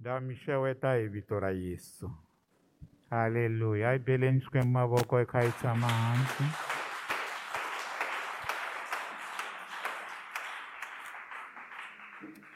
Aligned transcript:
Da 0.00 0.20
sheweta 0.44 0.94
evitora 0.96 1.50
Yesu. 1.50 2.08
Haleluya. 3.10 3.88
Ayibeleni 3.90 4.40
mavoko 4.64 5.18
ekhaya 5.20 5.50
tshama 5.50 5.88
hansi. 5.88 6.44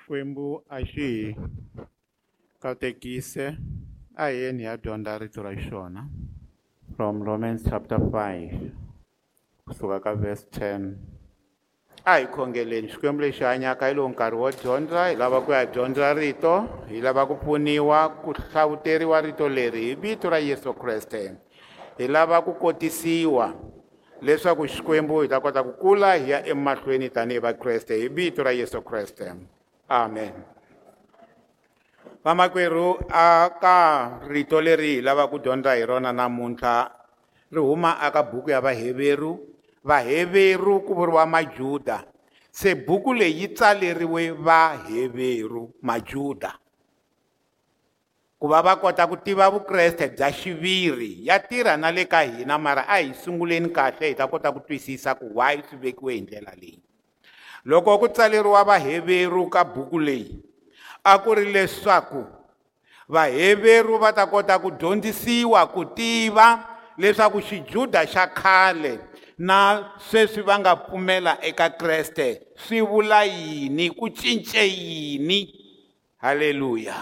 Kwembu 0.06 0.62
a 0.70 0.86
xi 0.86 1.32
hi 1.32 1.36
katekise 2.62 3.58
a 4.16 4.22
hi 4.30 4.34
yeni 4.36 4.62
hi 4.62 4.78
ya 4.84 5.18
rito 5.18 5.42
ra 5.42 5.52
from 6.96 7.22
Romans 7.22 7.64
chapter 7.64 7.98
5 7.98 8.70
kusuka 9.66 10.00
ka 10.02 10.14
verse 10.14 10.46
10 10.50 11.11
a 12.04 12.16
hi 12.18 12.26
khongeleni 12.26 12.88
xikwembu 12.88 13.22
lexi 13.22 13.44
hanyaka 13.44 13.86
hi 13.88 13.94
lowu 13.94 14.08
nkarhi 14.10 14.36
wo 14.36 14.50
dyondza 14.50 15.08
hi 15.08 15.16
lava 15.16 15.40
ku 15.40 15.52
ya 15.52 15.66
dyondza 15.66 16.12
rito 16.14 16.66
hi 16.90 17.00
lava 17.00 17.26
ku 17.26 17.36
pfuniwa 17.38 18.08
ku 18.18 18.32
hlavuteriwa 18.34 19.20
rito 19.22 19.48
leri 19.48 19.80
hi 19.80 19.94
vito 19.94 20.28
ra 20.30 20.38
yesu 20.38 20.74
kreste 20.74 21.32
hi 21.98 22.06
lava 22.08 22.42
ku 22.42 22.54
kotisiwa 22.58 23.54
leswaku 24.20 24.66
xikwembu 24.68 25.20
hi 25.22 25.28
ta 25.28 25.38
kota 25.40 25.62
ku 25.62 25.72
kula 25.78 26.14
hi 26.18 26.30
ya 26.30 26.42
emahlweni 26.46 27.08
tanihi 27.08 27.38
vakreste 27.40 27.94
hi 27.96 28.08
vito 28.08 28.42
ra 28.42 28.50
yesu 28.50 28.82
kreste 28.82 29.30
amen 29.88 30.32
vamakwerhu 32.24 32.98
aka 33.14 34.10
rito 34.26 34.60
leri 34.60 34.94
hi 34.94 35.00
lava 35.00 35.30
ku 35.30 35.38
dyondza 35.38 35.74
hi 35.78 35.86
rona 35.86 36.12
namuntlha 36.12 36.90
ri 37.50 37.60
huma 37.60 37.94
aka 38.00 38.22
buku 38.22 38.50
ya 38.50 38.60
vaheveru 38.60 39.51
vaheveru 39.84 40.80
kuvuriwa 40.80 41.26
majuda 41.26 42.04
se 42.50 42.74
buku 42.74 43.14
leyi 43.14 43.40
yi 43.40 43.48
tsaleriwe 43.48 44.30
vaheveru 44.30 45.70
majuda 45.82 46.58
ku 48.38 48.48
va 48.48 48.62
va 48.62 48.76
kota 48.76 49.06
ku 49.06 49.16
tiva 49.16 49.50
vukreste 49.50 50.08
bya 50.10 50.30
xiviri 50.32 51.26
ya 51.26 51.38
tirha 51.38 51.76
na 51.76 51.90
le 51.90 52.04
ka 52.04 52.20
hina 52.20 52.58
mara 52.58 52.82
a 52.88 52.96
hi 53.00 53.14
sunguleni 53.24 53.68
kahle 53.70 54.06
hi 54.08 54.14
ta 54.14 54.26
kota 54.26 54.52
ku 54.52 54.60
twisisa 54.60 55.14
ku 55.14 55.30
why 55.34 55.62
swi 55.68 55.76
vekiwe 55.78 56.12
hi 56.14 56.20
ndlela 56.20 56.52
leyi 56.60 56.78
loko 57.64 57.98
ku 57.98 58.08
tsaleriwa 58.08 58.64
vaheveru 58.64 59.46
ka 59.50 59.64
buku 59.64 59.98
leyi 59.98 60.42
a 61.04 61.18
ku 61.18 61.34
ri 61.34 61.52
leswaku 61.52 62.24
vaheveru 63.08 63.98
va 63.98 64.12
ta 64.12 64.26
kota 64.26 64.58
ku 64.58 64.70
dyondzisiwa 64.70 65.66
ku 65.66 65.84
tiva 65.84 66.46
leswaku 66.98 67.40
xijuda 67.42 68.06
xa 68.06 68.26
khale 68.30 69.10
na 69.42 69.84
sweswi 70.10 70.42
va 70.42 70.58
nga 70.58 70.76
pfumela 70.76 71.38
eka 71.40 71.70
kreste 71.70 72.28
swi 72.68 72.80
vula 72.80 73.24
yini 73.24 73.90
ku 73.90 74.08
cince 74.10 74.62
yini 74.68 75.40
halleluya 76.22 76.94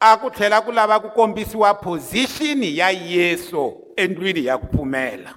a 0.00 0.16
ku 0.16 0.30
tlhela 0.30 0.60
ku 0.64 0.72
lava 0.72 1.00
ku 1.00 1.10
kombisiwa 1.10 1.74
position 1.80 2.62
ya 2.64 2.90
yesu 2.90 3.74
endlwini 3.96 4.44
ya 4.44 4.58
ku 4.58 4.66
pfumela 4.66 5.34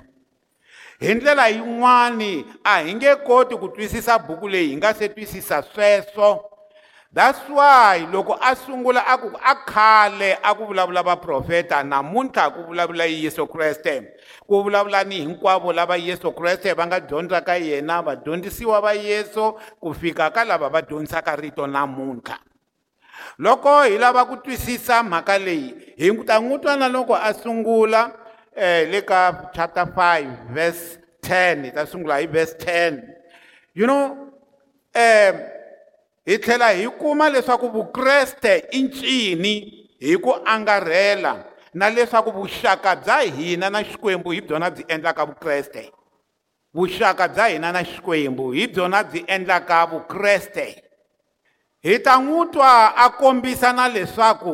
hi 0.99 1.13
ndlela 1.15 1.47
yin'wani 1.47 2.45
a 2.63 2.79
hi 2.83 2.93
nge 2.95 3.15
koti 3.15 3.55
ku 3.55 3.67
twisisa 3.67 4.19
buku 4.19 4.47
leyi 4.49 4.69
hi 4.69 4.75
nga 4.77 4.93
se 4.93 5.09
twisisa 5.09 5.61
sweswo 5.73 6.52
that's 7.13 7.39
why 7.47 8.07
loko 8.11 8.35
a 8.41 8.55
sungula 8.55 9.03
a 9.05 9.17
ku 9.19 9.27
a 9.27 9.55
khale 9.69 10.35
a 10.43 10.55
ku 10.55 10.63
vulavula 10.65 11.03
vaprofeta 11.03 11.83
namuntlha 11.85 12.49
ku 12.53 12.63
vulavula 12.63 13.05
yesu 13.05 13.45
kreste 13.45 14.13
ku 14.47 14.63
vulavulani 14.63 15.19
hinkwavo 15.21 15.73
lava 15.73 15.95
yesu 15.95 16.31
kreste 16.31 16.73
va 16.73 16.87
nga 16.87 16.99
dyondza 16.99 17.41
ka 17.41 17.53
yena 17.57 18.01
vadyondzisiwa 18.01 18.81
va 18.81 18.93
yesu 18.93 19.53
ku 19.79 19.93
fika 19.93 20.31
ka 20.31 20.43
lava 20.43 20.69
va 20.69 20.81
dyondzisaka 20.81 21.35
rito 21.35 21.67
namuntlha 21.67 22.39
loko 23.37 23.83
hi 23.83 23.97
lava 23.97 24.25
ku 24.25 24.37
twisisa 24.37 25.03
mhaka 25.03 25.37
leyi 25.37 25.93
hi 25.97 26.09
ta 26.25 26.39
n'wi 26.41 26.57
twana 26.59 26.89
loko 26.89 27.13
a 27.15 27.33
sungula 27.33 28.03
um 28.03 28.13
eh, 28.61 28.89
le 28.89 29.01
ka 29.01 29.51
chapter 29.53 29.85
5 29.85 30.49
verse 30.49 30.97
10 31.21 31.63
hi 31.65 31.71
ta 31.71 31.85
sungula 31.85 32.17
hi 32.17 32.25
verse 32.25 32.57
10 32.57 33.03
you 33.75 33.85
know 33.85 34.03
um 34.97 34.97
eh, 34.97 35.52
hi 36.25 36.37
tlhela 36.39 36.69
hi 36.73 36.89
kuma 36.89 37.29
leswaku 37.29 37.69
vukreste 37.69 38.63
i 38.71 38.81
ncini 38.83 39.53
hi 39.99 40.17
ku 40.17 40.33
angarhela 40.45 41.45
na 41.73 41.89
leswaku 41.89 42.31
vuxaka 42.31 42.95
bya 42.95 43.19
hina 43.21 43.69
na 43.69 43.83
xikwembu 43.83 44.31
hi 44.31 44.41
byona 44.41 44.69
byi 44.69 44.85
endlaka 44.87 45.25
vukreste 45.25 45.91
vuxaka 46.73 47.27
bya 47.27 47.45
hina 47.47 47.71
na 47.71 47.83
xikwembu 47.83 48.51
hi 48.51 48.67
byona 48.67 49.03
byi 49.03 49.23
endlaka 49.27 49.85
vukreste 49.85 50.83
hi 51.83 51.99
ta 51.99 52.15
n'wi 52.19 52.47
twa 52.53 52.87
a 52.95 53.09
kombisa 53.09 53.73
na 53.73 53.87
leswaku 53.87 54.53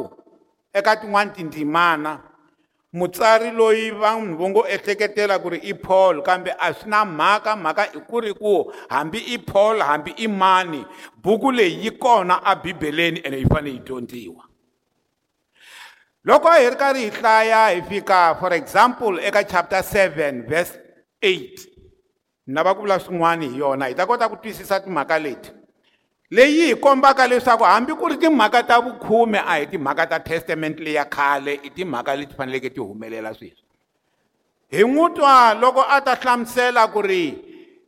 eka 0.73 0.95
tin'wani 0.95 1.31
tindzimana 1.35 2.28
mutsari 2.93 3.51
loyi 3.51 3.91
vanhu 3.99 4.37
vo 4.37 4.49
ngo 4.49 4.61
ehleketela 4.73 5.35
ku 5.39 5.49
ri 5.53 5.59
i 5.71 5.73
paul 5.73 6.21
kambe 6.25 6.51
a 6.59 6.73
swi 6.73 6.89
na 6.89 7.05
mhaka 7.05 7.55
mhaka 7.55 7.83
i 7.97 7.99
ku 8.09 8.19
ri 8.23 8.33
ku 8.33 8.71
hambi 8.89 9.19
i 9.35 9.37
paul 9.37 9.79
hambi 9.81 10.11
i 10.17 10.27
mani 10.27 10.83
buku 11.23 11.51
leyi 11.51 11.83
yi 11.85 11.91
kona 11.91 12.41
abibeleni 12.43 13.21
ene 13.25 13.37
yi 13.37 13.45
fanele 13.45 13.69
yi 13.75 13.79
dyondziwa 13.79 14.43
loko 16.23 16.51
hi 16.51 16.69
ri 16.69 16.75
karhi 16.75 17.03
hi 17.05 17.09
hlaya 17.21 17.61
hi 17.69 17.81
fika 17.89 18.35
for 18.39 18.53
example 18.53 19.19
eka 19.25 19.43
chapter 19.43 19.81
7 19.81 20.47
verse 20.49 20.73
8 21.21 21.41
ni 22.47 22.53
lava 22.55 22.73
ku 22.73 22.81
vula 22.81 22.99
swin'wana 22.99 23.43
hi 23.45 23.57
yona 23.59 23.85
hi 23.87 23.93
ta 23.93 24.05
kota 24.07 24.29
ku 24.29 24.35
twisisa 24.41 24.79
timhaka 24.81 25.19
leti 25.19 25.58
leyi 26.31 26.65
hi 26.67 26.75
kombaka 26.75 27.27
leswaku 27.27 27.63
hambi 27.63 27.93
ku 27.93 28.07
ri 28.07 28.17
timhaka 28.17 28.63
ta 28.63 28.79
vukhume 28.81 29.39
a 29.39 29.53
hi 29.59 29.65
timhaka 29.67 30.05
ta 30.07 30.19
testamente 30.19 30.83
leya 30.83 31.05
khale 31.05 31.59
i 31.63 31.69
timhaka 31.69 32.15
leti 32.15 32.33
faneleke 32.35 32.69
ti 32.69 32.79
humelela 32.81 33.33
sweswi 33.33 33.63
hi 34.71 34.83
n'wi 34.83 35.09
twa 35.15 35.53
loko 35.53 35.81
a 35.81 36.01
ta 36.01 36.15
hlamusela 36.15 36.87
ku 36.93 37.01
ri 37.01 37.23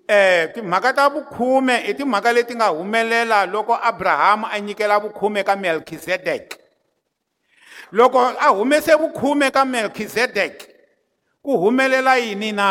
eh 0.07 0.53
timhaka 0.53 0.93
ta 0.93 1.09
vukhume 1.09 1.77
i 1.89 1.93
timhaka 1.93 2.33
leti 2.33 2.55
nga 2.55 2.67
humelela 2.73 3.45
loko 3.45 3.75
abrahamu 3.77 4.47
a 4.51 4.59
nyikela 4.59 4.99
vukhume 4.99 5.43
ka 5.43 5.55
melkisedek 5.55 6.57
loko 7.91 8.19
a 8.41 8.49
humese 8.49 8.95
vukhume 8.97 9.51
ka 9.51 9.65
melkisedek 9.65 10.65
ku 11.43 11.57
humelela 11.57 12.15
yini 12.17 12.51
na 12.51 12.69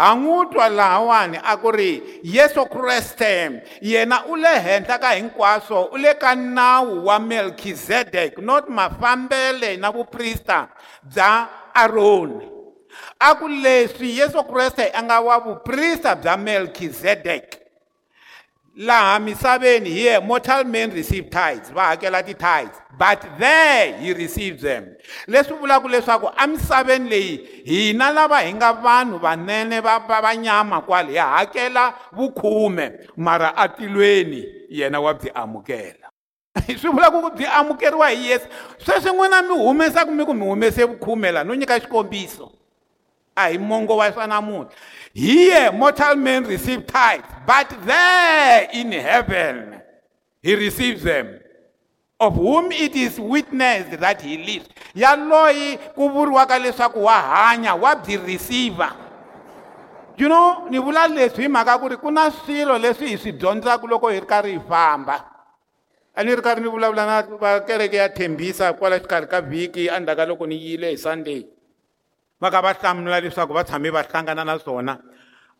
ha 0.00 0.12
n'wi 0.16 0.46
twa 0.52 0.68
lahawani 0.72 1.36
a 1.36 1.56
ku 1.60 1.70
ri 1.74 1.90
yesu 2.24 2.64
kreste 2.72 3.32
yena 3.84 4.22
u 4.32 4.36
le 4.40 4.52
henhla 4.66 4.96
ka 5.02 5.12
hinkwaswo 5.14 5.82
u 5.92 5.96
le 6.00 6.14
ka 6.22 6.32
nawu 6.34 7.04
wa 7.10 7.18
melkizedek 7.20 8.38
not 8.38 8.68
mafambele 8.68 9.76
na 9.76 9.90
vuprista 9.92 10.68
bya 11.02 11.32
aroni 11.74 12.48
a 13.20 13.34
ku 13.36 13.46
leswi 13.48 14.16
yesu 14.22 14.40
kreste 14.48 14.88
a 14.94 15.02
nga 15.04 15.18
wa 15.20 15.36
vuprista 15.46 16.16
bya 16.16 16.36
melkizedeki 16.36 17.59
laha 18.76 19.18
misaveni 19.18 19.90
hi 19.90 20.04
yeah, 20.04 20.20
mortal 20.22 20.64
men 20.64 20.90
receive 20.90 21.28
tithes 21.30 21.70
va 21.74 21.82
hakela 21.86 22.22
ti-tithes 22.22 22.80
but 22.98 23.26
there 23.38 23.96
he 24.00 24.12
receives 24.14 24.62
them 24.62 24.86
leswi 25.26 25.56
vulaka 25.56 25.88
leswaku 25.88 26.30
emisaveni 26.44 27.08
leyi 27.10 27.46
hina 27.64 28.10
lava 28.10 28.40
hi 28.40 28.52
nga 28.54 28.72
vanhu 28.72 29.18
vanene 29.18 29.80
va 29.80 29.98
va 29.98 30.20
vanyama 30.22 30.80
kwale 30.80 31.12
ya 31.14 31.26
hakela 31.26 31.94
vukhume 32.12 32.92
mara 33.16 33.56
atilweni 33.56 34.44
yena 34.68 35.00
wa 35.00 35.14
byi 35.14 35.30
amukela 35.34 36.10
swi 36.80 36.88
vula 36.90 37.10
ku 37.10 37.30
byi 37.30 37.46
amukeriwa 37.46 38.08
hi 38.10 38.26
yesu 38.30 38.46
sweswi 38.84 39.12
n'wina 39.12 39.42
mi 39.42 39.48
humesaka 39.54 40.10
mi 40.10 40.24
ku 40.24 40.34
mi 40.34 40.44
humese 40.44 40.84
vukhume 40.84 41.32
laha 41.32 41.44
no 41.44 41.54
nyika 41.54 41.80
xikombiso 41.80 42.52
a 43.34 43.48
hi 43.48 43.58
mongo 43.58 43.96
wa 43.96 44.12
swa 44.12 44.26
namuntlha 44.26 44.76
here 45.12 45.72
mortal 45.72 46.14
men 46.16 46.44
receive 46.44 46.86
tithes 46.86 47.26
but 47.46 47.68
there 47.84 48.68
in 48.72 48.92
heaven 48.92 49.80
he 50.40 50.54
receives 50.54 51.02
them 51.02 51.38
of 52.20 52.34
whom 52.36 52.70
it 52.70 52.94
is 52.94 53.18
witnessed 53.18 53.98
that 53.98 54.20
he 54.22 54.38
lives 54.38 54.68
ya 54.94 55.16
loyi 55.16 55.78
ku 55.94 56.10
vuriwaka 56.10 56.58
leswaku 56.58 57.02
wa 57.04 57.18
hanya 57.22 57.74
wa 57.74 57.94
byi 57.96 58.16
receive 58.22 58.78
you 60.16 60.28
know 60.30 60.66
ni 60.70 60.78
vula 60.78 61.08
leswi 61.08 61.42
hi 61.48 61.50
mhaka 61.50 61.78
ku 61.78 61.88
ri 61.88 61.96
ku 61.96 62.10
na 62.10 62.30
swilo 62.30 62.78
leswi 62.78 63.08
hi 63.10 63.18
swi 63.18 63.32
dyondzaka 63.32 63.86
loko 63.86 64.08
hi 64.10 64.20
ri 64.20 64.26
karhi 64.26 64.52
hi 64.58 64.66
famba 64.68 65.24
a 66.14 66.24
ni 66.24 66.34
ri 66.36 66.42
karhi 66.42 66.62
ni 66.62 66.68
vulavula 66.70 67.06
na 67.06 67.22
vakereke 67.22 67.96
ya 67.96 68.08
thembisa 68.08 68.72
kwala 68.72 68.98
xikarhi 69.00 69.26
ka 69.28 69.40
vhiki 69.40 69.90
andzhaka 69.90 70.26
loko 70.26 70.46
ni 70.46 70.56
yile 70.66 70.90
hi 70.90 70.96
sunday 70.96 71.42
va 72.42 72.50
ka 72.50 72.60
va 72.62 72.72
hlamula 72.72 73.20
leswaku 73.20 73.52
va 73.52 73.64
tshame 73.64 73.90
va 73.90 74.02
hlangana 74.02 74.44
na 74.44 74.58
swona 74.58 74.94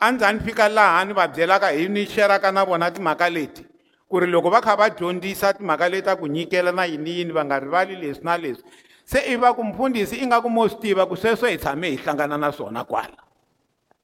a 0.01 0.11
ndzi 0.13 0.25
a 0.25 0.33
ni 0.33 0.41
fika 0.41 0.69
laha 0.69 1.05
ni 1.05 1.13
va 1.13 1.29
byelaka 1.29 1.69
hi 1.77 1.89
ni 1.89 2.07
xeraka 2.07 2.53
na 2.53 2.65
vona 2.65 2.91
timhaka 2.91 3.29
leti 3.31 3.65
ku 4.09 4.19
ri 4.21 4.27
loko 4.27 4.51
va 4.51 4.61
kha 4.61 4.77
va 4.77 4.89
dyondzisa 4.91 5.53
timhaka 5.55 5.89
leti 5.89 6.09
a 6.11 6.17
ku 6.17 6.27
nyikela 6.29 6.73
na 6.73 6.85
yiniyini 6.87 7.33
va 7.33 7.45
nga 7.45 7.59
rivali 7.61 7.97
leswi 7.97 8.25
na 8.25 8.37
leswi 8.39 8.65
se 9.05 9.19
i 9.29 9.37
va 9.37 9.53
ku 9.55 9.63
mfundhisi 9.65 10.17
i 10.17 10.27
nga 10.27 10.41
ku 10.41 10.49
mo 10.51 10.69
swi 10.69 10.81
tiva 10.81 11.07
ku 11.07 11.17
sweswo 11.17 11.49
hi 11.49 11.59
tshame 11.59 11.89
hi 11.91 11.97
hlangana 11.97 12.39
na 12.39 12.53
swona 12.53 12.85
kwala 12.85 13.17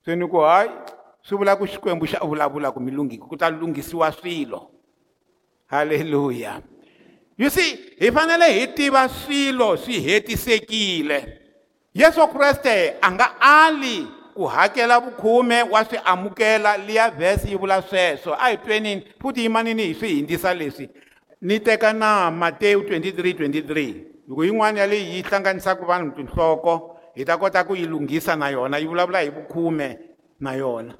se 0.04 0.14
ni 0.16 0.28
ku 0.28 0.38
hayi 0.40 0.70
swi 1.22 1.36
vula 1.38 1.56
ku 1.56 1.64
xikwembu 1.66 2.06
xa 2.06 2.18
vulavula 2.24 2.70
ku 2.72 2.80
mi 2.80 2.90
lunghiki 2.90 3.24
ku 3.28 3.36
ta 3.36 3.48
lunghisiwa 3.50 4.12
swilo 4.12 4.70
halleluya 5.72 6.60
you 7.38 7.48
see 7.50 7.96
hi 7.98 8.12
fanele 8.12 8.52
hi 8.60 8.66
tiva 8.74 9.08
swilo 9.08 9.76
swi 9.76 9.94
hetisekile 10.00 11.18
si 11.20 11.45
yesu 11.96 12.26
kreste 12.28 12.92
a 13.00 13.10
nga 13.12 13.26
ali 13.40 14.06
ku 14.36 14.44
hakela 14.46 15.00
vukhume 15.00 15.62
wa 15.62 15.84
swi 15.84 15.98
amukela 16.04 16.76
liya 16.76 17.10
vhesi 17.10 17.50
yi 17.50 17.56
vula 17.56 17.82
sweswo 17.82 18.32
a 18.34 18.36
hi 18.50 18.56
twenini 18.56 19.02
futhi 19.20 19.42
yimanini 19.42 19.82
hi 19.86 19.94
swi 19.94 20.08
hindzisa 20.14 20.54
leswi 20.54 20.90
ni 21.42 21.60
teka 21.60 21.92
na 21.92 22.30
matewu 22.30 22.82
23:23 22.82 23.94
loko 24.28 24.44
yin'wana 24.44 24.80
ya 24.80 24.86
leyi 24.86 25.14
yi 25.16 25.22
hlanganisaka 25.22 25.84
vanhu 25.86 26.10
tinhloko 26.16 26.98
hi 27.14 27.24
ta 27.24 27.36
kota 27.38 27.64
ku 27.64 27.76
yi 27.76 27.86
lunghisa 27.86 28.36
na 28.36 28.48
yona 28.48 28.78
yi 28.78 28.86
vulavula 28.86 29.20
hi 29.20 29.28
vukhume 29.30 29.98
na 30.40 30.52
yona 30.52 30.94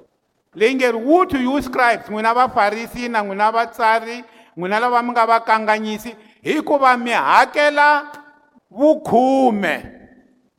leyi 0.55 0.75
nge 0.75 0.91
ri 0.91 0.97
wo 0.97 1.25
to 1.25 1.37
you 1.37 1.61
scribes 1.61 2.09
n'wina 2.09 2.33
vafarisi 2.33 3.09
na 3.09 3.21
n'wina 3.23 3.51
vatsari 3.51 4.23
n'wina 4.57 4.79
lava 4.79 5.03
mi 5.03 5.11
nga 5.11 5.25
vakanganyisi 5.25 6.15
hikuva 6.41 6.97
mi 6.97 7.11
hakela 7.11 8.11
vukhume 8.71 9.93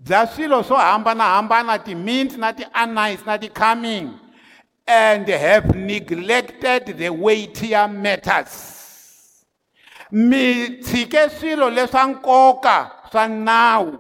bya 0.09 0.27
swilo 0.27 0.63
swo 0.65 0.77
hambanahambana 0.77 1.79
ti-mint 1.79 2.37
na 2.39 2.53
ti-anise 2.53 3.27
na 3.27 3.37
ti-coming 3.39 4.19
and 4.87 5.29
have 5.29 5.75
neglected 5.77 6.97
the 6.99 7.09
weightier 7.11 7.87
matters 7.89 8.55
mi 10.11 10.69
tshike 10.83 11.29
swilo 11.31 11.71
leswa 11.71 12.07
nkoka 12.07 12.91
swa 13.13 13.29
nawu 13.29 13.99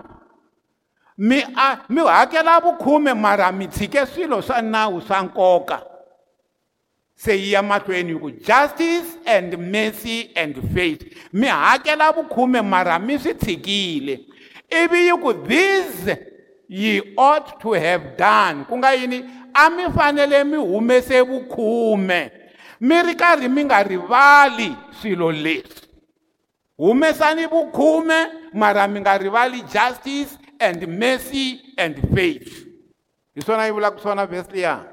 mi 1.19 1.45
a 1.57 1.77
mi 1.89 2.01
hakela 2.05 2.61
vukhume 2.61 3.15
mara 3.15 3.53
mi 3.53 3.69
tshike 3.69 4.07
swilo 4.07 4.43
swa 4.43 4.63
nawu 4.63 5.01
swa 5.01 5.23
nkoka 5.23 5.83
se 7.15 7.37
yi 7.39 7.53
ya 7.53 7.63
mahlweni 7.63 8.13
hi 8.13 8.19
ku 8.21 8.31
justice 8.31 9.19
and 9.27 9.59
mercy 9.59 10.31
and 10.37 10.75
faith 10.75 11.05
mi 11.33 11.47
hakela 11.49 12.13
vukhume 12.13 12.63
mara 12.63 12.99
mi 12.99 13.19
swi 13.19 13.35
tshikile 13.35 14.28
Ibiyikubize 14.70 16.26
ye 16.69 17.00
ought 17.17 17.56
to 17.61 17.73
have 17.73 18.12
done 18.20 18.65
ku 18.69 18.76
nga 18.76 18.93
yini 18.93 19.25
a 19.56 19.70
mi 19.73 19.85
fanele 19.88 20.44
mi 20.44 20.56
humese 20.61 21.20
vukhume 21.25 22.29
mi 22.81 22.97
ri 23.09 23.15
karhi 23.17 23.49
mi 23.49 23.65
nga 23.65 23.81
rivali 23.82 24.76
swilo 25.00 25.32
leswi 25.32 25.88
humesani 26.79 27.47
vukhume 27.49 28.19
mara 28.53 28.85
mi 28.88 29.00
nga 29.00 29.17
rivali 29.17 29.62
justice 29.65 30.37
and 30.61 30.85
mercy 30.87 31.73
and 31.81 31.97
faith 32.14 32.69
hi 33.35 33.41
swona 33.41 33.64
yi 33.64 33.73
vulaka 33.73 33.97
swona 34.05 34.26
vhesi 34.29 34.53
liya 34.53 34.85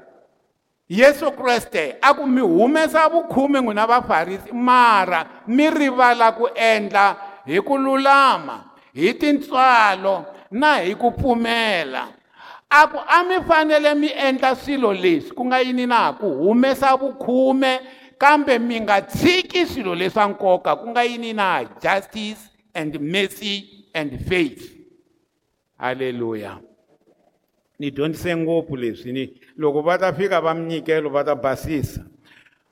yesu 0.88 1.28
kreste 1.36 1.96
a 2.00 2.14
ku 2.16 2.24
mi 2.26 2.40
humesa 2.40 3.04
vukhume 3.12 3.60
n'wina 3.60 3.84
vafarisi 3.86 4.48
mara 4.52 5.44
mi 5.46 5.68
rivala 5.68 6.32
ku 6.32 6.48
endla 6.56 7.16
hi 7.44 7.60
ku 7.60 7.76
lulama 7.76 8.65
hi 8.96 9.12
tintswalo 9.14 10.24
na 10.50 10.78
hi 10.80 10.94
ku 10.96 11.10
pfumela 11.12 12.08
a 12.70 12.80
ku 12.88 12.96
a 12.98 13.20
mi 13.28 13.36
fanele 13.46 13.94
mi 13.94 14.08
endla 14.08 14.54
swilo 14.56 14.92
leswi 14.92 15.34
ku 15.36 15.44
nga 15.44 15.60
yini 15.60 15.86
na 15.86 16.12
ku 16.16 16.26
humesa 16.30 16.96
vukhume 16.96 17.80
kambe 18.18 18.58
mi 18.58 18.80
nga 18.80 19.00
tshiki 19.02 19.66
swilo 19.66 19.94
leswa 19.94 20.26
nkoka 20.30 20.76
ku 20.80 20.88
nga 20.90 21.04
yini 21.04 21.32
na 21.36 21.64
justice 21.82 22.40
and 22.74 22.96
mercy 23.00 23.84
and 23.94 24.16
faith 24.24 24.64
halleluya 25.78 26.58
ni 27.78 27.90
dyondzise 27.92 28.32
ngopfu 28.36 28.76
leswi 28.76 29.12
ni 29.12 29.24
loko 29.60 29.82
va 29.84 29.98
ta 30.00 30.12
fika 30.12 30.40
va 30.40 30.54
minyikelo 30.56 31.10
va 31.12 31.20
ta 31.24 31.34
basisa 31.36 32.00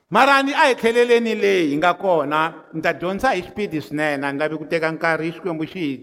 marani 0.09 0.53
a 0.57 0.67
hi 0.73 0.73
tlheleleni 0.75 1.35
leyi 1.37 1.69
hi 1.69 1.77
nga 1.77 1.93
kona 1.93 2.53
ni 2.73 2.81
ta 2.81 2.93
dyondzisa 2.97 3.31
hi 3.37 3.41
xipidi 3.45 3.81
swinene 3.81 4.25
a 4.25 4.31
ni 4.33 4.39
lavi 4.41 4.57
ku 4.57 4.65
teka 4.65 4.89
nkarhi 4.91 5.29
hi 5.29 5.37
xikwembu 5.37 5.65
xi 5.69 5.79
hi 5.79 5.95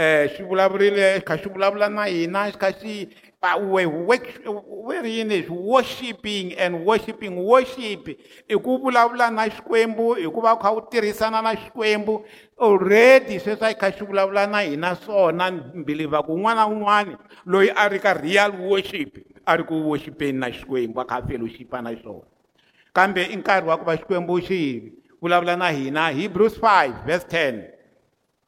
eh 0.00 0.30
shivulavurile 0.36 1.20
ka 1.20 1.38
shivulavula 1.38 1.88
na 1.88 2.04
hina 2.04 2.52
ka 2.52 2.72
shi 2.72 3.08
pa 3.40 3.56
we 3.56 3.84
where 3.84 5.04
in 5.04 5.32
is 5.32 5.50
worshiping 5.50 6.54
and 6.54 6.86
worshiping 6.86 7.36
worship 7.44 8.08
iku 8.48 8.78
vulavula 8.78 9.30
na 9.30 9.50
xikwembu 9.50 10.16
iku 10.18 10.40
va 10.40 10.56
kha 10.56 10.70
u 10.72 10.80
tirhisana 10.90 11.42
na 11.42 11.54
xikwembu 11.56 12.24
already 12.60 13.40
sweswa 13.40 13.70
i 13.70 13.74
kha 13.74 13.90
xivulavula 13.92 14.46
na 14.46 14.60
hina 14.60 14.94
swona 14.94 15.50
mbiliva 15.74 16.22
kun'wana 16.22 16.60
na 16.62 16.66
un'wana 16.66 17.18
loyi 17.46 17.70
a 17.74 17.88
ri 17.88 17.98
ka 17.98 18.14
real 18.14 18.52
worship 18.70 19.18
a 19.46 19.56
ri 19.56 19.64
ku 19.64 19.74
worshipeni 19.88 20.38
na 20.38 20.50
xikwembu 20.50 21.00
a 21.00 21.04
kha 21.04 21.16
a 21.16 21.22
fellowshipa 21.26 21.82
na 21.82 21.90
xona 21.96 22.26
kambe 22.92 23.22
i 23.24 23.36
nkarhi 23.36 23.66
wa 23.68 23.76
ku 23.76 23.84
va 23.84 23.96
xikwembu 23.96 24.40
xi 24.42 24.92
vulavula 25.20 25.56
na 25.56 25.68
hina 25.70 26.08
hebrews 26.10 26.54
5 26.60 27.04
verse 27.06 27.26
10 27.26 27.77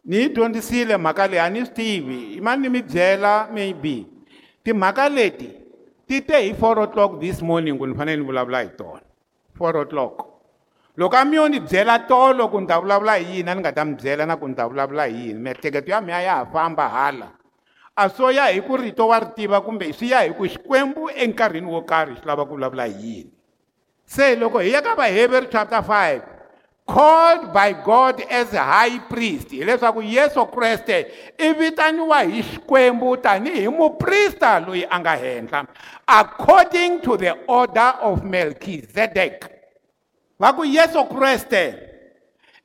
ni 0.05 0.17
yi 0.17 0.29
dyondzisile 0.29 0.97
mhaka 0.97 1.27
leyi 1.27 1.41
a 1.41 1.51
ni 1.51 1.61
swi 1.67 1.75
tivi 1.75 2.19
i 2.37 2.41
ma 2.41 2.57
ni 2.57 2.69
mi 2.69 2.83
byela 2.83 3.49
maybe 3.53 4.07
timhaka 4.65 5.09
leti 5.09 5.49
ti 6.09 6.23
te 6.25 6.41
hi 6.41 6.55
four 6.55 6.79
o'clock 6.79 7.21
this 7.21 7.43
morning 7.43 7.77
ni 7.79 7.95
fanele 7.95 8.17
ni 8.17 8.25
vulavula 8.27 8.61
hi 8.63 8.69
tona 8.77 9.01
four 9.57 9.77
o'clock 9.77 10.25
loko 10.97 11.17
a 11.17 11.25
mi 11.25 11.37
yo 11.37 11.49
ni 11.49 11.61
byela 11.61 11.99
tolo 12.07 12.49
ku 12.49 12.61
ni 12.61 12.67
ta 12.67 12.81
vulavula 12.81 13.15
hi 13.19 13.25
yini 13.37 13.51
a 13.51 13.55
ni 13.55 13.61
nga 13.61 13.73
ta 13.73 13.85
mi 13.85 13.95
byela 13.95 14.27
na 14.27 14.37
ku 14.37 14.49
ni 14.49 14.55
ta 14.55 14.69
vulavula 14.69 15.05
hi 15.07 15.15
yini 15.29 15.41
miehleketo 15.41 15.91
ya 15.91 16.01
miya 16.01 16.21
ya 16.23 16.35
ha 16.37 16.47
famba 16.47 16.89
hala 16.89 17.29
a 17.97 18.09
swo 18.09 18.31
ya 18.33 18.47
hi 18.49 18.61
ku 18.63 18.77
rito 18.77 19.07
wa 19.09 19.19
ri 19.21 19.27
tiva 19.37 19.61
kumbe 19.61 19.93
swi 19.93 20.11
ya 20.11 20.23
hi 20.25 20.33
ku 20.33 20.47
xikwembu 20.49 21.11
enkarhini 21.13 21.67
wo 21.67 21.83
karhi 21.85 22.15
xi 22.17 22.25
lava 22.25 22.45
ku 22.49 22.55
vulavula 22.57 22.85
hi 22.89 22.97
yini 22.99 23.33
se 24.07 24.37
loko 24.37 24.61
hi 24.65 24.71
ya 24.73 24.81
ka 24.81 24.95
vaheveri 24.97 25.47
chapter 25.53 25.83
five 25.85 26.40
called 26.91 27.53
by 27.53 27.73
god 27.73 28.21
as 28.27 28.51
high 28.51 28.99
priest 28.99 29.49
hileswaku 29.51 30.03
yesu 30.03 30.47
kreste 30.47 31.07
i 31.39 31.53
vitaniwa 31.53 32.23
hi 32.23 32.43
xikwembu 32.43 33.17
tanihi 33.17 33.69
muprista 33.69 34.61
loyi 34.61 34.85
a 34.91 35.01
nga 35.01 35.15
henhla 35.17 35.65
according 36.07 37.01
to 37.01 37.17
the 37.17 37.33
order 37.49 37.95
of 38.03 38.23
melchizedek 38.25 39.47
va 40.41 40.53
ku 40.53 40.65
yesu 40.65 41.05
kreste 41.05 41.65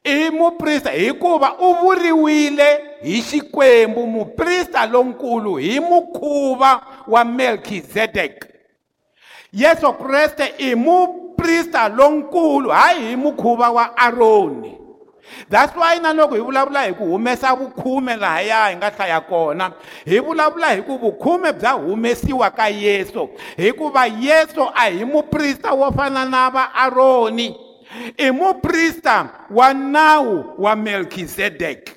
i 0.04 0.30
muprista 0.30 0.90
hikuva 0.92 1.54
u 1.60 1.74
vuriwile 1.84 2.70
hi 3.02 3.22
xikwembu 3.22 4.08
muprista 4.08 4.86
lonkulu 4.92 5.56
hi 5.58 5.80
mukhuva 5.80 6.74
wa 7.08 7.26
melchizedek 7.26 8.46
yesu 9.54 9.94
kreste 9.94 10.54
i 10.58 10.76
mu 10.76 11.25
vuprista 11.46 11.90
lonkulu 11.90 12.70
hayi 12.70 13.08
hi 13.10 13.16
mukhuva 13.16 13.70
wa 13.72 13.98
aroni 13.98 14.78
that's 15.50 15.76
why 15.78 16.00
na 16.00 16.14
loko 16.14 16.36
hi 16.36 16.42
vulavula 16.42 16.84
hi 16.84 16.94
ku 16.94 17.04
humesa 17.06 17.56
vukhume 17.56 18.16
lahaya 18.16 18.68
hi 18.68 18.76
nga 18.76 18.90
hlaya 18.90 19.22
kona 19.22 19.72
hi 20.06 20.20
vulavula 20.20 20.70
hi 20.72 20.82
ku 20.82 20.98
vukhume 20.98 21.54
bya 21.54 21.72
humesiwa 21.72 22.52
ka 22.52 22.70
yesu 22.70 23.30
hikuva 23.58 24.06
yesu 24.06 24.70
a 24.76 24.90
hi 24.90 25.06
muprista 25.06 25.72
wo 25.74 25.92
fana 25.92 26.26
na 26.26 26.50
vaaroni 26.50 27.56
i 28.18 28.32
muprista 28.32 29.30
wa 29.52 29.74
nawu 29.74 30.46
wa 30.58 30.76
melkizedeki 30.76 31.94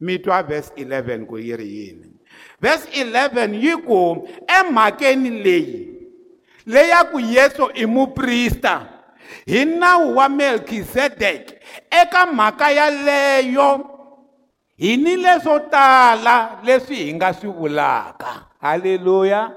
mi 0.00 0.18
twa 0.18 0.42
vhesi 0.42 0.72
11 0.76 1.24
ku 1.26 1.38
yi 1.38 1.56
ri 1.56 1.76
yini 1.76 2.12
vhesi 2.60 3.04
11 3.04 3.64
yi 3.64 3.76
ku 3.76 4.28
emhakeni 4.60 5.30
leyi 5.30 5.97
leya 6.68 7.00
ku 7.08 7.16
Yesu 7.16 7.72
imuprista 7.72 8.84
hina 9.48 9.96
wa 9.96 10.28
Melchizedek 10.28 11.64
eka 11.88 12.26
mhaka 12.26 12.70
ya 12.70 12.90
leyo 12.90 13.80
hini 14.76 15.16
leso 15.16 15.58
tala 15.58 16.60
leswi 16.64 16.96
hinga 16.96 17.34
swivulaka 17.34 18.44
haleluya 18.60 19.50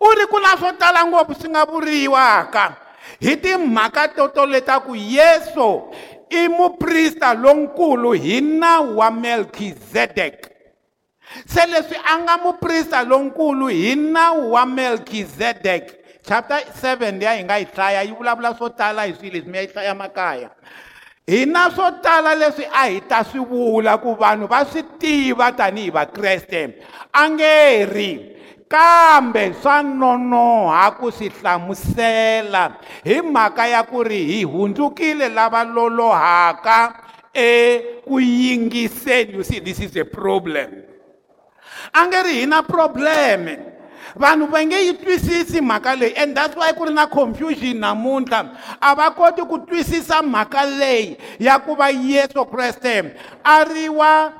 uri 0.00 0.26
kuna 0.30 0.52
swo 0.60 0.70
tala 0.78 1.00
ngopfu 1.08 1.34
swi 1.40 1.48
nga 1.50 1.64
vuriwaka 1.64 2.76
hi 3.20 3.36
timhaka 3.36 4.08
totoleta 4.08 4.80
ku 4.84 4.92
yesu 4.94 5.82
i 6.28 6.48
muprista 6.48 7.34
lonkulu 7.34 8.12
hi 8.12 8.40
nawu 8.40 8.98
wa 9.00 9.10
melkizedeki 9.10 10.53
se 11.46 11.66
leswi 11.66 11.96
a 12.06 12.18
nga 12.22 12.36
muprista 12.36 13.02
lonkulu 13.04 13.66
hi 13.66 13.94
nawu 13.96 14.52
wa 14.52 14.66
melkizedek 14.66 15.86
chapter 16.26 16.60
7 16.82 17.18
liya 17.18 17.32
hi 17.34 17.44
nga 17.44 17.58
yi 17.58 17.66
hlaya 17.74 18.02
yi 18.02 18.12
vulavula 18.12 18.54
swo 18.54 18.68
tala 18.70 19.02
hi 19.04 19.14
swilo 19.14 19.34
leswi 19.38 19.50
mi 19.50 19.58
ya 19.58 19.62
yi 19.64 19.68
hlaya 19.72 19.94
makaya 19.94 20.50
hina 21.26 21.70
swo 21.70 21.90
tala 21.90 22.34
leswi 22.34 22.64
a 22.82 22.86
hi 22.88 23.00
ta 23.00 23.24
swi 23.24 23.38
vula 23.40 23.98
ku 23.98 24.14
vanhu 24.16 24.46
va 24.46 24.64
swi 24.66 24.82
tiva 24.98 25.52
tanihi 25.52 25.90
vakreste 25.90 26.78
a 27.12 27.28
nge 27.30 27.86
ri 27.92 28.12
kambe 28.68 29.54
swa 29.62 29.82
nonoha 29.82 30.90
ku 31.00 31.10
swi 31.12 31.28
hlamusela 31.28 32.78
hi 33.04 33.20
mhaka 33.20 33.66
ya 33.68 33.82
ku 33.82 34.02
ri 34.02 34.22
hi 34.26 34.42
hundzukile 34.44 35.28
lava 35.28 35.64
lolohaka 35.64 37.00
eku 37.34 38.20
yingiseni 38.22 39.34
you 39.34 39.44
see 39.44 39.58
this 39.60 39.78
is 39.80 39.96
a 39.96 40.04
problem 40.04 40.83
a 41.92 42.06
nge 42.06 42.22
ri 42.22 42.32
hi 42.40 42.46
na 42.46 42.62
probleme 42.62 43.58
vanhu 44.16 44.46
va 44.50 44.64
nge 44.66 44.76
yi 44.86 44.94
twisisi 44.94 45.60
mhaka 45.60 45.94
leyi 45.96 46.12
and 46.16 46.36
that's 46.36 46.56
why 46.56 46.72
ku 46.72 46.84
ri 46.84 46.94
na 46.94 47.06
confusion 47.06 47.76
namuntlha 47.78 48.56
a 48.80 48.94
va 48.94 49.10
koti 49.10 49.42
ku 49.42 49.58
twisisa 49.58 50.22
mhaka 50.22 50.64
leyi 50.78 51.16
ya 51.38 51.58
ku 51.58 51.74
va 51.74 51.90
yesu 51.90 52.44
kreste 52.44 53.14
a 53.44 53.64
ri 53.64 53.88
wa 53.88 54.32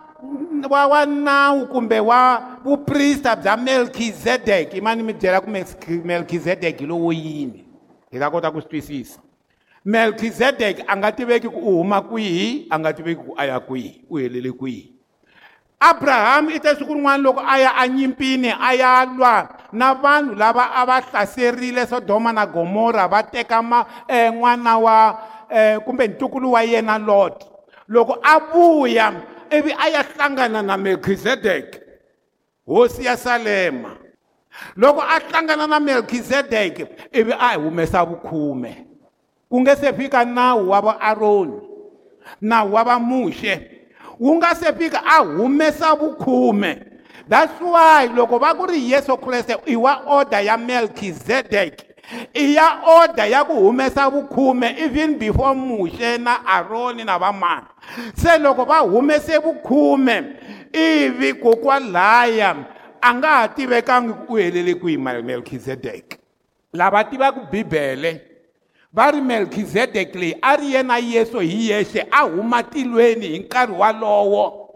wa 0.70 0.86
wa 0.86 1.06
nawu 1.06 1.66
kumbe 1.66 2.00
wa 2.00 2.42
vuprista 2.64 3.36
bya 3.36 3.56
melkizedek 3.56 4.74
i 4.74 4.80
mani 4.80 5.02
mi 5.02 5.12
byela 5.12 5.40
ku 5.40 5.50
melkizedek 6.04 6.78
hi 6.80 6.86
lowo 6.86 7.12
yini 7.12 7.64
hi 8.12 8.18
ta 8.18 8.30
kota 8.30 8.50
ku 8.50 8.60
swi 8.60 8.68
twisisa 8.68 9.20
melkizedek 9.84 10.84
a 10.86 10.96
nga 10.96 11.12
tiveki 11.12 11.48
ku 11.48 11.60
u 11.60 11.76
huma 11.76 12.00
kwihi 12.00 12.66
a 12.70 12.78
nga 12.78 12.92
tiveki 12.92 13.20
ku 13.20 13.34
a 13.36 13.44
ya 13.44 13.60
kwihi 13.60 14.00
u 14.10 14.16
helele 14.16 14.52
kwihi 14.52 14.93
abrahamu 15.80 16.50
i 16.50 16.60
te 16.60 16.74
siku 16.74 16.94
rin'wana 16.94 17.22
loko 17.22 17.40
a 17.40 17.58
ya 17.58 17.74
anyimpini 17.76 18.52
a 18.60 18.74
ya 18.74 19.04
lwa 19.04 19.48
na 19.72 19.94
vanhu 19.94 20.34
lava 20.34 20.64
a 20.74 20.86
va 20.86 21.00
hlaserile 21.00 21.86
sodoma 21.86 22.32
na 22.32 22.46
gomora 22.46 23.08
va 23.08 23.22
teka 23.22 23.62
ma 23.62 23.86
eh, 24.08 24.30
n'wana 24.30 24.78
wa 24.78 25.18
eh, 25.50 25.78
kumbe 25.84 26.06
ntukulu 26.08 26.52
wa 26.52 26.62
yena 26.64 26.98
lot 26.98 27.44
loko 27.88 28.18
a 28.22 28.38
vuya 28.40 29.12
ivi 29.50 29.74
a 29.78 29.88
ya 29.88 30.02
hlangana 30.02 30.62
na 30.62 30.76
melkizedeki 30.76 31.78
hosi 32.66 33.04
ya 33.04 33.16
salema 33.16 33.96
loko 34.76 35.00
a 35.02 35.20
hlangana 35.20 35.66
na 35.66 35.80
melkizedeki 35.80 36.86
ivi 37.12 37.32
a 37.38 37.48
hi 37.50 37.58
humesa 37.58 38.04
vukhume 38.04 38.86
ku 39.50 39.60
nge 39.60 39.76
se 39.76 39.92
fika 39.92 40.24
nawu 40.24 40.70
wa 40.70 40.80
vaaroni 40.80 41.60
nawu 42.40 42.74
wa 42.74 42.84
vamuxe 42.84 43.73
wu 44.20 44.34
nga 44.36 44.54
se 44.54 44.72
fika 44.72 45.02
a 45.04 45.16
ah, 45.18 45.22
humesa 45.24 45.94
vukhume 45.94 46.80
that's 47.28 47.52
why 47.60 48.06
loko 48.08 48.38
va 48.38 48.54
ku 48.54 48.66
ri 48.66 48.90
yesu 48.92 49.16
kreste 49.16 49.56
i 49.66 49.76
wa 49.76 50.02
order 50.06 50.40
ya 50.44 50.56
melkizedek 50.56 51.84
i 52.34 52.54
ya 52.54 52.80
order 52.86 53.24
ya 53.30 53.44
ku 53.44 53.52
humesa 53.54 54.10
vukhume 54.10 54.74
even 54.78 55.18
before 55.18 55.54
muxe 55.54 56.18
na 56.20 56.44
aroni 56.46 57.04
na 57.04 57.18
vamana 57.18 57.66
se 58.14 58.38
loko 58.38 58.64
va 58.64 58.78
humese 58.80 59.38
vukhume 59.38 60.22
ivi 60.72 61.34
kokwalaya 61.34 62.56
a 63.00 63.14
nga 63.14 63.28
ha 63.28 63.48
tivekangi 63.48 64.12
ku 64.26 64.36
helele 64.36 64.74
kwihi 64.74 64.98
melkizedeki 64.98 66.16
lava 66.72 67.04
tivaka 67.04 67.40
bibele 67.50 68.20
va 68.94 69.10
ri 69.10 69.18
melkizedek 69.18 70.14
leyi 70.14 70.38
a 70.38 70.52
ri 70.54 70.70
yena 70.78 71.02
yesu 71.02 71.42
hi 71.42 71.74
yexe 71.74 72.06
a 72.14 72.22
huma 72.30 72.62
tilweni 72.62 73.26
hi 73.34 73.38
nkarhi 73.42 73.74
walowo 73.74 74.70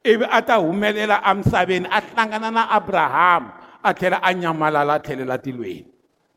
ivi 0.00 0.24
a 0.24 0.40
ta 0.40 0.56
humelela 0.56 1.20
emisaveni 1.30 1.84
a 1.84 2.00
hlangana 2.00 2.48
na 2.48 2.62
abrahamu 2.72 3.48
a 3.84 3.92
tlhela 3.94 4.18
a 4.24 4.32
nyamalala 4.32 4.96
a 4.96 5.02
tlhelela 5.04 5.36
tilweni 5.36 5.84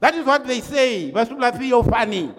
that 0.03 0.11
is 0.13 0.25
what 0.27 0.43
they 0.43 0.59
say 0.59 1.07
va 1.15 1.23
swivula 1.23 1.55
theofani 1.55 2.35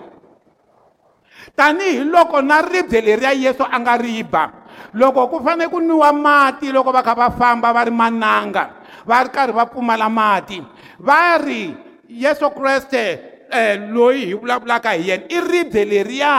tanihiloko 1.56 2.44
na 2.44 2.60
ribye 2.60 3.00
leriya 3.00 3.32
yesu 3.32 3.64
a 3.64 3.80
nga 3.80 3.96
ri 3.96 4.20
ba 4.28 4.44
loko 4.92 5.24
ku 5.32 5.36
fanele 5.40 5.72
ku 5.72 5.80
nwiwa 5.80 6.12
mati 6.12 6.68
loko 6.68 6.92
va 6.92 7.00
kha 7.02 7.14
va 7.16 7.30
famba 7.32 7.72
va 7.72 7.84
ri 7.88 7.92
mananga 7.92 8.84
va 9.08 9.24
ri 9.24 9.30
karhi 9.32 9.56
va 9.56 9.64
pfumala 9.64 10.12
mati 10.12 10.60
va 11.00 11.40
ri 11.40 11.72
yesu 12.12 12.44
kreste 12.52 13.31
eh 13.52 13.76
loyi 13.76 14.24
hi 14.26 14.34
vulavulaka 14.34 14.90
hi 14.96 15.08
yena 15.08 15.24
i 15.28 15.40
ribye 15.40 15.84
leriya 15.84 16.34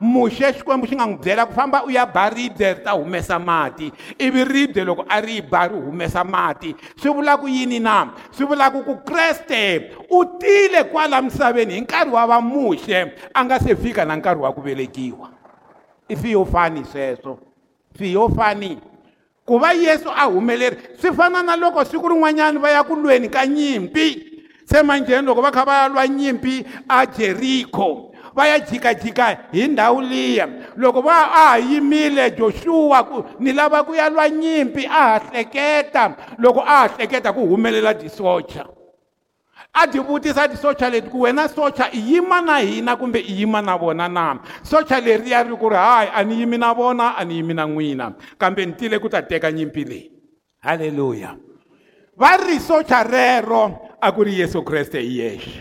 muxe 0.00 0.46
xikwembu 0.58 0.86
xi 0.90 0.96
nga 0.98 1.06
n'wi 1.06 1.18
byela 1.22 1.46
ku 1.46 1.52
famba 1.54 1.84
u 1.86 1.90
ya 1.94 2.06
ba 2.10 2.26
ribye 2.30 2.74
ri 2.74 2.82
ta 2.82 2.98
humesa 2.98 3.38
mati 3.38 3.92
ivi 4.18 4.44
ribye 4.44 4.84
loko 4.84 5.06
a 5.08 5.20
ri 5.22 5.38
ba 5.40 5.66
ri 5.70 5.76
humesa 5.78 6.24
mati 6.24 6.74
swi 6.98 7.10
vulaku 7.10 7.48
yini 7.48 7.78
na 7.78 8.10
swi 8.30 8.44
vulaku 8.50 8.82
ku 8.82 8.98
kreste 9.06 9.90
u 10.10 10.24
tile 10.42 10.84
kwala 10.90 11.22
misaveni 11.22 11.74
hi 11.78 11.80
nkarhi 11.80 12.10
wa 12.10 12.26
va 12.26 12.40
muxe 12.40 13.14
a 13.34 13.44
nga 13.44 13.58
se 13.60 13.76
fika 13.76 14.04
na 14.04 14.16
nkarhi 14.16 14.42
wa 14.42 14.52
ku 14.52 14.60
velekiwa 14.60 15.30
i 16.08 16.16
fiyo 16.16 16.44
fani 16.44 16.84
sweswo 16.84 17.38
fiyo 17.94 18.28
fani 18.28 18.78
ku 19.46 19.58
va 19.58 19.70
yesu 19.72 20.10
a 20.10 20.24
humeleri 20.26 20.76
swi 21.00 21.12
fana 21.14 21.46
na 21.46 21.54
loko 21.56 21.84
siku 21.84 22.08
rin'wanyana 22.10 22.58
va 22.58 22.70
ya 22.74 22.82
ku 22.82 22.96
lweni 22.98 23.28
ka 23.30 23.46
nyimpi 23.46 24.34
semanjeni 24.66 25.26
loko 25.26 25.42
va 25.42 25.50
kha 25.50 25.64
va 25.64 25.88
lwa 25.88 26.06
nyimpi 26.08 26.64
ajeriko 26.88 28.12
va 28.34 28.48
ya 28.48 28.60
jikajika 28.60 29.28
hi 29.52 29.68
ndhawu 29.68 30.00
liya 30.00 30.48
loko 30.76 31.00
va 31.00 31.12
a 31.24 31.48
ha 31.48 31.58
yimile 31.58 32.30
joshua 32.30 33.04
ku 33.04 33.24
ni 33.38 33.52
lava 33.52 33.84
ku 33.84 33.94
ya 33.94 34.10
lwa 34.10 34.28
nyimpi 34.28 34.86
a 34.86 34.90
ha 34.90 35.20
hleketa 35.30 36.16
loko 36.38 36.60
a 36.60 36.64
ha 36.78 36.88
hleketa 36.88 37.32
ku 37.32 37.40
humelela 37.46 37.94
disocha 37.94 38.66
a 39.72 39.86
ti 39.86 39.98
vutisa 39.98 40.48
tisocha 40.48 40.90
leti 40.90 41.08
ku 41.08 41.20
wena 41.20 41.48
socha 41.48 41.90
i 41.92 42.00
yima 42.14 42.40
na 42.40 42.58
hina 42.58 42.96
kumbe 42.96 43.20
i 43.20 43.32
yima 43.32 43.62
na 43.62 43.76
vona 43.76 44.08
na 44.08 44.36
socha 44.62 45.00
leri 45.00 45.30
ya 45.30 45.42
ri 45.42 45.56
ku 45.56 45.68
ri 45.68 45.76
hayi 45.76 46.08
a 46.14 46.24
ni 46.24 46.34
yimi 46.40 46.58
na 46.58 46.72
vona 46.74 47.16
a 47.16 47.24
ni 47.24 47.34
yimi 47.36 47.54
na 47.54 47.66
n'wina 47.66 48.12
kambe 48.38 48.66
ni 48.66 48.72
tile 48.72 48.98
ku 48.98 49.08
ta 49.08 49.22
teka 49.22 49.52
nyimpi 49.52 49.84
leyi 49.84 50.12
halleluya 50.60 51.36
va 52.16 52.36
ri 52.36 52.58
socha 52.58 53.02
rero 53.04 53.82
a 54.06 54.14
ku 54.14 54.22
ri 54.22 54.38
yesu 54.38 54.62
kreste 54.62 55.00
hi 55.02 55.18
yexe 55.18 55.58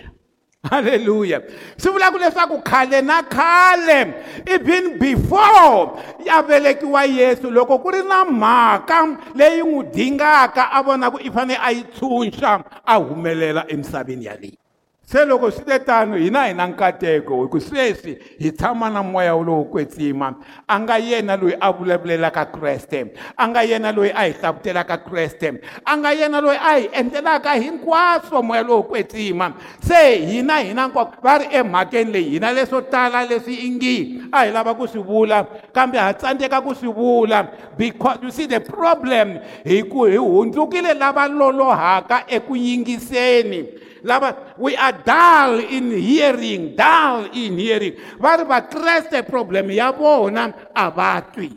halleluya 0.70 1.42
swi 1.78 1.90
vulaka 1.94 2.18
leswaku 2.22 2.58
khale 2.62 3.02
na 3.02 3.22
khale 3.26 4.02
even 4.46 5.00
before 5.02 5.98
ya 6.26 6.42
velekiwa 6.46 7.06
yesu 7.06 7.50
loko 7.52 7.80
ku 7.82 7.90
ri 7.92 8.02
na 8.06 8.22
mhaka 8.26 9.18
leyi 9.38 9.64
n'wi 9.66 9.84
dingaka 9.96 10.64
a 10.78 10.84
vonaku 10.86 11.20
i 11.26 11.32
fanele 11.34 11.60
a 11.62 11.70
yi 11.74 11.82
tshunxa 11.90 12.62
a 12.86 12.94
humelela 13.02 13.66
emisaveni 13.74 14.26
yaleyi 14.30 14.58
se 15.06 15.26
loko 15.26 15.52
swi 15.52 15.66
te 15.66 15.80
tano 15.86 16.16
hina 16.18 16.40
hi 16.48 16.54
na 16.58 16.66
nkateko 16.68 17.44
hi 17.46 17.48
ku 17.52 17.60
sweswi 17.62 18.18
hi 18.40 18.52
tshama 18.52 18.90
na 18.90 19.04
moya 19.04 19.34
lowo 19.38 19.64
kwetsima 19.70 20.34
a 20.68 20.80
nga 20.80 20.98
yena 20.98 21.38
loyi 21.38 21.54
a 21.62 21.72
vulavulelaka 21.74 22.46
kreste 22.52 23.14
a 23.38 23.48
nga 23.48 23.62
yena 23.62 23.92
loyi 23.92 24.10
a 24.12 24.24
hi 24.26 24.34
hlavutelaka 24.34 24.98
kreste 25.06 25.62
a 25.86 25.98
nga 25.98 26.10
yena 26.14 26.42
loyi 26.42 26.58
a 26.58 26.72
hi 26.80 26.90
endlelaka 26.92 27.54
hinkwaswo 27.54 28.42
moya 28.42 28.64
lowo 28.64 28.84
kwetsima 28.84 29.54
se 29.88 30.16
hina 30.16 30.58
hina 30.60 30.84
hinkwako 30.86 31.22
va 31.24 31.38
ri 31.38 31.46
emhakeni 31.52 32.12
leyi 32.12 32.30
hina 32.30 32.52
leswo 32.54 32.82
tala 32.82 33.26
leswi 33.26 33.56
ingi 33.56 34.22
a 34.32 34.44
hi 34.46 34.52
lava 34.52 34.74
ku 34.74 34.88
swi 34.88 35.00
vula 35.04 35.46
kambe 35.74 35.98
ha 36.00 36.14
tsandzeka 36.14 36.62
ku 36.62 36.74
swi 36.76 36.90
vula 36.90 37.48
because 37.78 38.18
you 38.24 38.32
see 38.32 38.48
the 38.48 38.60
problem 38.60 39.38
hi 39.64 39.82
ku 39.84 40.06
hi 40.10 40.18
hundzukile 40.18 40.94
lava 40.98 41.28
lolohaka 41.28 42.24
eku 42.28 42.56
yingiseni 42.58 43.85
lava 44.06 44.54
we 44.58 44.76
are 44.78 44.92
dull 44.94 45.60
in 45.60 45.92
hearing 45.98 46.64
dull 46.78 47.20
in 47.44 47.54
hearing 47.64 47.96
va 48.24 48.38
ri 48.42 48.46
vakreste 48.52 49.20
problem 49.32 49.72
ya 49.74 49.92
vona 49.92 50.46
a 50.72 50.86
va 50.98 51.12
twi 51.34 51.50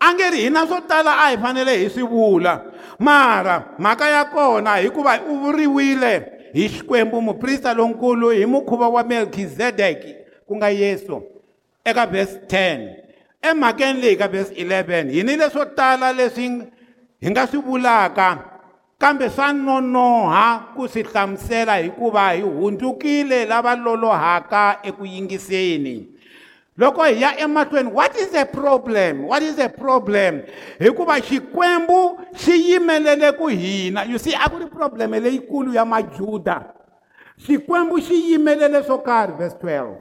a 0.00 0.08
nge 0.14 0.30
ri 0.34 0.40
hina 0.48 0.64
swo 0.70 0.80
tala 0.90 1.12
a 1.24 1.28
hi 1.30 1.36
fanele 1.44 1.74
hi 1.82 1.88
swi 1.94 2.02
vula 2.12 2.54
mara 2.98 3.56
mhaka 3.78 4.08
ya 4.08 4.24
kona 4.32 4.76
hikuva 4.80 5.18
u 5.28 5.34
vuriwile 5.44 6.12
hi 6.52 6.68
xikwembu 6.68 7.22
muprista 7.22 7.74
lonkulu 7.74 8.30
hi 8.30 8.46
mukhuva 8.46 8.88
wa 8.88 9.02
melkizedeki 9.04 10.14
ku 10.48 10.56
nga 10.56 10.68
yesu 10.70 11.22
eka 11.84 12.06
vhesi 12.06 12.38
10 12.48 12.88
emhakeni 13.42 14.00
leyi 14.00 14.16
ka 14.16 14.28
vhesi 14.28 14.54
11 14.64 15.10
hi 15.10 15.22
ni 15.22 15.36
leswo 15.36 15.64
tala 15.64 16.12
leswi 16.12 16.48
hi 17.20 17.30
nga 17.30 17.46
swi 17.46 17.58
vulaka 17.60 18.55
kambe 18.98 19.28
swa 19.30 19.52
nonoha 19.52 20.58
ku 20.76 20.88
swi 20.88 21.02
hlamusela 21.02 21.76
hikuva 21.76 22.30
hi 22.32 22.40
hundzukile 22.42 23.44
lava 23.44 23.74
lolohaka 23.76 24.78
eku 24.82 25.06
yingiseni 25.06 26.08
loko 26.76 27.04
hi 27.04 27.22
ya 27.22 27.38
emahlweni 27.38 27.90
what 27.92 28.16
is 28.16 28.30
the 28.30 28.44
problem 28.44 29.24
what 29.24 29.42
is 29.42 29.56
the 29.56 29.68
problem 29.68 30.42
hikuva 30.78 31.20
xikwembu 31.20 32.18
xi 32.34 32.52
yimelele 32.70 33.32
ku 33.36 33.46
hina 33.48 34.04
you 34.04 34.18
see 34.18 34.34
a 34.34 34.48
ku 34.48 34.58
ri 34.58 34.66
probleme 34.66 35.20
leyikulu 35.20 35.74
ya 35.74 35.84
majuda 35.84 36.72
xikwembu 37.46 38.00
xi 38.00 38.30
yimelele 38.32 38.82
swo 38.82 38.98
karhi 38.98 39.32
verse 39.38 39.56
12 39.60 39.92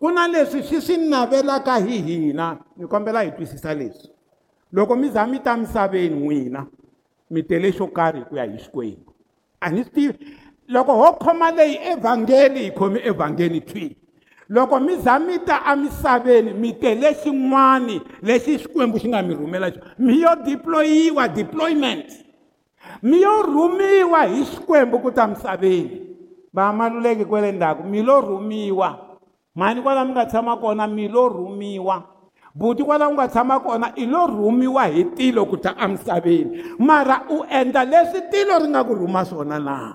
ku 0.00 0.10
na 0.10 0.28
leswi 0.28 0.62
swi 0.62 0.80
swi 0.80 0.96
navelaka 0.96 1.76
hi 1.82 1.98
hina 1.98 2.56
ni 2.76 2.86
kombela 2.86 3.22
hi 3.22 3.30
twisisa 3.30 3.74
leswi 3.74 4.10
loko 4.72 4.96
mi 4.96 5.08
za 5.10 5.26
mi 5.26 5.38
ta 5.42 5.56
misaveni 5.56 6.14
n'wina 6.16 6.66
mi 7.30 7.42
tele 7.42 7.70
xo 7.72 7.86
karhi 7.86 8.24
ku 8.28 8.36
ya 8.36 8.44
hi 8.46 8.58
xikwembu 8.58 9.12
a 9.60 9.70
ni 9.70 9.82
swi 9.84 9.90
tivi 9.92 10.14
loko 10.68 10.92
ho 10.94 11.12
khoma 11.20 11.50
leyi 11.56 11.76
evhangeli 11.92 12.60
hi 12.68 12.70
khomi 12.70 13.00
evhangeli 13.08 13.60
twini 13.60 13.96
loko 14.48 14.80
mi 14.80 14.96
za 14.96 15.18
mi 15.18 15.38
ta 15.44 15.60
emisaveni 15.72 16.52
mi 16.54 16.72
tele 16.72 17.12
xin'wani 17.22 18.00
lexi 18.22 18.58
xikwembu 18.62 18.98
xi 18.98 19.08
nga 19.08 19.22
mi 19.22 19.34
rhumela 19.34 19.70
xo 19.74 19.80
mi 19.98 20.20
yo 20.22 20.36
diployiwa 20.44 21.28
deployment 21.28 22.06
mi 23.02 23.20
yo 23.22 23.42
rhumiwa 23.42 24.20
hi 24.26 24.44
xikwembu 24.44 24.98
ku 24.98 25.10
ta 25.12 25.26
misaveni 25.26 26.02
vaamaluleki 26.54 27.24
kwele 27.24 27.52
ndzhaku 27.52 27.82
mi 27.88 28.02
lo 28.02 28.20
rhumiwa 28.20 28.98
mhani 29.54 29.82
kwala 29.82 30.04
mi 30.04 30.12
nga 30.12 30.26
tshama 30.26 30.56
kona 30.56 30.86
mi 30.86 31.08
lo 31.08 31.28
rhumiwa 31.28 32.15
buti 32.56 32.84
kwala 32.84 33.08
u 33.08 33.14
nga 33.14 33.28
tshama 33.28 33.60
kona 33.60 33.92
i 33.96 34.06
lo 34.06 34.26
rhumiwa 34.26 34.86
hi 34.88 35.04
tilo 35.04 35.44
ku 35.46 35.56
ta 35.56 35.74
emisaveni 35.84 36.64
mara 36.78 37.24
u 37.30 37.44
endla 37.50 37.84
leswi 37.84 38.20
tilo 38.32 38.56
ri 38.58 38.68
nga 38.72 38.80
ku 38.88 38.94
rhuma 38.96 39.24
swona 39.24 39.58
laha 39.58 39.92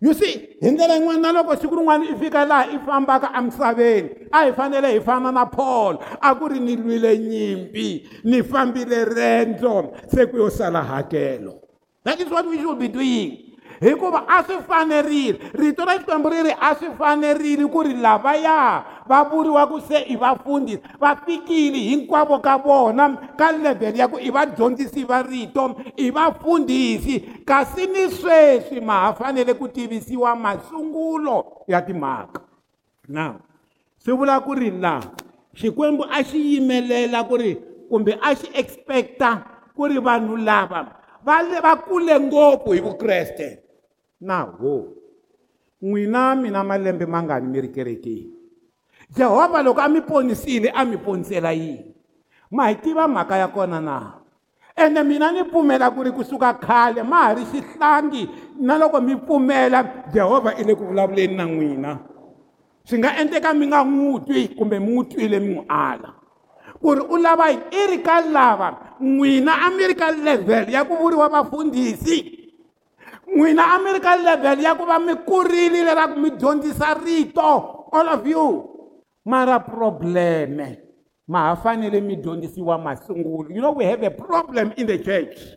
you 0.00 0.14
see 0.16 0.56
hi 0.60 0.70
ndlela 0.72 0.94
yin'wana 0.96 1.20
na 1.20 1.32
loko 1.32 1.56
siku 1.56 1.76
rin'wana 1.76 2.04
i 2.08 2.16
fika 2.16 2.44
laha 2.44 2.72
i 2.72 2.78
fambaka 2.78 3.28
emisaveni 3.38 4.08
a 4.32 4.44
hi 4.48 4.52
fanele 4.56 4.88
hi 4.92 5.00
fana 5.00 5.32
na 5.32 5.44
paul 5.46 6.00
a 6.20 6.34
ku 6.34 6.48
ri 6.48 6.60
ni 6.64 6.76
lwile 6.76 7.12
nyimpi 7.18 8.08
ni 8.24 8.42
fambile 8.42 9.04
rendzo 9.04 9.92
se 10.08 10.26
ku 10.26 10.36
yo 10.36 10.48
sala 10.50 10.82
hakelo 10.82 11.60
that 12.04 12.16
is 12.20 12.30
what 12.32 12.46
we 12.48 12.56
should 12.56 12.78
be 12.80 12.88
doing 12.88 13.45
hikuva 13.80 14.24
a 14.28 14.42
swi 14.44 14.54
fanerile 14.68 15.38
rito 15.54 15.84
ra 15.84 15.98
xikwembu 15.98 16.28
ri 16.28 16.42
ri 16.42 16.52
a 16.60 16.74
swi 16.76 16.88
fanerile 16.98 17.66
ku 17.68 17.82
ri 17.82 17.94
lavaya 17.96 18.84
va 19.06 19.22
vuriwaku 19.24 19.80
se 19.80 19.98
i 20.08 20.16
vafundhisi 20.16 20.80
va 21.00 21.16
fikile 21.24 21.78
hinkwavo 21.78 22.38
ka 22.38 22.56
vona 22.58 23.10
ka 23.36 23.52
levhele 23.52 23.98
ya 23.98 24.08
ku 24.08 24.18
i 24.18 24.30
vadyondzisi 24.30 25.04
va 25.04 25.22
rito 25.22 25.76
i 25.96 26.10
vafundhisi 26.10 27.20
kasi 27.44 27.86
ni 27.86 28.10
sweswi 28.10 28.80
ma 28.80 28.92
ha 29.00 29.12
fanele 29.12 29.54
ku 29.54 29.68
tivisiwa 29.68 30.36
masungulo 30.36 31.46
ya 31.68 31.82
timhaka 31.82 32.40
na 33.08 33.34
swi 33.98 34.12
vula 34.16 34.40
ku 34.40 34.54
ri 34.54 34.70
la 34.70 35.00
xikwembu 35.54 36.04
a 36.10 36.22
xi 36.24 36.38
yimelela 36.40 37.24
ku 37.28 37.36
ri 37.36 37.56
kumbe 37.90 38.16
a 38.22 38.32
xi 38.34 38.48
expecta 38.54 39.44
ku 39.76 39.84
ri 39.86 40.00
vanhu 40.00 40.36
lava 40.36 40.88
va 41.62 41.76
kule 41.76 42.20
ngopfu 42.20 42.72
hi 42.72 42.80
vukreste 42.80 43.65
na 44.20 44.40
ho 44.42 44.94
n'wina 45.82 46.34
mina 46.34 46.64
malembe 46.64 47.06
mangani 47.06 47.46
mi 47.48 47.60
ri 47.60 47.68
kerekeni 47.68 48.30
jehovha 49.14 49.62
loko 49.62 49.80
a 49.80 49.88
mi 49.88 50.00
ponisile 50.00 50.72
a 50.74 50.84
mi 50.84 50.96
ponisela 50.96 51.52
yini 51.52 51.94
ma 52.50 52.68
hi 52.68 52.74
tiva 52.76 53.08
mhaka 53.08 53.36
ya 53.36 53.48
kona 53.48 53.80
na 53.80 54.12
ende 54.76 55.02
mina 55.02 55.32
ni 55.32 55.44
pfumela 55.44 55.90
ku 55.90 56.02
ri 56.02 56.10
kusuka 56.10 56.54
khale 56.60 57.02
ma 57.02 57.28
ha 57.28 57.32
ri 57.34 57.44
xihlangi 57.44 58.28
na 58.60 58.76
loko 58.78 59.00
mi 59.00 59.16
pfumela 59.16 59.84
jehovha 60.12 60.56
i 60.56 60.64
le 60.64 60.74
ku 60.74 60.84
vulavuleni 60.84 61.36
na 61.36 61.44
n'wina 61.44 61.92
swi 62.88 62.98
nga 62.98 63.10
endleka 63.20 63.52
mi 63.52 63.66
nga 63.66 63.84
n'wi 63.84 64.24
twi 64.26 64.48
kumbe 64.56 64.80
mi 64.80 64.92
n'wi 64.92 65.04
twile 65.12 65.40
mi 65.40 65.54
n'wi 65.60 65.64
ala 65.68 66.10
ku 66.80 66.88
ri 66.96 67.00
u 67.04 67.16
lava 67.20 67.52
i 67.52 67.82
ri 67.92 67.98
ka 68.00 68.24
lava 68.32 68.68
n'wina 69.04 69.52
a 69.60 69.68
mi 69.76 69.84
ri 69.88 69.94
ka 69.94 70.08
level 70.10 70.64
ya 70.72 70.88
ku 70.88 70.96
vuriwa 70.96 71.28
vafundhisi 71.28 72.35
n'wina 73.34 73.64
a 73.74 73.78
mi 73.82 73.92
ri 73.92 74.00
ka 74.00 74.16
levhele 74.16 74.62
ya 74.62 74.74
ku 74.74 74.84
va 74.86 74.98
mi 74.98 75.14
kurile 75.26 75.82
leraku 75.84 76.20
mi 76.20 76.30
dyondzisa 76.30 76.94
rito 77.04 77.88
all 77.92 78.08
of 78.08 78.26
you 78.26 78.64
mara 79.26 79.58
probleme 79.60 80.78
ma 81.28 81.48
ha 81.50 81.56
fanele 81.56 82.00
mi 82.00 82.16
dyondzisiwa 82.16 82.78
masungulo 82.78 83.50
you 83.50 83.60
know 83.60 83.72
we 83.72 83.84
have 83.84 84.02
a 84.06 84.10
problem 84.10 84.72
in 84.76 84.86
the 84.86 84.98
church 84.98 85.56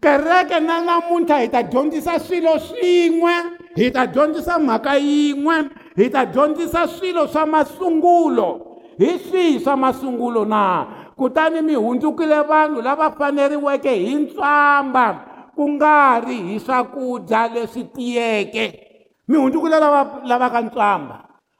kereke 0.00 0.60
na 0.60 0.80
namuntlha 0.84 1.38
hi 1.42 1.48
ta 1.48 1.62
dyondzisa 1.62 2.18
swilo 2.20 2.58
swin'we 2.58 3.34
hi 3.74 3.90
ta 3.90 4.06
dyondzisa 4.06 4.58
mhaka 4.58 4.94
yin'we 4.98 5.56
hi 5.96 6.10
ta 6.10 6.24
dyondzisa 6.26 6.86
swilo 6.86 7.26
swa 7.26 7.46
masungulo 7.46 8.78
hi 8.98 9.18
swihi 9.18 9.60
swa 9.60 9.76
masungulo 9.76 10.44
na 10.44 10.86
kutani 11.16 11.60
mi 11.62 11.74
hundzukile 11.74 12.40
vanhu 12.50 12.82
lava 12.82 13.10
faneriweke 13.10 13.94
hi 13.94 14.14
ntswamba 14.14 15.29
ku 15.54 15.62
nga 15.78 16.22
ri 16.22 16.54
hi 16.54 16.56
swakudya 16.62 17.50
leswi 17.50 17.82
tiyeke 17.92 18.66
mihundzuku 19.28 19.66
le 19.68 19.76
lava 19.80 20.02
lavaka 20.26 20.58
ntswamba 20.66 21.16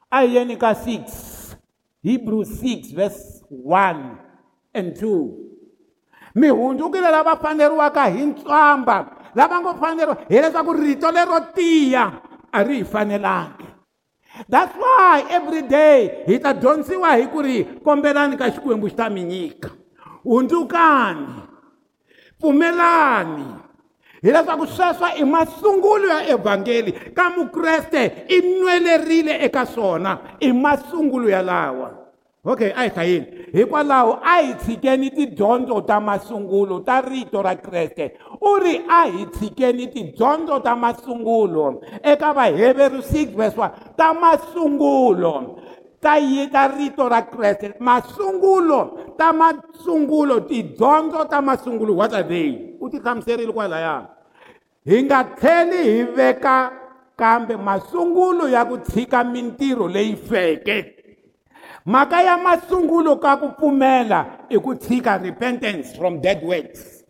a 0.06 0.16
hi 0.22 0.34
yeni 0.38 0.54
ka 0.56 0.70
6 0.72 1.58
hebrew 2.06 2.42
6 2.46 2.94
vers 2.96 3.18
1 3.50 4.74
and 4.78 4.90
2 4.96 6.38
mihundzuku 6.42 6.98
le 7.02 7.10
lava 7.10 7.34
faneriwaka 7.36 8.02
hi 8.14 8.22
ntswamba 8.30 8.96
lava 9.34 9.56
ngo 9.60 9.72
faneriwa 9.74 10.16
hileswaku 10.28 10.72
rito 10.72 11.08
lero 11.10 11.40
tiya 11.54 12.04
a 12.52 12.58
ri 12.62 12.82
hi 12.82 12.86
fanelangi 12.86 13.68
that's 14.48 14.74
why 14.78 15.26
every 15.30 15.62
day 15.66 16.22
hi 16.26 16.38
ta 16.38 16.52
dyondzisiwa 16.54 17.16
hi 17.18 17.26
ku 17.26 17.42
ri 17.42 17.56
kombelani 17.84 18.38
ka 18.38 18.50
xikwembu 18.54 18.86
xi 18.88 18.96
ta 18.96 19.10
mi 19.10 19.22
nyika 19.26 19.70
hundzukani 20.22 21.42
pfumelani 22.40 23.60
hileswaku 24.22 24.66
sweswo 24.66 25.06
i 25.16 25.24
masungulo 25.24 26.08
ya 26.08 26.28
evhangeli 26.28 26.92
ka 26.92 27.30
mukreste 27.36 28.12
i 28.28 28.40
nwelerile 28.40 29.44
eka 29.44 29.66
swona 29.66 30.18
i 30.40 30.52
masungulo 30.52 31.30
yalawa 31.30 31.90
okay 32.44 32.72
a 32.76 32.82
hi 32.82 32.88
hlayini 32.88 33.26
hikwalaho 33.52 34.18
a 34.24 34.40
hi 34.42 34.54
tshikeni 34.54 35.10
tidyondzo 35.10 35.80
ta 35.86 36.00
masungulo 36.00 36.80
ta 36.84 37.00
rito 37.00 37.42
ra 37.42 37.54
kreste 37.56 38.12
u 38.40 38.56
ri 38.58 38.80
a 38.88 39.04
hi 39.04 39.26
tshikeni 39.26 39.86
tidyondzo 39.86 40.60
ta 40.60 40.76
masungulo 40.76 41.82
eka 42.02 42.32
vaheveri 42.34 43.02
six 43.02 43.28
veswa 43.36 43.70
ta 43.96 44.12
masungulo 44.14 45.58
ta 46.00 46.16
yi 46.18 46.46
ta 46.50 46.68
rito 46.68 47.08
ra 47.08 47.22
kreste 47.22 47.74
masungulo 47.80 48.98
ta 49.16 49.32
masungulo 49.32 50.40
tidyondzo 50.40 51.24
ta 51.24 51.40
masungulo 51.42 51.94
what 51.94 52.12
are 52.14 52.28
they 52.28 52.66
u 52.80 52.88
ti 52.88 52.98
hlamuserile 52.98 53.52
kwalayani 53.52 54.06
hi 54.88 54.98
nga 55.02 55.20
tlheli 55.38 55.80
hi 55.96 56.02
veka 56.16 56.56
kambe 57.16 57.56
masungulo 57.56 58.48
ya 58.48 58.64
ku 58.64 58.76
tshika 58.78 59.24
mintirho 59.24 59.88
leyi 59.88 60.16
feke 60.16 60.76
mhaka 61.86 62.22
ya 62.22 62.38
masungulo 62.38 63.16
ka 63.20 63.36
ku 63.36 63.48
pfumela 63.52 64.24
i 64.48 64.56
ku 64.58 64.74
tshika 64.74 65.18
repentance 65.22 65.96
from 65.98 66.20
dead 66.20 66.40
works 66.42 67.04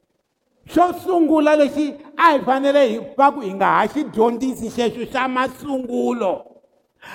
xo 0.73 0.93
sungula 1.05 1.57
lexi 1.57 1.87
a 2.19 2.23
hi 2.33 2.39
fanele 2.47 2.83
hi 2.91 2.99
va 3.19 3.27
ku 3.35 3.41
hi 3.41 3.53
nga 3.55 3.67
ha 3.77 3.83
xi 3.93 4.03
dyondzisi 4.05 4.69
xexo 4.77 5.05
xa 5.13 5.29
masungulo 5.29 6.33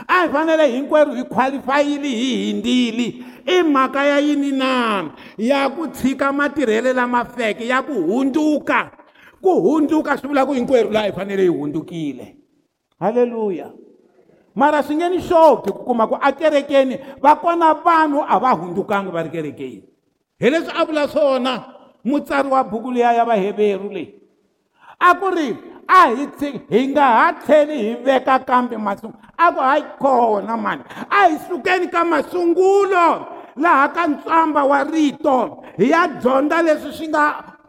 a 0.07 0.15
hi 0.23 0.27
fanele 0.33 0.65
hinkwerhu 0.73 1.13
hi 1.15 1.23
khwalifayili 1.31 2.11
hi 2.21 2.29
hindzili 2.47 3.07
i 3.45 3.61
mhaka 3.63 4.01
ya 4.11 4.17
yini 4.19 4.51
na 4.51 4.71
ya 5.37 5.69
ku 5.69 5.87
tshika 5.91 6.27
matirhelo 6.31 6.93
lama 6.93 7.25
feke 7.25 7.67
ya 7.67 7.81
ku 7.83 7.91
hundzuka 7.93 8.79
ku 9.45 9.53
hundzuka 9.63 10.17
swi 10.17 10.27
vula 10.33 10.41
ku 10.47 10.51
hinkwerhu 10.57 10.91
laha 10.95 11.05
hi 11.09 11.13
fanele 11.17 11.43
hi 11.45 11.53
hundzukile 11.57 12.25
halleluya 13.03 13.67
mara 14.61 14.79
swi 14.87 14.95
nge 14.97 15.09
ni 15.13 15.19
xoki 15.27 15.69
ku 15.75 15.81
kuma 15.87 16.07
ku 16.09 16.15
akerekeni 16.27 16.95
va 17.23 17.35
kona 17.43 17.69
vanhu 17.85 18.25
a 18.33 18.39
va 18.43 18.51
hundzukangi 18.59 19.11
va 19.15 19.21
ri 19.27 19.33
kerekeni 19.35 19.81
hi 20.41 20.49
leswi 20.53 20.71
a 20.81 20.85
vula 20.89 21.05
swona 21.13 21.53
mutsari 22.09 22.49
wa 22.55 22.63
buku 22.71 22.91
liya 22.95 23.13
ya 23.19 23.25
vaheveru 23.29 23.89
leyi 23.95 24.09
a 25.09 25.13
ku 25.21 25.29
ri 25.37 25.47
a 25.99 26.01
hi 26.17 26.25
hi 26.73 26.81
nga 26.91 27.05
ha 27.17 27.25
tlheli 27.39 27.77
hi 27.85 27.93
veka 28.05 28.35
kambe 28.49 28.75
masungulo 28.87 29.13
a 29.45 29.47
ku 29.55 29.59
hayi 29.69 29.83
kona 30.03 30.55
mani 30.65 30.83
a 31.09 31.25
hi 31.29 31.37
sukeni 31.47 31.87
ka 31.95 32.01
masungulo 32.13 33.07
laha 33.63 33.83
ka 33.97 34.03
ntswamba 34.11 34.61
wa 34.71 34.79
rito 34.93 35.37
hi 35.81 35.89
ya 35.91 36.07
dyondza 36.21 36.57
leswi 36.67 36.91
swi 36.97 37.07
nga 37.13 37.25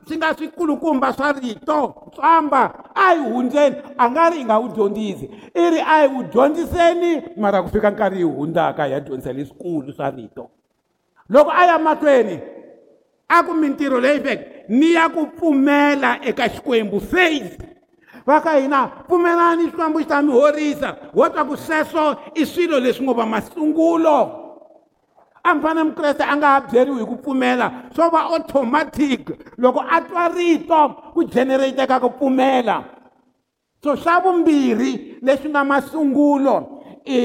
swi 0.08 0.16
nga 0.16 0.34
swikulukumba 0.34 1.12
swa 1.12 1.32
rito 1.32 1.94
tswamba 2.14 2.84
a 2.94 3.12
yi 3.14 3.20
hundzeni 3.32 3.76
a 3.98 4.10
nga 4.10 4.30
ri 4.30 4.36
yi 4.38 4.44
nga 4.44 4.58
wu 4.58 4.68
dyondzisi 4.68 5.30
i 5.54 5.70
ri 5.70 5.80
a 5.86 6.02
yi 6.02 6.08
wu 6.14 6.22
dyondziseni 6.22 7.22
mara 7.36 7.62
ku 7.62 7.68
fika 7.68 7.90
nkarhi 7.90 8.18
yi 8.20 8.24
hundzaka 8.24 8.84
hi 8.84 8.92
ya 8.92 9.00
dyondzisa 9.00 9.32
leswikulu 9.32 9.92
swa 9.92 10.10
rito 10.10 10.50
loko 11.28 11.50
a 11.50 11.66
ya 11.66 11.78
mahlweni 11.78 12.40
a 13.28 13.42
ku 13.42 13.54
mintirho 13.54 14.00
leyi 14.00 14.18
veke 14.18 14.64
ni 14.68 14.92
ya 14.94 15.08
ku 15.08 15.26
pfumela 15.26 16.18
eka 16.22 16.48
xikwembu 16.48 17.00
faith 17.00 17.58
va 18.26 18.40
ka 18.40 18.56
hina 18.58 18.86
pfumelani 18.86 19.64
xikwembu 19.68 19.98
xi 19.98 20.06
ta 20.08 20.22
mi 20.22 20.32
horisa 20.32 20.96
ho 21.14 21.28
twa 21.28 21.44
ku 21.44 21.56
sweswo 21.56 22.16
i 22.34 22.46
swilo 22.46 22.78
leswi 22.80 23.02
ngo 23.04 23.14
va 23.14 23.26
masungulo 23.26 24.45
a 25.46 25.54
mi 25.54 25.62
fane 25.62 25.84
mukreste 25.84 26.22
a 26.24 26.36
nga 26.36 26.46
ha 26.52 26.60
byeriwi 26.60 26.98
hi 26.98 27.06
ku 27.06 27.16
pfumela 27.22 27.66
swo 27.94 28.10
va 28.10 28.20
automatic 28.34 29.30
loko 29.58 29.80
a 29.80 30.00
twa 30.08 30.28
rito 30.28 30.88
ku 31.14 31.24
generateka 31.24 32.00
ku 32.00 32.10
pfumela 32.10 32.76
so 33.82 33.96
swa 33.96 34.20
vumbirhi 34.24 35.18
leswi 35.22 35.48
nga 35.48 35.64
masungulo 35.64 36.54
i 37.06 37.18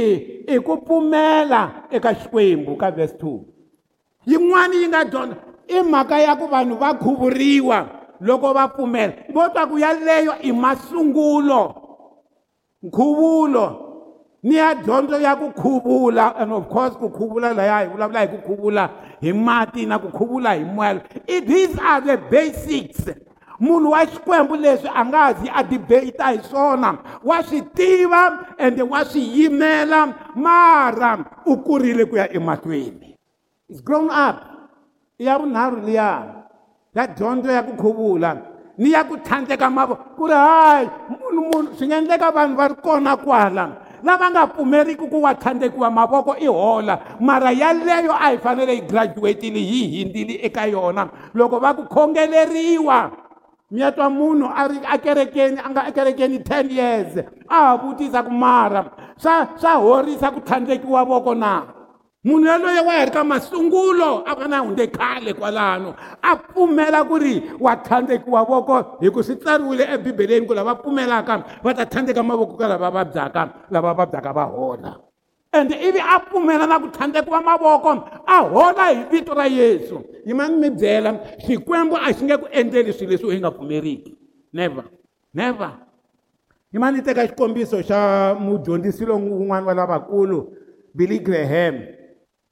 i 0.54 0.58
ku 0.66 0.78
pfumela 0.84 1.88
eka 1.92 2.14
xikwembu 2.14 2.76
ka 2.78 2.92
verse 2.92 3.16
2 3.16 3.40
yin'wani 4.30 4.76
yi 4.82 4.88
nga 4.88 5.04
dyondza 5.04 5.36
i 5.68 5.82
mhaka 5.82 6.20
ya 6.20 6.36
ku 6.36 6.46
vanhu 6.48 6.76
va 6.78 6.94
khuvuriwa 6.94 7.78
loko 8.20 8.54
va 8.54 8.68
pfumela 8.68 9.14
vo 9.34 9.50
twa 9.50 9.68
ku 9.68 9.78
yaleyo 9.80 10.34
i 10.42 10.52
masungulo 10.52 11.76
nkhuvulo 12.84 13.91
niya 14.44 14.74
dyondzo 14.76 15.20
ya 15.22 15.36
ku 15.38 15.54
khuvula 15.54 16.34
and 16.38 16.50
of 16.52 16.66
course 16.68 16.96
ku 16.98 17.10
khuvula 17.14 17.54
laya 17.54 17.86
hi 17.86 17.86
vulavula 17.86 18.20
hi 18.26 18.28
ku 18.28 18.40
khuvula 18.42 18.84
hi 19.22 19.32
mati 19.34 19.86
na 19.86 20.00
ku 20.02 20.10
khuvula 20.10 20.58
hi 20.58 20.64
moya 20.66 20.98
these 21.46 21.78
are 21.78 22.02
the 22.02 22.18
basics 22.18 23.06
munhu 23.62 23.94
wa 23.94 24.02
xikwembu 24.02 24.58
leswi 24.58 24.90
a 24.90 25.06
nga 25.06 25.34
zi 25.40 25.46
a 25.54 25.62
dibeyita 25.64 26.26
hi 26.34 26.42
swona 26.42 27.22
wa 27.24 27.38
swi 27.46 27.62
tiva 27.78 28.24
ende 28.58 28.82
wa 28.82 29.04
swi 29.06 29.22
yimela 29.22 30.10
mara 30.36 31.22
u 31.46 31.58
kurile 31.62 32.10
ku 32.10 32.16
ya 32.18 32.26
emahlweni 32.34 33.14
is 33.70 33.78
grown 33.86 34.10
up 34.10 34.42
i 35.22 35.30
ya 35.30 35.38
vunharhu 35.38 35.86
liya 35.86 36.10
ya 36.98 37.06
dyondzo 37.14 37.46
ya 37.52 37.62
ku 37.62 37.78
khuvula 37.78 38.42
ni 38.78 38.90
ya 38.98 39.04
ku 39.06 39.18
tlhandleka 39.22 39.70
mavo 39.70 39.96
ku 40.18 40.26
ri 40.26 40.34
hayi 40.34 40.90
munhu 41.14 41.42
munhu 41.46 41.78
swi 41.78 41.88
nga 41.94 41.98
endleka 42.02 42.32
vanhu 42.34 42.58
va 42.58 42.68
ri 42.74 42.78
kona 42.82 43.14
kwala 43.22 43.66
lava 44.04 44.28
nga 44.32 44.44
pfumeriki 44.48 45.06
ku 45.10 45.18
wa 45.22 45.34
tlhandlekiwa 45.38 45.90
mavoko 45.92 46.34
i 46.38 46.48
hola 46.48 47.00
mara 47.20 47.52
yaleyo 47.54 48.14
a 48.14 48.30
hi 48.34 48.38
fanele 48.38 48.74
yi 48.76 48.82
graduatile 48.82 49.60
hi 49.60 49.82
hindzile 49.88 50.34
eka 50.46 50.66
yona 50.68 51.04
loko 51.34 51.60
va 51.60 51.74
ku 51.74 51.84
khongeleriwa 51.86 53.00
mi 53.72 53.82
ya 53.82 53.92
twa 53.92 54.10
munhu 54.10 54.50
a 54.56 54.68
ri 54.68 54.78
akerekeni 54.84 55.58
a 55.60 55.70
nga 55.70 55.82
ekerekeni 55.90 56.40
ten 56.44 56.70
years 56.70 57.16
a 57.50 57.56
ha 57.56 57.78
vutisa 57.78 58.24
ku 58.26 58.32
mara 58.32 58.86
swa 59.18 59.48
swa 59.58 59.76
horisa 59.78 60.32
ku 60.34 60.40
tlhandlekiwa 60.42 61.06
voko 61.06 61.34
na 61.36 61.81
munhu 62.24 62.46
yaloye 62.46 62.80
wa 62.80 62.94
ya 62.94 63.06
ri 63.06 63.12
ka 63.12 63.24
masungulo 63.24 64.22
a 64.26 64.36
va 64.36 64.48
na 64.48 64.60
hundze 64.62 64.88
khale 64.88 65.34
kwalano 65.34 65.96
a 66.22 66.36
pfumela 66.38 67.02
ku 67.08 67.18
ri 67.18 67.42
wa 67.60 67.74
tlhandzekiwa 67.82 68.44
voko 68.46 68.98
hi 69.02 69.10
ku 69.10 69.24
swi 69.24 69.36
tsariwile 69.42 69.90
ebibeleni 69.94 70.46
ku 70.46 70.54
lava 70.54 70.76
pfumelaka 70.76 71.44
va 71.64 71.74
ta 71.74 71.86
tlhandzeka 71.86 72.22
mavoko 72.24 72.54
ka 72.58 72.68
lava 72.68 72.92
vabyaka 72.92 73.66
lava 73.74 73.94
vabyaka 73.94 74.34
va 74.34 74.44
hola 74.46 75.00
ende 75.52 75.74
ivi 75.82 75.98
a 75.98 76.20
pfumela 76.20 76.68
na 76.70 76.78
ku 76.80 76.94
tlhandzekiwa 76.94 77.42
mavoko 77.42 77.90
a 78.30 78.36
hola 78.46 78.86
hi 78.94 79.02
vito 79.10 79.34
ra 79.34 79.48
yesu 79.50 80.06
yi 80.26 80.34
ma 80.38 80.48
ni 80.50 80.62
mi 80.62 80.70
byela 80.70 81.18
xikwembu 81.42 81.98
a 81.98 82.14
xi 82.14 82.26
nge 82.26 82.38
ku 82.38 82.46
endleli 82.52 82.94
swilo 82.94 83.12
leswi 83.12 83.28
u 83.30 83.34
yi 83.34 83.40
nga 83.40 83.52
pfumeriki 83.52 84.14
never 84.54 84.84
never 85.34 85.74
yi 86.72 86.78
ma 86.78 86.92
ni 86.92 87.02
teka 87.02 87.26
xikombiso 87.26 87.82
xa 87.82 88.38
mudyondzisi 88.38 89.06
lowun'wana 89.10 89.66
wa 89.66 89.74
lavakulu 89.74 90.54
billy 90.94 91.18
graham 91.18 91.98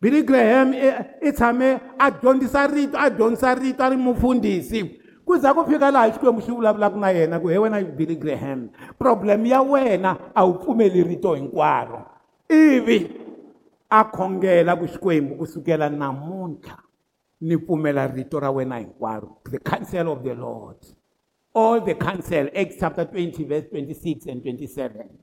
billy 0.01 0.23
graham 0.23 0.71
i 0.71 0.77
eh, 0.77 1.33
tshame 1.33 1.69
a 1.99 2.12
dyondzisa 2.12 2.67
rito 2.67 2.97
a 2.97 3.09
dyondzisa 3.09 3.53
rito 3.55 3.83
a 3.83 3.89
ri 3.89 3.97
mufundhisi 3.97 4.83
ku 5.25 5.38
za 5.38 5.53
ku 5.53 5.63
fika 5.67 5.91
laha 5.91 6.12
xikwembu 6.12 6.41
xi 6.41 6.51
vulavulaka 6.51 6.95
na 6.97 7.09
yena 7.12 7.39
ku 7.39 7.47
he 7.49 7.57
wena 7.57 7.83
billy 7.83 8.15
graham 8.15 8.69
problem 8.97 9.45
ya 9.45 9.62
wena 9.62 10.17
a 10.35 10.45
wu 10.45 10.53
pfumeli 10.59 11.03
rito 11.03 11.33
hinkwaro 11.35 12.01
ivi 12.49 13.12
a 13.89 14.03
khongela 14.12 14.75
ku 14.79 14.88
xikwembu 14.88 15.35
kusukela 15.35 15.89
namuntlha 15.89 16.79
ni 17.41 17.57
pfumela 17.57 18.07
rito 18.07 18.39
ra 18.39 18.51
wena 18.51 18.77
hinkwaro 18.79 19.38
the 19.51 19.59
counsel 19.59 20.07
of 20.07 20.23
the 20.23 20.33
lord 20.33 20.77
all 21.53 21.81
the 21.83 21.95
counsel 21.95 22.47
acts 22.55 22.77
chapter 22.79 23.03
20 23.03 23.43
verse 23.47 23.67
26 23.67 24.25
and 24.31 24.39
27 24.43 25.19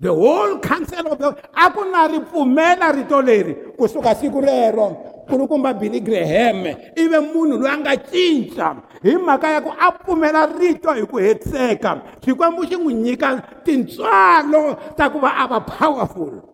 the 0.00 0.14
whole 0.14 0.60
council 0.60 1.12
of 1.12 1.18
the 1.18 1.28
a 1.58 1.70
ku 1.74 1.82
na 1.90 2.06
ri 2.06 2.20
pfumela 2.20 2.92
rito 2.94 3.20
leri 3.22 3.54
kusuka 3.76 4.14
siku 4.14 4.40
rero 4.40 4.96
kulukumba 5.28 5.74
billy 5.74 5.98
graham 6.00 6.66
i 6.94 7.08
ve 7.08 7.18
munhu 7.18 7.58
loyi 7.58 7.66
a 7.72 7.78
nga 7.78 7.96
cinca 7.96 8.82
hi 9.02 9.16
mhaka 9.18 9.48
ya 9.50 9.60
ku 9.60 9.70
a 9.74 9.90
pfumela 9.92 10.46
rito 10.58 10.90
hi 10.94 11.02
ku 11.02 11.16
hetiseka 11.18 12.02
xikwembu 12.22 12.62
xi 12.62 12.76
n'wi 12.78 12.94
nyika 12.94 13.42
tintswalo 13.66 14.78
ta 14.96 15.10
ku 15.10 15.18
va 15.18 15.34
a 15.34 15.48
va 15.50 15.60
powerful 15.66 16.46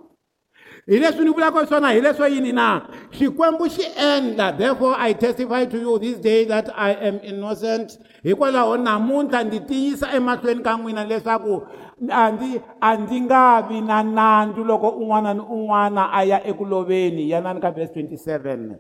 hi 0.88 0.96
leswi 0.96 1.24
ni 1.28 1.30
vulaka 1.30 1.66
swona 1.68 1.92
hi 1.92 2.00
leswo 2.00 2.24
yini 2.24 2.52
na 2.52 2.80
xikwembu 3.12 3.68
xi 3.68 3.85
endla 4.00 4.57
therefore 4.57 4.96
i 4.96 5.12
testify 5.12 5.66
to 5.66 5.76
you 5.76 5.98
this 5.98 6.16
day 6.16 6.46
that 6.48 6.72
i 6.78 6.92
am 6.96 7.20
innocent 7.20 7.92
hikwalaho 8.24 8.80
namuntlha 8.80 9.44
ndzi 9.44 9.61
tiyisa 9.61 10.16
emahlweni 10.16 10.62
ka 10.64 10.72
n'wina 10.80 11.04
leswaku 11.04 11.61
andi 12.11 12.61
andi 12.80 13.20
nga 13.20 13.61
vi 13.68 13.80
na 13.80 14.02
nandzu 14.02 14.64
loko 14.64 14.88
un'wana 14.98 15.35
ni 15.35 15.40
un'wana 15.40 16.11
a 16.12 16.24
ya 16.24 16.38
ekuloveni 16.46 17.30
yanani 17.30 17.61
ka 17.61 17.70
verse 17.70 17.92
27 17.94 18.74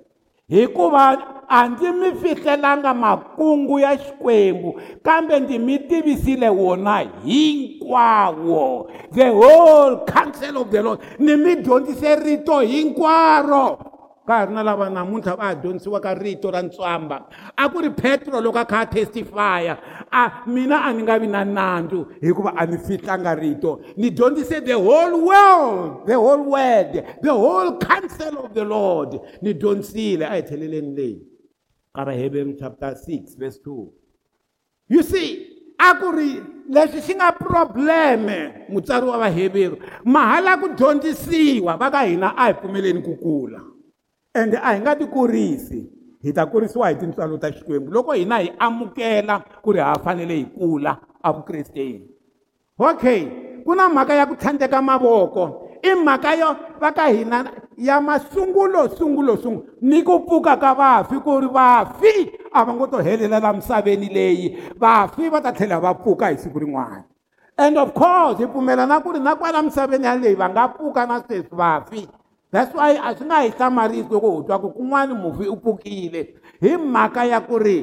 hikuva 0.48 1.16
a 1.48 1.68
ndzi 1.68 1.90
mi 1.92 2.10
fihlelanga 2.14 2.94
makungu 2.94 3.78
ya 3.78 3.96
xikwembu 3.98 4.80
kambe 5.02 5.40
ndzi 5.40 5.58
mi 5.58 5.78
tivisile 5.78 6.48
wona 6.48 6.98
hinkwawo 7.24 8.90
the 9.14 9.28
whole 9.30 9.96
council 10.04 10.58
of 10.58 10.70
the 10.70 10.82
lord 10.82 10.98
ni 11.18 11.36
mi 11.36 11.56
dyondzise 11.56 12.16
rito 12.16 12.60
hinkwaro 12.60 13.93
ka 14.26 14.34
ha 14.38 14.44
ri 14.46 14.54
na 14.54 14.62
lava 14.62 14.86
namuntlha 14.88 15.34
va 15.38 15.44
ha 15.50 15.54
dyondzisiwaka 15.62 16.10
rito 16.22 16.48
ra 16.54 16.60
ntswamba 16.64 17.16
a 17.56 17.64
ku 17.72 17.78
ri 17.80 17.90
petro 18.00 18.40
loko 18.40 18.58
a 18.58 18.64
kha 18.64 18.80
a 18.80 18.86
testifya 18.86 19.76
a 20.20 20.48
mina 20.48 20.76
a 20.82 20.90
ni 20.96 21.02
nga 21.02 21.16
vi 21.22 21.26
na 21.26 21.42
nandzu 21.44 22.00
hikuva 22.24 22.50
a 22.56 22.62
ni 22.66 22.76
fihlanga 22.78 23.32
rito 23.36 23.70
ni 23.96 24.10
dyondzise 24.10 24.64
the 24.64 24.72
whole 24.86 25.16
world 25.28 26.06
the 26.06 26.16
whole 26.22 26.44
world 26.56 26.92
the 27.22 27.32
whole 27.42 27.76
council 27.78 28.44
of 28.46 28.54
the 28.54 28.64
lord 28.64 29.20
ni 29.42 29.52
dyondzile 29.54 30.24
a 30.26 30.34
hi 30.40 30.42
tlheleleni 30.42 30.96
leyi 30.96 31.16
ka 31.94 32.04
rahebem 32.04 32.56
chapter 32.58 32.94
6 32.96 33.36
vers 33.38 33.60
2 33.60 33.88
you 34.88 35.02
see 35.02 35.28
a 35.78 35.92
ku 36.00 36.10
ri 36.16 36.40
leswi 36.72 37.00
xi 37.04 37.12
nga 37.14 37.28
probleme 37.32 38.64
mutsari 38.72 39.04
wa 39.06 39.18
vaheveri 39.20 39.76
mahala 40.04 40.56
ku 40.56 40.72
dyondzisiwa 40.72 41.76
va 41.76 41.90
ka 41.92 42.02
hina 42.08 42.32
a 42.36 42.46
hi 42.48 42.52
pfumeleni 42.56 43.04
ku 43.04 43.14
kula 43.20 43.73
ende 44.40 44.56
a 44.58 44.70
hi 44.74 44.80
nga 44.82 44.92
ti 44.98 45.06
kurisi 45.14 45.80
hi 46.24 46.30
ta 46.36 46.42
kurisiwa 46.52 46.86
hi 46.90 46.94
tintswalo 47.00 47.34
ta 47.42 47.48
xikwembu 47.56 47.88
loko 47.94 48.10
hina 48.18 48.36
hi 48.44 48.48
amukela 48.66 49.34
ku 49.62 49.68
ri 49.74 49.80
ha 49.86 49.92
fanele 50.04 50.34
hi 50.40 50.44
kula 50.56 50.92
avukresteni 51.28 52.06
okay 52.90 53.20
ku 53.66 53.70
na 53.78 53.84
mhaka 53.94 54.14
ya 54.18 54.24
ku 54.30 54.34
tlhandleka 54.40 54.78
mavoko 54.88 55.44
i 55.82 55.94
mhaka 56.04 56.30
yo 56.40 56.50
va 56.82 56.90
ka 56.98 57.04
hina 57.14 57.38
ya 57.88 57.96
masungulo 58.06 58.82
sungulo 58.96 59.34
sungulo 59.36 59.66
ni 59.80 60.02
ku 60.02 60.14
pfuka 60.26 60.54
ka 60.62 60.70
vafi 60.80 61.16
ku 61.24 61.40
ri 61.40 61.48
vafi 61.48 62.14
a 62.52 62.64
va 62.66 62.72
ngo 62.74 62.86
to 62.86 62.98
helela 63.06 63.38
la 63.40 63.52
misaveni 63.52 64.08
leyi 64.08 64.58
vafi 64.82 65.28
va 65.30 65.40
ta 65.40 65.52
tlhela 65.52 65.78
va 65.80 65.94
pfuka 65.94 66.28
hi 66.28 66.36
siku 66.42 66.58
rin'wana 66.58 67.04
and 67.56 67.78
of 67.78 67.94
course 67.94 68.38
hi 68.38 68.46
pfumelana 68.46 68.98
ku 69.00 69.12
ri 69.14 69.20
na 69.20 69.36
kwala 69.36 69.62
misaveni 69.62 70.04
yaleyi 70.04 70.34
va 70.34 70.48
nga 70.50 70.68
pfuka 70.74 71.06
na 71.06 71.22
sweswi 71.22 71.52
vafi 71.56 72.02
that's 72.54 72.70
why 72.70 72.92
a 72.92 72.94
eh, 72.94 73.14
swi 73.14 73.18
eh, 73.18 73.18
e 73.18 73.24
e 73.24 73.26
nga 73.26 73.36
hi 73.42 73.48
hlamarisi 73.50 74.08
loko 74.10 74.28
hi 74.32 74.42
twa 74.46 74.58
ku 74.62 74.68
kun'wani 74.76 75.14
mufi 75.14 75.44
u 75.54 75.56
pfukile 75.56 76.20
hi 76.62 76.76
mhaka 76.78 77.24
ya 77.26 77.40
ku 77.40 77.58
ri 77.58 77.78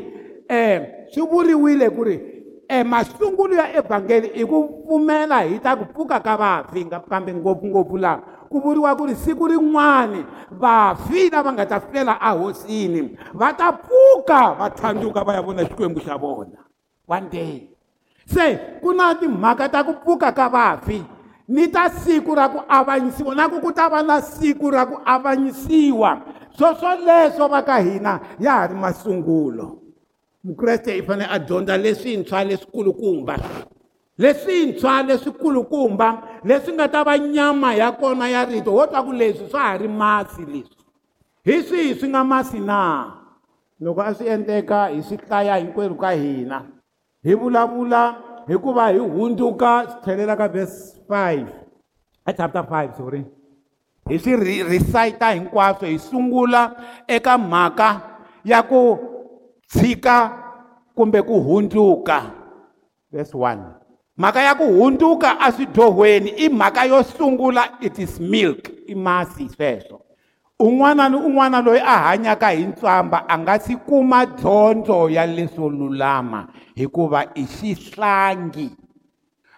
um 0.49 0.79
swi 1.11 1.23
vuriwile 1.31 1.87
ku 1.95 2.01
ri 2.07 2.15
um 2.71 2.87
masungulo 2.91 3.53
ya 3.59 3.67
evhangeli 3.79 4.27
i 4.31 4.43
ku 4.47 4.57
pfumela 4.87 5.39
hi 5.43 5.59
ta 5.59 5.75
ku 5.75 5.83
pfuka 5.91 6.19
ka 6.23 6.37
vafi 6.41 6.85
kambe 7.09 7.33
ngopfungopfu 7.35 7.97
laha 7.97 8.47
ku 8.51 8.59
vuriwa 8.63 8.95
ku 8.95 9.05
ri 9.11 9.15
siku 9.15 9.47
rin'wani 9.51 10.23
vafi 10.51 11.29
lava 11.35 11.51
nga 11.51 11.65
ta 11.65 11.77
fela 11.79 12.15
ahosini 12.21 13.17
va 13.33 13.51
ta 13.53 13.71
pfuka 13.75 14.39
va 14.59 14.71
tlhandluka 14.71 15.23
va 15.23 15.33
ya 15.35 15.41
vona 15.41 15.67
xikwembu 15.67 15.99
xa 15.99 16.15
vona 16.17 16.59
one 17.07 17.27
day 17.29 17.53
se 18.25 18.55
ku 18.79 18.93
na 18.95 19.15
timhaka 19.19 19.67
ta 19.67 19.83
ku 19.83 19.93
pfuka 19.99 20.31
ka 20.31 20.47
vafi 20.47 21.03
ni 21.51 21.67
ta 21.67 21.89
siku 21.89 22.35
ra 22.35 22.47
ku 22.49 22.63
avanyisiwa 22.67 23.35
na 23.35 23.49
ku 23.51 23.59
ku 23.59 23.73
ta 23.75 23.89
va 23.91 23.99
na 24.01 24.21
siku 24.21 24.71
ra 24.71 24.87
ku 24.87 24.95
avanyisiwa 25.03 26.23
swoswoleswo 26.55 27.47
va 27.51 27.59
ka 27.63 27.75
hina 27.83 28.13
ya 28.39 28.51
ha 28.51 28.65
ri 28.67 28.75
masungulo 28.75 29.83
mukreste 30.43 30.95
i 30.95 31.01
fanele 31.03 31.27
a 31.27 31.39
dyondza 31.39 31.77
leswintshwa 31.77 32.43
leswikulukumba 32.43 33.35
leswintshwa 34.17 35.03
leswikulukumba 35.03 36.39
leswi 36.47 36.71
nga 36.73 36.87
ta 36.87 37.03
va 37.03 37.17
nyama 37.17 37.75
ya 37.75 37.91
kona 37.91 38.29
ya 38.29 38.45
rito 38.45 38.71
wo 38.73 38.87
twa 38.87 39.03
ku 39.03 39.11
leswi 39.11 39.49
swa 39.51 39.61
ha 39.61 39.77
ri 39.77 39.87
masi 39.87 40.45
leswi 40.47 40.83
hi 41.43 41.61
swihi 41.63 41.99
swi 41.99 42.07
nga 42.09 42.23
masi 42.23 42.59
na 42.59 43.11
loko 43.79 43.99
a 44.01 44.15
swi 44.15 44.27
endleka 44.27 44.87
hi 44.87 45.03
swi 45.03 45.17
hlaya 45.27 45.55
hinkwerhu 45.59 45.95
ka 45.99 46.11
hina 46.15 46.63
hi 47.23 47.35
vulavula 47.35 48.30
hikuva 48.47 48.87
hi 48.89 48.97
hundzuka 48.97 49.85
swi 49.87 50.01
tlhelela 50.03 50.35
ka 50.37 50.47
verse 50.47 50.95
five 51.07 51.45
a 52.25 52.33
chapter 52.33 52.63
five 52.69 52.89
sorry 52.97 53.23
hi 54.09 54.17
swi 54.17 54.33
recite 54.71 55.25
hinkwaswo 55.33 55.87
hi 55.87 55.99
sungula 55.99 56.61
eka 57.07 57.37
mhaka 57.37 58.01
ya 58.45 58.63
ku 58.63 58.97
tshika 59.69 60.17
kumbe 60.95 61.21
ku 61.21 61.39
hundzuka 61.41 62.21
verse 63.11 63.33
one 63.35 63.61
mhaka 64.17 64.41
ya 64.41 64.55
ku 64.55 64.63
hundzuka 64.67 65.37
a 65.39 65.51
swidyohweni 65.51 66.29
i 66.29 66.49
mhaka 66.49 66.85
yo 66.85 67.03
sungula 67.03 67.77
it 67.81 67.99
is 67.99 68.19
milk 68.19 68.67
i 68.89 68.95
masi 68.95 69.49
sweswo 69.49 70.01
un'wana 70.61 71.09
ni 71.09 71.15
un'wana 71.17 71.61
loyi 71.65 71.79
a 71.93 71.95
hanyaka 72.07 72.49
hi 72.49 72.65
ntswamba 72.65 73.23
a 73.27 73.37
nga 73.39 73.59
si 73.59 73.75
kuma 73.75 74.25
dyondzo 74.25 75.09
ya 75.09 75.25
leswo 75.25 75.69
lulama 75.69 76.47
hikuva 76.75 77.23
i 77.35 77.45
xihlangi 77.45 78.69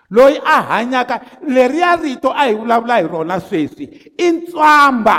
loyi 0.09 0.39
a 0.45 0.57
hanyaka 0.69 1.21
leriya 1.47 1.95
rito 2.03 2.29
a 2.31 2.43
hi 2.47 2.53
vulavula 2.55 2.95
hi 2.97 3.07
rona 3.07 3.39
sweswi 3.39 3.85
i 4.17 4.31
ntswamba 4.31 5.17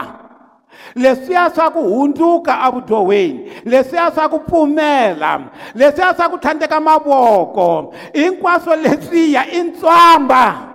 leswiya 0.94 1.50
swa 1.54 1.70
ku 1.70 1.80
hundzuka 1.82 2.52
evudyoweni 2.68 3.50
leswiya 3.64 4.06
swa 4.14 4.28
ku 4.28 4.38
pfumela 4.46 5.40
leswiya 5.74 6.14
swa 6.16 6.28
ku 6.32 6.36
tlhandleka 6.38 6.80
mavoko 6.80 7.92
hinkwaswo 8.14 8.74
leswiya 8.84 9.42
i 9.50 9.60
ntswamba 9.62 10.73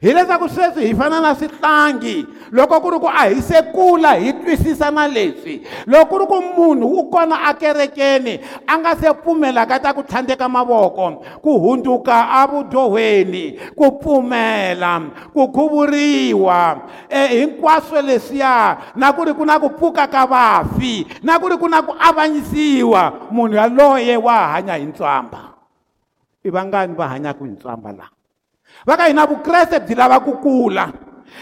hileswaku 0.00 0.48
sweswi 0.48 0.86
hi 0.86 0.94
fana 0.94 1.20
na 1.20 1.34
swihlangi 1.34 2.26
loko 2.52 2.80
ku 2.80 2.90
ri 2.90 2.98
ku 2.98 3.06
a 3.08 3.22
hi 3.28 3.40
se 3.42 3.62
kula 3.74 4.14
hi 4.20 4.32
twisisa 4.32 4.90
na 4.90 5.06
leswi 5.08 5.60
loko 5.90 6.06
ku 6.06 6.18
ri 6.22 6.26
ku 6.26 6.38
munhu 6.56 6.88
u 6.98 7.10
kona 7.10 7.42
akerekeni 7.50 8.38
a 8.66 8.72
nga 8.78 8.92
se 8.96 9.08
pfumelaka 9.14 9.80
ta 9.82 9.94
ku 9.94 10.02
tlhandleka 10.02 10.48
mavoko 10.48 11.10
ku 11.42 11.50
hundzuka 11.58 12.30
avudyoweni 12.42 13.58
ku 13.76 13.92
pfumela 13.98 14.92
ku 15.34 15.48
khuvuriwa 15.54 16.60
e, 17.08 17.20
hinkwaswo 17.40 17.98
leswiya 18.02 18.78
na 18.96 19.12
ku 19.12 19.24
ri 19.24 19.32
ku 19.34 19.44
na 19.46 19.58
ku 19.58 19.70
pfuka 19.74 20.06
ka 20.06 20.26
vafi 20.26 21.06
na 21.22 21.38
ku 21.38 21.48
ri 21.48 21.56
ku 21.58 21.68
na 21.68 21.82
ku 21.82 21.92
avanyisiwa 21.98 23.28
munhu 23.30 23.56
yaloye 23.56 24.16
wa 24.16 24.52
hanya 24.56 24.74
hi 24.78 24.86
ntswamba 24.86 25.52
i 26.44 26.50
vangani 26.50 26.94
va 26.94 27.06
hanyaka 27.08 27.44
hi 27.44 27.50
ntswamba 27.50 27.92
laha 27.92 28.11
vaka 28.86 29.04
hina 29.06 29.26
vukreste 29.26 29.80
byi 29.80 29.94
lava 29.94 30.20
ku 30.20 30.32
kula 30.38 30.92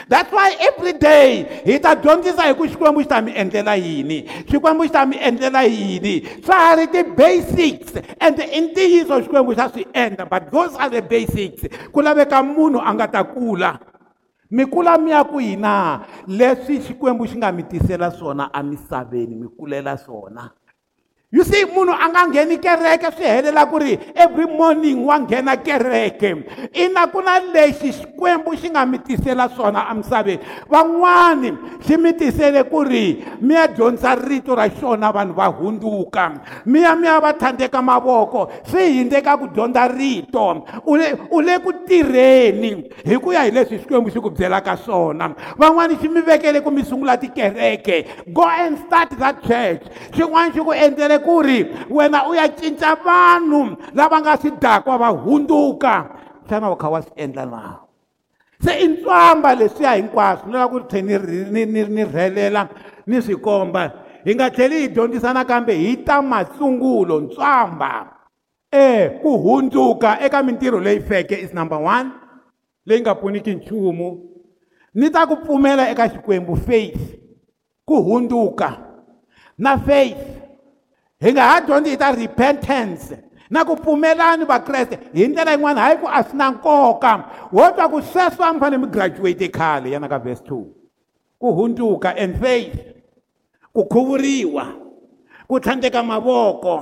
that's 0.08 0.32
why 0.32 0.54
every 0.68 0.92
day 0.98 1.46
hi 1.64 1.78
ta 1.78 1.94
dyondzisa 1.94 2.42
hi 2.46 2.54
ku 2.54 2.66
xikwembu 2.68 3.00
xi 3.00 3.08
ta 3.08 3.20
mi 3.22 3.32
endlela 3.32 3.74
yini 3.76 4.22
xikwembu 4.50 4.84
xi 4.84 4.90
ta 4.92 5.06
mi 5.06 5.16
endlela 5.16 5.62
yini 5.64 6.14
swa 6.44 6.54
ha 6.54 6.74
ri 6.74 6.86
ti-basics 6.86 7.92
and 8.20 8.38
i 8.40 8.60
ntiyiso 8.60 9.20
xikwembu 9.22 9.54
xa 9.56 9.68
swi 9.68 9.86
endla 9.92 10.26
but 10.26 10.50
those 10.52 10.74
are 10.78 10.90
the 10.90 11.02
basics 11.02 11.66
ku 11.92 12.00
laveka 12.02 12.42
munhu 12.42 12.78
a 12.84 12.94
nga 12.94 13.06
ta 13.08 13.22
kula 13.24 13.78
mi 14.50 14.64
kula 14.66 14.98
mi 14.98 15.10
ya 15.10 15.24
kwihi 15.24 15.56
na 15.56 16.00
leswi 16.26 16.80
xikwembu 16.80 17.26
xi 17.26 17.36
nga 17.36 17.52
mi 17.52 17.62
tisela 17.62 18.10
swona 18.10 18.52
amisaveni 18.54 19.34
mi 19.36 19.48
kulela 19.58 19.96
swona 19.98 20.50
you 21.32 21.44
see 21.46 21.62
munhu 21.64 21.94
a 21.94 22.08
nga 22.10 22.26
ngheni 22.28 22.58
kereke 22.58 23.06
swi 23.14 23.22
helela 23.24 23.62
ku 23.70 23.78
ri 23.78 23.94
every 24.18 24.46
morning 24.50 25.04
wa 25.06 25.14
nghena 25.22 25.54
kereke 25.62 26.42
i 26.74 26.88
na 26.90 27.06
ku 27.06 27.22
na 27.22 27.38
lexi 27.38 27.92
xikwembu 27.94 28.56
xi 28.58 28.70
nga 28.74 28.82
mi 28.84 28.98
tisela 28.98 29.46
swona 29.54 29.86
emisaveni 29.94 30.42
van'wani 30.70 31.52
xi 31.86 31.94
mi 32.02 32.10
tisele 32.18 32.64
ku 32.66 32.82
ri 32.82 33.22
mi 33.46 33.54
ya 33.54 33.68
dyondza 33.70 34.16
rito 34.18 34.54
ra 34.58 34.66
xona 34.74 35.12
vanhu 35.14 35.34
va 35.38 35.46
hundzuka 35.46 36.40
mi 36.66 36.82
ya 36.82 36.96
mi 36.98 37.06
ya 37.06 37.20
va 37.22 37.30
tlhandleka 37.32 37.78
mavoko 37.82 38.50
swi 38.66 38.90
hindleka 38.98 39.38
ku 39.38 39.46
dyondza 39.54 39.86
rito 39.86 40.66
u 40.84 40.96
le 40.98 41.14
u 41.30 41.38
le 41.40 41.60
ku 41.62 41.70
tirheni 41.86 42.90
hi 43.06 43.14
ku 43.22 43.30
ya 43.32 43.44
hi 43.46 43.50
leswi 43.54 43.78
xikwembu 43.78 44.10
xi 44.10 44.18
ku 44.18 44.30
byelaka 44.34 44.74
swona 44.82 45.30
van'wani 45.58 45.94
xi 45.94 46.08
mi 46.10 46.22
vekele 46.26 46.58
ku 46.60 46.70
mi 46.74 46.82
sungula 46.82 47.14
tikereke 47.16 48.26
go 48.34 48.42
and 48.50 48.78
start 48.82 49.14
that 49.16 49.38
church 49.46 49.86
xin'wana 50.10 50.50
xi 50.50 50.58
ku 50.58 50.72
endlele 50.74 51.19
ku 51.26 51.42
ri 51.44 51.58
wena 51.92 52.20
u 52.28 52.34
ya 52.34 52.46
cinca 52.58 52.90
vanhu 53.04 53.60
lava 53.96 54.16
nga 54.22 54.34
swi 54.40 54.50
dakwa 54.62 54.94
va 55.02 55.08
hundzuka 55.24 55.94
xana 56.48 56.66
u 56.72 56.76
kha 56.80 56.88
wa 56.94 57.00
swi 57.06 57.12
endla 57.24 57.44
na 57.52 57.60
se 58.64 58.72
i 58.84 58.86
ntswamba 58.92 59.50
leswiya 59.58 59.92
hinkwaswo 59.98 60.46
ni 60.48 60.52
lava 60.52 60.68
ku 60.72 60.78
tlhe 60.90 61.00
ni 61.54 61.60
ni 61.72 61.80
ni 61.96 62.02
rhelela 62.12 62.62
ni 63.08 63.16
swi 63.24 63.36
komba 63.46 63.82
hi 64.24 64.30
nga 64.36 64.46
tlheli 64.54 64.76
hi 64.82 64.88
dyondzisana 64.94 65.42
kambe 65.50 65.72
hi 65.84 65.90
ta 66.06 66.16
masungulo 66.30 67.16
ntswamba 67.24 67.92
e 68.82 68.86
ku 69.22 69.30
hundzuka 69.44 70.10
eka 70.24 70.38
mintirho 70.46 70.78
leyi 70.86 71.00
feke 71.08 71.36
is 71.44 71.52
number 71.58 71.78
one 71.94 72.06
leyi 72.86 73.00
nga 73.02 73.14
pfuniki 73.18 73.54
nchumu 73.54 74.08
ni 74.94 75.10
ta 75.14 75.26
ku 75.26 75.36
pfumela 75.36 75.84
eka 75.92 76.04
xikwembu 76.12 76.56
faith 76.56 77.00
ku 77.86 77.96
hundzuka 78.06 78.68
na 79.58 79.76
faith 79.78 80.20
hi 81.24 81.32
nga 81.32 81.44
ha 81.52 81.56
dyondzi 81.66 81.90
hi 81.90 81.96
ta 82.00 82.10
repentance 82.16 83.12
na 83.52 83.60
ku 83.68 83.76
pfumelani 83.76 84.44
vakreste 84.48 84.96
hi 85.12 85.26
ndlela 85.28 85.52
yin'wana 85.54 85.80
hayi 85.84 86.00
ku 86.00 86.08
a 86.08 86.22
swi 86.24 86.36
na 86.40 86.46
nkoka 86.50 87.12
wo 87.52 87.64
twa 87.76 87.86
ku 87.92 87.98
sweswi 88.02 88.44
a 88.44 88.52
mi 88.52 88.60
fanele 88.60 88.78
mi 88.82 88.88
graduate 88.88 89.46
khale 89.52 89.90
yana 89.92 90.08
ka 90.08 90.18
verse 90.18 90.40
two 90.48 90.64
ku 91.40 91.46
hundzuka 91.52 92.16
and 92.16 92.40
faith 92.40 92.80
ku 93.74 93.84
khuvuriwa 93.92 94.64
ku 95.48 95.60
tlhandleka 95.60 96.00
mavoko 96.02 96.74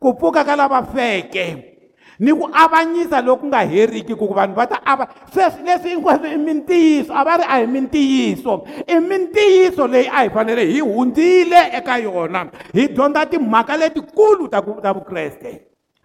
ku 0.00 0.16
pfuka 0.16 0.40
ka 0.44 0.56
lava 0.56 0.80
feke 0.82 1.75
ni 2.18 2.32
ku 2.32 2.48
avanyisa 2.52 3.20
loku 3.22 3.46
nga 3.52 3.60
heriki 3.68 4.14
ku 4.16 4.24
ku 4.30 4.34
vanhu 4.38 4.56
va 4.58 4.66
ta 4.72 4.78
ava 4.92 5.04
sweswi 5.32 5.60
leswi 5.66 5.88
hinkwaswo 5.92 6.26
i 6.26 6.38
mintiyiso 6.46 7.12
a 7.12 7.22
va 7.28 7.34
ri 7.40 7.44
a 7.52 7.56
hi 7.60 7.66
mintiyiso 7.74 8.52
i 8.94 8.96
mintiyiso 9.10 9.84
leyi 9.94 10.08
a 10.16 10.18
hi 10.24 10.28
fanele 10.34 10.62
hi 10.72 10.80
hundzile 10.80 11.60
eka 11.78 11.94
yona 12.04 12.40
hi 12.76 12.82
dyondza 12.94 13.22
timhaka 13.30 13.74
letikulu 13.80 14.48
ta 14.52 14.58
ta 14.84 14.92
vukreste 14.96 15.50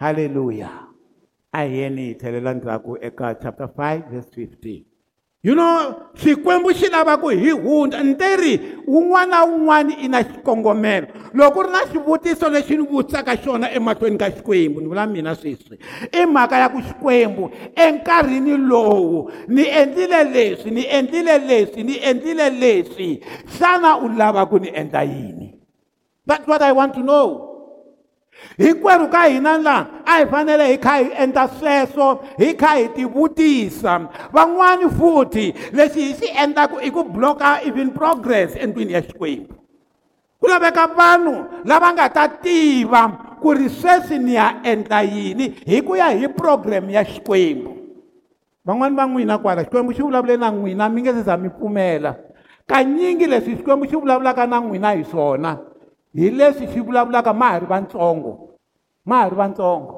halleluya 0.04 0.70
a 1.58 1.66
hi 1.66 1.78
yeni 1.82 2.04
hi 2.08 2.14
tlhelela 2.20 2.54
ndzhaku 2.54 2.92
eka 3.08 3.28
chapter 3.44 3.68
5 3.68 4.10
verse 4.12 4.32
15 4.36 4.91
you 5.44 5.56
know 5.58 5.96
xikwembu 6.14 6.70
xi 6.74 6.88
lava 6.90 7.18
ku 7.18 7.28
hi 7.34 7.50
hundza 7.52 8.04
ni 8.04 8.14
te 8.16 8.36
ri 8.38 8.54
wun'wana 8.88 9.30
na 9.42 9.46
wun'wana 9.46 9.94
i 9.98 10.08
na 10.08 10.22
xikongomelo 10.24 11.08
loko 11.34 11.54
ku 11.54 11.62
ri 11.66 11.70
na 11.72 11.82
xivutiso 11.92 12.50
lexi 12.54 12.78
ni 12.78 12.86
vutisaka 12.86 13.36
xona 13.42 13.72
emahlweni 13.74 14.18
ka 14.22 14.30
xikwembu 14.30 14.82
ni 14.82 14.88
vula 14.88 15.08
mina 15.08 15.34
sweswi 15.36 15.78
i 16.14 16.26
mhaka 16.26 16.58
ya 16.60 16.70
ku 16.70 16.78
xikwembu 16.82 17.50
enkarhini 17.76 18.58
lowu 18.58 19.32
ni 19.48 19.66
endlile 19.68 20.24
leswi 20.24 20.72
ni 20.72 20.86
endlile 20.86 21.38
leswi 21.40 21.84
ni 21.84 21.98
endlile 22.04 22.50
leswi 22.50 23.20
xana 23.58 23.98
u 23.98 24.10
lava 24.10 24.46
ku 24.46 24.60
ni 24.60 24.70
endla 24.70 25.04
yini 25.04 25.56
that's 26.28 26.46
what 26.48 26.62
i 26.62 26.72
want 26.72 26.94
to 26.94 27.02
know 27.02 27.51
hinkwerhu 28.58 29.08
ka 29.08 29.24
hina 29.28 29.58
laha 29.58 29.88
a 30.06 30.12
hi 30.18 30.26
fanele 30.26 30.66
hi 30.68 30.78
kha 30.78 30.96
hi 31.00 31.10
endla 31.24 31.48
sweswo 31.48 32.24
hi 32.38 32.54
kha 32.54 32.74
hi 32.76 32.88
tivutisa 32.96 33.98
van'wani 34.34 34.90
futhi 35.00 35.54
lexi 35.74 36.02
hi 36.06 36.14
xi 36.20 36.28
endlaka 36.44 36.82
i 36.84 36.90
ku 36.92 37.04
bloka 37.04 37.62
even 37.66 37.90
progress 37.92 38.56
endlwini 38.56 38.94
ya 38.94 39.02
xikwembu 39.02 39.54
ku 40.40 40.48
laveka 40.48 40.88
vanhu 40.98 41.36
lava 41.66 41.92
nga 41.94 42.10
ta 42.10 42.26
tiva 42.28 43.04
ku 43.42 43.54
ri 43.56 43.70
sweswi 43.70 44.20
ni 44.20 44.34
ya 44.36 44.60
endla 44.64 45.02
yini 45.04 45.50
hi 45.66 45.82
ku 45.82 45.96
ya 45.96 46.10
hi 46.12 46.28
program 46.28 46.90
ya 46.90 47.04
xikwembu 47.08 47.78
van'wani 48.66 48.96
va 48.96 49.06
n'wina 49.08 49.38
kwala 49.38 49.64
xikwembu 49.64 49.94
xi 49.94 50.02
vulavule 50.02 50.38
na 50.38 50.52
n'wina 50.52 50.90
mi 50.90 51.02
nge 51.02 51.14
se 51.14 51.22
za 51.24 51.38
mi 51.38 51.50
pfumela 51.50 52.16
kanyingi 52.68 53.28
leswi 53.28 53.56
xikwembu 53.56 53.86
xi 53.88 53.96
vulavulaka 53.96 54.48
na 54.48 54.60
n'wina 54.60 54.92
hi 54.96 55.04
swona 55.04 55.71
hi 56.16 56.30
leswi 56.30 56.68
xi 56.74 56.80
vulavulaka 56.82 57.34
ma 57.34 57.52
ha 57.52 57.58
ri 57.60 57.66
vantsongo 57.66 58.32
ma 59.06 59.22
ha 59.24 59.28
ri 59.32 59.36
vantsongo 59.36 59.96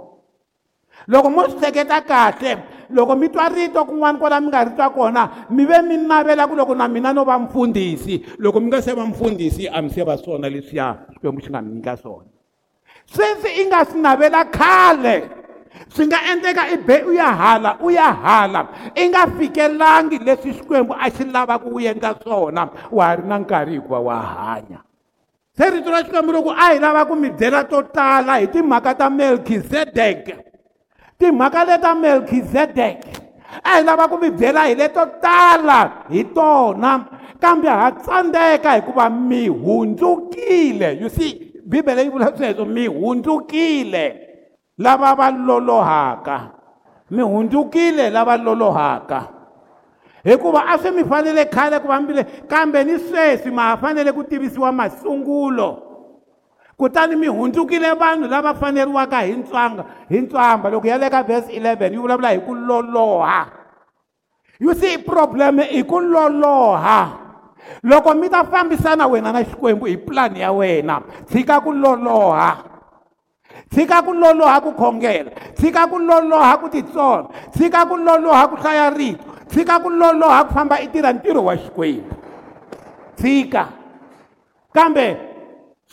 loko 1.10 1.28
mo 1.34 1.42
swi 1.50 1.58
hleketa 1.58 2.00
kahle 2.06 2.52
loko 2.94 3.16
mi 3.18 3.28
twa 3.34 3.50
rito 3.50 3.82
kun'wana 3.90 4.20
kwala 4.22 4.38
mi 4.42 4.48
nga 4.54 4.62
ri 4.64 4.72
twa 4.78 4.90
kona 4.94 5.48
mi 5.50 5.66
ve 5.66 5.82
mi 5.82 5.98
navela 5.98 6.46
ku 6.48 6.54
loko 6.56 6.74
na 6.78 6.86
mina 6.88 7.10
no 7.14 7.24
va 7.24 7.36
mfundhisi 7.40 8.16
loko 8.38 8.60
mi 8.62 8.68
nga 8.70 8.82
se 8.82 8.94
va 8.94 9.06
mfundhisi 9.06 9.66
a 9.68 9.82
mi 9.82 9.90
se 9.90 10.04
va 10.04 10.14
swona 10.18 10.50
leswiya 10.50 11.08
xikwembu 11.18 11.42
xi 11.42 11.50
nga 11.50 11.62
mi 11.62 11.72
nyika 11.74 11.96
swona 11.98 12.30
sweswi 13.10 13.50
i 13.62 13.64
nga 13.66 13.80
swi 13.90 14.00
navela 14.06 14.46
khale 14.54 15.16
swi 15.90 16.06
nga 16.06 16.20
endleka 16.30 16.70
i 16.70 16.78
be 16.78 16.96
u 17.10 17.12
ya 17.18 17.34
hala 17.42 17.72
u 17.82 17.90
ya 17.90 18.14
hala 18.14 18.62
i 18.94 19.10
nga 19.10 19.26
fikelangi 19.34 20.22
leswi 20.22 20.54
xikwembu 20.54 20.94
a 20.94 21.10
xi 21.10 21.26
lavaka 21.34 21.66
u 21.66 21.80
endla 21.80 22.14
swona 22.22 22.70
wa 22.92 23.04
ha 23.08 23.16
ri 23.18 23.24
na 23.26 23.38
nkarhi 23.42 23.74
hikuva 23.82 24.00
wa 24.00 24.18
hanya 24.22 24.86
se 25.58 25.66
rito 25.70 25.92
ra 25.92 26.02
xikwembu 26.04 26.32
loko 26.36 26.50
a 26.52 26.72
hi 26.74 26.80
lava 26.82 27.06
ku 27.06 27.14
mi 27.16 27.30
byela 27.30 27.62
to 27.70 27.80
tala 27.96 28.34
hi 28.42 28.48
timhaka 28.50 28.92
ta 29.00 29.10
melkizedek 29.10 30.20
timhaka 31.20 31.62
leta 31.70 31.92
melkizedek 32.04 32.98
a 33.62 33.72
hi 33.78 33.84
lava 33.86 34.10
ku 34.10 34.18
mi 34.18 34.30
byela 34.32 34.66
hi 34.70 34.74
leto 34.74 35.04
tala 35.22 35.80
hi 36.10 36.22
tona 36.34 36.92
kambe 37.40 37.70
ha 37.70 37.92
tsandzeka 38.02 38.70
hikuva 38.82 39.06
mi 39.10 39.46
hundzukile 39.48 40.90
you 41.02 41.10
see 41.10 41.54
bibele 41.70 42.02
yi 42.04 42.10
vula 42.10 42.34
sweswo 42.36 42.66
mi 42.66 42.88
hundzukile 42.90 44.04
lava 44.78 45.14
va 45.20 45.28
lolohaka 45.30 46.38
mi 47.14 47.22
hundzukile 47.22 48.10
lava 48.10 48.38
lolohaka 48.38 49.20
hikuva 50.24 50.62
a 50.68 50.78
swi 50.78 50.92
mi 50.92 51.04
fanele 51.04 51.46
khale 51.50 51.80
ku 51.80 51.88
vambile 51.88 52.24
kambe 52.48 52.84
ni 52.84 53.00
sweswi 53.00 53.52
ma 53.52 53.64
ha 53.72 53.78
fanele 53.78 54.12
ku 54.12 54.24
tivisiwa 54.24 54.72
masungulo 54.72 55.84
kutani 56.78 57.16
mi 57.16 57.28
hundzukile 57.28 57.92
vanhu 57.94 58.28
lava 58.28 58.54
faneriwaka 58.54 59.22
hi 59.22 59.34
ntswanga 59.34 59.84
hi 60.10 60.22
ntswamba 60.22 60.70
loko 60.70 60.88
ya 60.88 60.98
le 60.98 61.10
ka 61.10 61.24
vhesi 61.24 61.60
11 61.60 61.92
yi 61.94 61.98
vulavula 61.98 62.30
hi 62.30 62.40
ku 62.40 62.56
loloha 62.56 63.52
you 64.60 64.74
see 64.74 64.98
probleme 64.98 65.64
i 65.72 65.84
ku 65.84 66.00
loloha 66.00 67.10
loko 67.84 68.14
mi 68.14 68.30
ta 68.30 68.44
fambisana 68.44 69.08
wena 69.08 69.32
na 69.32 69.44
xikwembu 69.44 69.86
hi 69.86 69.98
pulani 69.98 70.40
ya 70.40 70.52
wena 70.52 71.02
tshika 71.30 71.60
ku 71.62 71.72
loloha 71.74 72.58
tshika 73.72 74.02
ku 74.02 74.14
loloha 74.14 74.62
ku 74.62 74.72
khongela 74.72 75.32
tshika 75.54 75.88
ku 75.88 76.00
loloha 76.00 76.58
ku 76.58 76.70
titsona 76.70 77.28
tshika 77.52 77.86
ku 77.86 77.98
loloha 77.98 78.48
ku 78.48 78.56
hlaya 78.56 78.90
rito 78.90 79.33
tshika 79.54 79.78
ku 79.86 79.90
loloha 79.90 80.48
ku 80.50 80.54
famba 80.58 80.76
i 80.82 80.88
tirha 80.92 81.14
ntirho 81.14 81.42
wa 81.48 81.54
xikwembu 81.62 82.16
tshika 83.18 83.64
kambe 84.74 85.08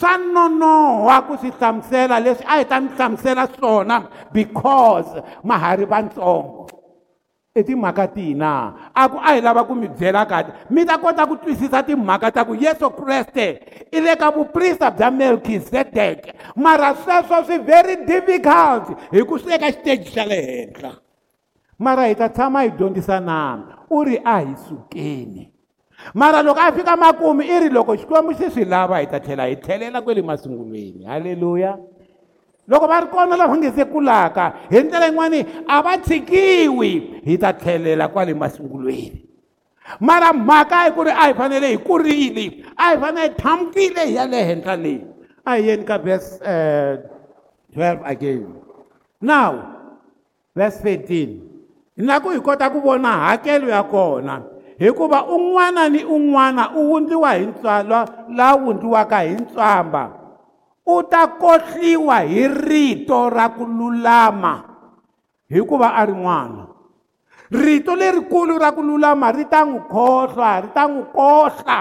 swa 0.01 0.12
nonoha 0.16 1.16
ku 1.29 1.33
swi 1.40 1.51
hlamusela 1.59 2.16
leswi 2.25 2.44
a 2.49 2.57
hi 2.61 2.64
ta 2.64 2.81
mi 2.81 2.88
hlamusela 2.96 3.44
swona 3.57 3.96
because 4.33 5.12
ma 5.44 5.59
ha 5.61 5.75
ri 5.77 5.85
vantsongo 5.85 6.66
i 7.53 7.61
timhaka 7.62 8.07
tina 8.14 8.53
a 8.96 9.05
ku 9.12 9.18
a 9.20 9.31
hi 9.37 9.40
lava 9.44 9.62
ku 9.68 9.75
mi 9.75 9.88
byela 9.88 10.25
kahle 10.31 10.51
mi 10.70 10.85
ta 10.88 10.96
kota 10.96 11.27
ku 11.29 11.37
twisisa 11.37 11.83
timhaka 11.85 12.31
ta 12.33 12.44
ku 12.49 12.55
yesu 12.57 12.88
kreste 12.96 13.46
i 13.92 13.99
le 14.01 14.16
ka 14.16 14.31
vuprista 14.31 14.88
bya 14.90 15.11
melkizedeke 15.11 16.33
mara 16.57 16.94
sweswo 17.05 17.44
swi 17.44 17.59
very 17.59 17.94
difficult 18.09 18.96
hi 19.12 19.20
ku 19.29 19.37
swi 19.38 19.53
eka 19.53 19.68
xiteji 19.77 20.09
xa 20.16 20.25
le 20.25 20.40
henhla 20.49 20.92
mara 21.81 22.03
hi 22.09 22.14
ta 22.14 22.29
tshama 22.29 22.61
hi 22.62 22.71
dyondzisanana 22.71 23.77
u 23.90 24.05
ri 24.05 24.16
a 24.25 24.37
hi 24.45 24.55
sukeni 24.69 25.49
mara 26.14 26.43
loko 26.43 26.61
a 26.61 26.73
fika 26.73 26.97
makumu 26.97 27.43
i 27.43 27.59
ri 27.61 27.69
loko 27.71 27.97
xikwembu 27.97 28.35
xi 28.37 28.51
swi 28.51 28.64
lava 28.64 29.01
hi 29.01 29.07
ta 29.07 29.19
tlhela 29.21 29.47
hi 29.49 29.57
tlhelela 29.57 30.03
kwele 30.03 30.23
masungulweni 30.23 31.05
halleluya 31.07 31.79
loko 32.69 32.87
va 32.87 33.01
ri 33.01 33.07
kona 33.09 33.37
lava 33.37 33.57
nge 33.57 33.71
se 33.73 33.85
kulaka 33.85 34.53
hi 34.71 34.83
ndlela 34.85 35.07
yin'wani 35.07 35.47
a 35.69 35.83
va 35.83 35.97
tshikiwi 35.99 36.93
hi 37.25 37.38
ta 37.38 37.53
tlhelela 37.53 38.09
kwale 38.09 38.35
masungulweni 38.35 39.25
mara 40.01 40.33
mhaka 40.33 40.85
hi 40.85 40.90
ku 40.93 41.03
ri 41.05 41.11
a 41.11 41.25
hi 41.27 41.35
fanele 41.35 41.66
hi 41.69 41.79
kurile 41.88 42.47
a 42.77 42.83
hi 42.90 42.99
fanele 42.99 43.29
hi 43.29 43.35
thamukile 43.43 44.07
hi 44.07 44.14
ya 44.14 44.27
le 44.27 44.45
henhla 44.53 44.77
leyi 44.77 45.05
a 45.45 45.51
hi 45.57 45.66
yeni 45.69 45.85
ka 45.85 45.99
verse 45.99 46.40
um 46.45 46.51
eh, 46.53 46.99
12 47.75 48.01
again 48.05 48.55
now 49.21 49.64
verse 50.55 50.83
13 50.85 51.50
na 51.98 52.14
ku 52.22 52.31
hi 52.31 52.38
kota 52.38 52.70
ku 52.70 52.79
vona 52.79 53.35
hakelo 53.35 53.66
ya 53.66 53.83
kona 53.83 54.46
hikuva 54.79 55.26
un'wana 55.26 55.90
ni 55.90 56.05
un'wana 56.07 56.62
u 56.79 56.87
wundliwa 56.90 57.31
hi 57.38 57.44
ntswalwa 57.50 58.00
laa 58.37 58.55
wundliwaka 58.62 59.18
hi 59.26 59.33
ntswamba 59.42 60.03
u 60.87 60.94
ta 61.11 61.26
kohliwa 61.26 62.18
hi 62.31 62.40
rito 62.48 63.29
ra 63.31 63.46
ku 63.57 63.64
lulama 63.66 64.55
hikuva 65.50 65.88
a 65.94 66.03
ri 66.07 66.14
n'wana 66.14 66.62
rito 67.50 67.92
lerikulu 67.98 68.55
ra 68.62 68.70
ku 68.76 68.81
lulama 68.87 69.26
ri 69.35 69.44
ta 69.53 69.61
n'wi 69.66 69.81
khohlwa 69.92 70.50
ri 70.64 70.68
ta 70.76 70.83
n'wi 70.88 71.03
kohla 71.16 71.79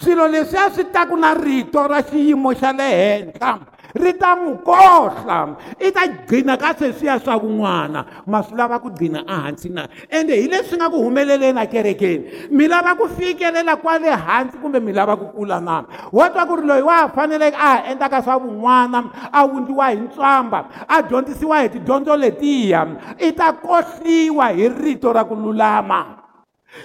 swilo 0.00 0.24
leswi 0.32 0.56
a 0.56 0.66
swi 0.74 0.84
taku 0.94 1.14
na 1.22 1.30
rito 1.44 1.80
ra 1.90 2.00
xiyimo 2.08 2.50
xa 2.60 2.70
le 2.78 2.88
henhla 3.00 3.52
ri 3.96 4.12
ta 4.14 4.34
n'wi 4.38 4.54
kohla 4.62 5.38
i 5.82 5.88
ta 5.90 6.06
gcina 6.28 6.54
ka 6.60 6.74
sweswiya 6.78 7.18
swa 7.18 7.38
kun'wana 7.40 8.04
ma 8.26 8.42
swi 8.44 8.54
lava 8.58 8.78
ku 8.78 8.90
gcina 8.94 9.24
ehansi 9.26 9.68
na 9.74 9.86
ende 10.10 10.36
hi 10.38 10.46
leswi 10.46 10.76
nga 10.78 10.90
ku 10.90 11.02
humeleleni 11.02 11.58
a 11.58 11.66
kerekeni 11.66 12.50
mi 12.54 12.68
lava 12.70 12.94
ku 12.94 13.08
fikelela 13.08 13.76
kwale 13.76 14.10
hansi 14.10 14.58
kumbe 14.62 14.78
mi 14.80 14.92
lava 14.92 15.16
ku 15.16 15.26
kula 15.34 15.60
na 15.60 15.84
wa 16.12 16.30
twa 16.30 16.46
ku 16.46 16.54
ri 16.62 16.66
loyi 16.66 16.82
wa 16.86 16.96
ha 17.02 17.08
faneleke 17.08 17.56
a 17.58 17.66
ha 17.74 17.82
endlaka 17.90 18.22
swa 18.22 18.38
vun'wana 18.38 19.00
a 19.32 19.40
wundliwa 19.46 19.86
hi 19.90 19.96
ntswamba 20.00 20.58
a 20.88 21.02
dyondzisiwa 21.02 21.60
hi 21.62 21.68
tidyondzo 21.70 22.16
letiya 22.16 22.86
i 23.18 23.32
ta 23.34 23.52
kohliwa 23.52 24.48
hi 24.54 24.68
rito 24.68 25.12
ra 25.12 25.24
ku 25.26 25.34
lulama 25.34 26.18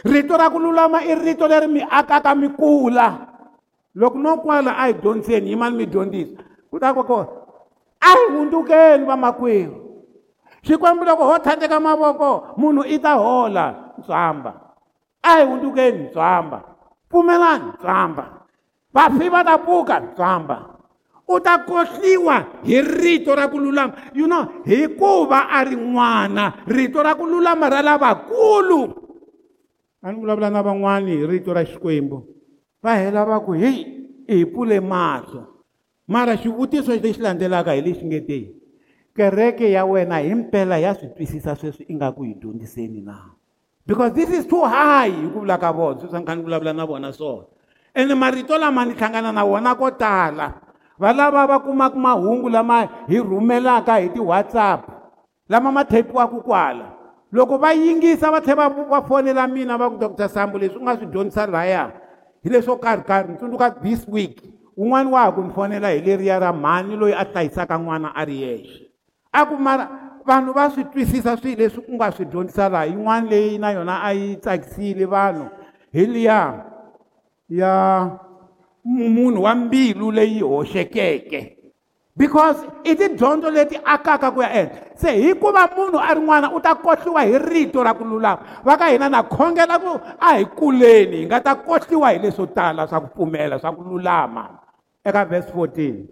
rito 0.04 0.34
ra 0.38 0.50
ku 0.50 0.58
lulama 0.60 1.04
i 1.06 1.14
rito 1.16 1.46
leri 1.48 1.68
mi 1.70 1.84
akaka 1.86 2.34
mi 2.36 2.50
kula 2.50 3.28
loko 3.96 4.18
no 4.18 4.38
kwala 4.42 4.72
a 4.78 4.88
hi 4.90 4.94
dyondzeni 4.98 5.52
yimani 5.54 5.78
mi 5.78 5.86
dyondzisa 5.86 6.42
kutaka 6.70 7.04
kona 7.04 7.30
a 8.02 8.12
hi 8.18 8.26
hundzukeni 8.34 9.06
vamakwerhu 9.06 9.76
xikwembu 10.66 11.04
loko 11.06 11.24
ho 11.30 11.36
tlhandleka 11.40 11.80
mavoko 11.80 12.30
munhu 12.58 12.84
i 12.86 12.98
ta 13.00 13.14
hola 13.14 13.66
ntswamba 13.98 14.52
a 15.22 15.38
hi 15.40 15.44
hundzukeni 15.46 16.00
ntswamba 16.08 16.58
pfumelani 17.10 17.68
ntswamba 17.78 18.24
vafi 18.94 19.28
va 19.34 19.42
ta 19.46 19.58
pfuka 19.58 19.96
ntswamba 20.00 20.58
u 21.28 21.40
ta 21.40 21.54
kohliwa 21.58 22.36
hi 22.64 22.82
rito 22.82 23.36
ra 23.36 23.48
ku 23.48 23.58
lulama 23.60 23.94
you 24.14 24.26
know 24.28 24.44
hikuva 24.66 25.40
a 25.50 25.64
ri 25.64 25.76
n'wana 25.76 26.46
rito 26.68 27.02
ra 27.04 27.14
ku 27.16 27.26
lulama 27.26 27.68
ra 27.70 27.82
lavakulu 27.82 28.80
a 30.06 30.12
ni 30.12 30.20
vulavula 30.22 30.50
na 30.50 30.62
van'wani 30.62 31.12
hi 31.12 31.26
rito 31.28 31.54
ra 31.54 31.64
xikwembu 31.66 32.18
va 32.84 32.94
hela 32.98 33.26
va 33.26 33.40
ku 33.42 33.54
hi 33.58 33.70
i 34.28 34.36
hi 34.38 34.46
pfule 34.46 34.80
mahlo 34.80 35.55
mara 36.08 36.36
xivutiso 36.38 36.92
lexi 36.94 37.22
landzelaka 37.22 37.72
hi 37.74 37.82
lexi 37.82 38.06
nge 38.06 38.20
te 38.28 38.40
kereke 39.18 39.72
ya 39.72 39.86
wena 39.86 40.18
himpela 40.22 40.78
ya 40.78 40.94
swi 40.96 41.08
twisisa 41.16 41.56
sweswi 41.56 41.84
i 41.90 41.94
nga 41.98 42.12
ku 42.12 42.24
hi 42.24 42.34
dyondziseni 42.38 43.02
na 43.02 43.18
because 43.86 44.14
this 44.14 44.30
is 44.30 44.46
too 44.46 44.62
high 44.66 45.10
hi 45.10 45.26
ku 45.34 45.40
vula 45.42 45.58
ka 45.58 45.72
vona 45.74 45.98
sweswi 46.06 46.22
a 46.22 46.22
ni 46.22 46.22
kha 46.26 46.36
ni 46.36 46.42
vulavula 46.46 46.74
na 46.78 46.86
vona 46.86 47.10
swona 47.12 47.48
ene 47.94 48.14
marito 48.16 48.54
lama 48.58 48.86
ni 48.86 48.94
hlangana 48.94 49.32
na 49.34 49.42
wona 49.44 49.76
ko 49.76 49.90
tala 49.98 50.62
valava 51.00 51.48
va 51.48 51.58
kumaka 51.60 51.98
mahungu 51.98 52.50
lama 52.50 52.86
hi 53.10 53.18
rhumelaka 53.18 53.98
hi 53.98 54.10
ti-whatsapp 54.14 54.84
lama 55.50 55.70
ma 55.74 55.82
thayipiwaka 55.90 56.38
kwala 56.46 56.94
loko 57.34 57.58
va 57.58 57.74
yingisa 57.74 58.30
va 58.32 58.42
tlhela 58.46 58.70
va 58.70 59.02
fonela 59.02 59.48
mina 59.50 59.74
va 59.78 59.90
ku 59.90 59.98
dr 59.98 60.30
sambu 60.30 60.58
leswi 60.62 60.78
u 60.78 60.82
nga 60.86 60.98
swi 61.02 61.06
dyondzisa 61.10 61.48
laya 61.50 61.92
hi 62.46 62.50
leswo 62.54 62.78
karhi 62.78 63.02
karhi 63.04 63.32
ni 63.34 63.36
tsundzuka 63.42 63.74
this 63.82 64.06
week 64.08 64.52
wun'wana 64.78 65.08
wa 65.12 65.20
ha 65.24 65.32
ku 65.32 65.42
nfonela 65.42 65.88
hi 65.90 66.02
leriya 66.02 66.40
ra 66.40 66.54
mhani 66.54 66.96
loyi 66.96 67.14
a 67.16 67.24
hlayisaka 67.26 67.78
n'wana 67.80 68.12
a 68.16 68.26
ri 68.26 68.42
yexe 68.42 68.92
a 69.32 69.46
ku 69.48 69.56
mara 69.56 69.90
vanhu 70.28 70.54
va 70.54 70.70
swi 70.70 70.84
twisisa 70.92 71.38
swilo 71.38 71.64
leswi 71.64 71.82
ku 71.86 71.96
nga 71.96 72.12
swi 72.12 72.26
dyondzisa 72.26 72.70
laha 72.70 72.86
yin'wana 72.92 73.30
leyi 73.30 73.58
na 73.58 73.72
yona 73.72 74.04
a 74.04 74.14
yi 74.14 74.36
tsakisile 74.36 75.06
vanhu 75.08 75.48
hi 75.94 76.06
liya 76.06 76.66
ya 77.50 77.72
munhu 78.84 79.42
wa 79.44 79.56
mbilu 79.56 80.12
leyi 80.12 80.42
hoxekeke 80.44 81.56
because 82.18 82.68
i 82.84 82.96
tidyondzo 82.96 83.50
leti 83.52 83.80
akaka 83.86 84.32
ku 84.32 84.42
ya 84.42 84.52
endla 84.60 84.76
se 84.96 85.12
hi 85.16 85.34
ku 85.40 85.52
va 85.56 85.68
munhu 85.78 86.00
a 86.00 86.14
ri 86.20 86.22
n'wana 86.22 86.52
u 86.52 86.60
ta 86.60 86.76
kohliwa 86.76 87.24
hi 87.24 87.38
rito 87.40 87.82
ra 87.84 87.94
ku 87.94 88.04
lulama 88.04 88.60
va 88.66 88.76
ka 88.78 88.92
hina 88.92 89.08
na 89.10 89.24
khongela 89.24 89.80
ku 89.80 89.96
a 90.20 90.36
hi 90.36 90.46
kuleni 90.46 91.18
hi 91.18 91.26
nga 91.32 91.40
ta 91.40 91.56
kohliwa 91.56 92.12
hi 92.12 92.20
leswo 92.20 92.46
tala 92.48 92.88
swa 92.88 93.00
ku 93.02 93.08
pfumela 93.16 93.58
swa 93.60 93.72
ku 93.72 93.82
lulama 93.84 94.65
eka 95.06 95.26
verse 95.30 95.50
14 95.54 96.06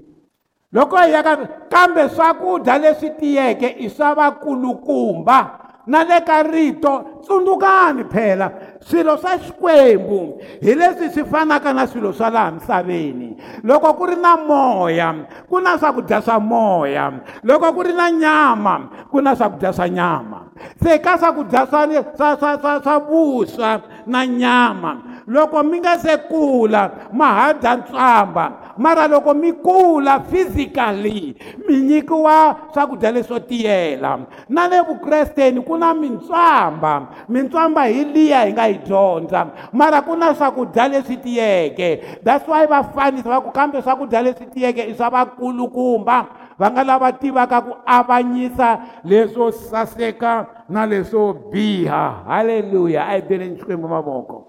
loko 0.73 0.95
hi 0.97 1.11
yaka 1.11 1.35
kambe 1.69 2.09
swakudya 2.09 2.77
leswi 2.79 3.09
tiyeke 3.19 3.67
i 3.79 3.89
swa 3.89 4.15
vakulukumba 4.15 5.59
na 5.87 6.03
le 6.03 6.21
ka 6.25 6.43
rito 6.43 7.19
tsundzukani 7.23 8.03
phela 8.03 8.51
swilo 8.79 9.17
swa 9.17 9.37
xikwembu 9.37 10.39
hi 10.61 10.75
leswi 10.75 11.09
swi 11.09 11.23
fanaka 11.23 11.73
na 11.73 11.85
swilo 11.87 12.11
swa 12.13 12.29
laha 12.29 12.51
misaveni 12.51 13.37
loko 13.63 13.93
ku 13.93 14.05
ri 14.05 14.15
na 14.15 14.37
moya 14.37 15.15
ku 15.49 15.59
na 15.59 15.77
swakudya 15.79 16.21
swa 16.21 16.39
moya 16.39 17.11
loko 17.43 17.73
ku 17.73 17.81
ri 17.81 17.93
na 17.93 18.09
nyama 18.11 18.89
ku 19.11 19.21
na 19.21 19.35
swakudya 19.35 19.73
swa 19.73 19.87
nyama 19.89 20.39
se 20.83 20.97
ka 20.99 21.17
swakudya 21.17 21.67
swa 21.69 21.81
swa 21.89 22.35
swa 22.39 22.57
swa 22.61 22.73
swa 22.83 22.95
vuswa 22.99 23.71
na 24.09 24.25
nyama 24.25 24.97
loko 25.27 25.63
mi 25.63 25.81
nga 25.81 25.97
se 25.97 26.17
kula 26.17 27.11
ma 27.13 27.29
hadya 27.33 27.75
ntswamba 27.77 28.62
mara 28.77 29.07
loko 29.07 29.33
mi 29.33 29.51
kula 29.53 30.19
physically 30.19 31.35
mi 31.67 31.79
nyikiwa 31.81 32.57
swakudya 32.73 33.11
leswo 33.11 33.39
tiyela 33.39 34.19
na 34.49 34.67
le 34.67 34.81
vukresteni 34.81 35.61
ku 35.65 35.77
na 35.77 35.93
mintswamba 35.93 37.07
mintswamba 37.29 37.83
hi 37.85 38.03
liya 38.05 38.45
hi 38.45 38.53
nga 38.53 38.67
yi 38.67 38.77
dyondza 38.83 39.47
mara 39.73 40.01
ku 40.01 40.15
na 40.17 40.33
swakudya 40.33 40.87
leswi 40.87 41.17
tiyeke 41.17 42.19
that's 42.23 42.47
why 42.47 42.65
va 42.65 42.83
fanisa 42.83 43.29
va 43.29 43.41
ku 43.41 43.51
kambe 43.51 43.81
swakudya 43.81 44.21
leswi 44.21 44.45
tiyeke 44.45 44.83
i 44.89 44.93
swa 44.95 45.09
vakulukumba 45.09 46.25
va 46.59 46.69
nga 46.71 46.83
lava 46.83 47.11
tivaka 47.11 47.61
ku 47.61 47.73
avanyisa 47.85 48.79
leswo 49.03 49.51
saseka 49.51 50.65
na 50.69 50.85
leswo 50.85 51.33
biha 51.53 52.23
halleluya 52.27 53.05
a 53.07 53.13
hi 53.15 53.21
beleni 53.21 53.57
xikwembu 53.61 53.85
mavoko 53.87 54.47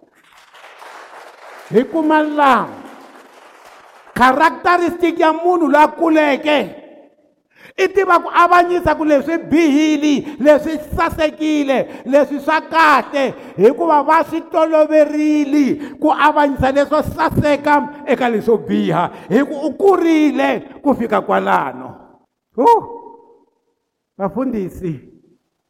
hi 1.70 1.84
kuma 1.84 2.22
lama 2.24 2.68
characteristic 4.14 5.18
ya 5.18 5.32
munhu 5.34 5.66
loyi 5.68 5.82
a 5.84 5.88
kuleke 5.90 6.58
i 7.76 7.86
tiva 7.90 8.22
ku 8.22 8.30
avanyisa 8.30 8.94
ku 8.94 9.02
leswi 9.04 9.38
bihile 9.50 10.38
leswi 10.38 10.78
sasekile 10.94 12.06
leswi 12.06 12.38
swa 12.40 12.60
kahle 12.62 13.34
hikuva 13.58 14.02
va 14.06 14.22
swi 14.24 14.40
toloverile 14.46 15.98
ku 15.98 16.12
avanyisa 16.14 16.70
leswo 16.70 17.02
saseka 17.02 18.04
eka 18.06 18.26
leswo 18.30 18.58
biha 18.62 19.10
hi 19.28 19.42
ku 19.44 19.66
u 19.66 19.70
kurile 19.74 20.78
ku 20.82 20.94
fika 20.94 21.18
kwalano 21.18 22.22
hu 22.54 22.64
vafundhisi 24.18 25.00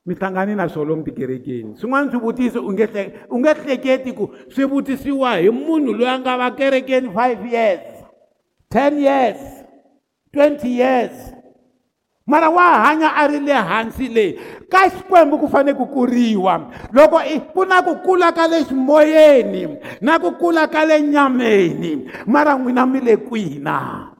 mi 0.06 0.12
hlangane 0.14 0.52
na 0.54 0.68
swo 0.68 0.84
lomu 0.84 1.02
tikerekeni 1.08 1.76
swin'wana 1.80 2.10
swivutiso 2.12 2.60
u 2.60 2.68
nge 2.76 2.86
u 3.32 3.38
nge 3.40 3.52
hleketi 3.64 4.12
ku 4.12 4.28
swi 4.52 4.64
vutisiwa 4.68 5.36
hi 5.40 5.48
munhu 5.50 5.92
loyi 5.96 6.10
a 6.12 6.18
nga 6.20 6.36
va 6.36 6.50
kerekeni 6.52 7.08
five 7.10 7.40
years 7.48 7.93
ten 8.74 8.98
years 8.98 9.38
twenty 10.34 10.82
years 10.82 11.14
mara 12.26 12.50
wa 12.50 12.82
hanya 12.90 13.06
a 13.14 13.22
ri 13.30 13.38
le 13.38 13.54
hansi 13.54 14.10
leyi 14.10 14.34
ka 14.66 14.90
xikwembu 14.90 15.38
ku 15.38 15.46
fanele 15.46 15.78
ku 15.78 15.86
kuriwa 15.86 16.74
loko 16.90 17.22
ku 17.54 17.62
na 17.62 17.78
ku 17.86 18.02
kula 18.02 18.34
ka 18.34 18.50
le 18.50 18.66
ximoyeni 18.66 19.78
na 20.02 20.18
ku 20.18 20.34
kula 20.34 20.66
ka 20.66 20.82
le 20.82 20.98
nyameni 21.06 22.10
mara 22.26 22.58
n'wina 22.58 22.82
mi 22.82 22.98
le 22.98 23.14
kwihi 23.14 23.62
na 23.62 24.10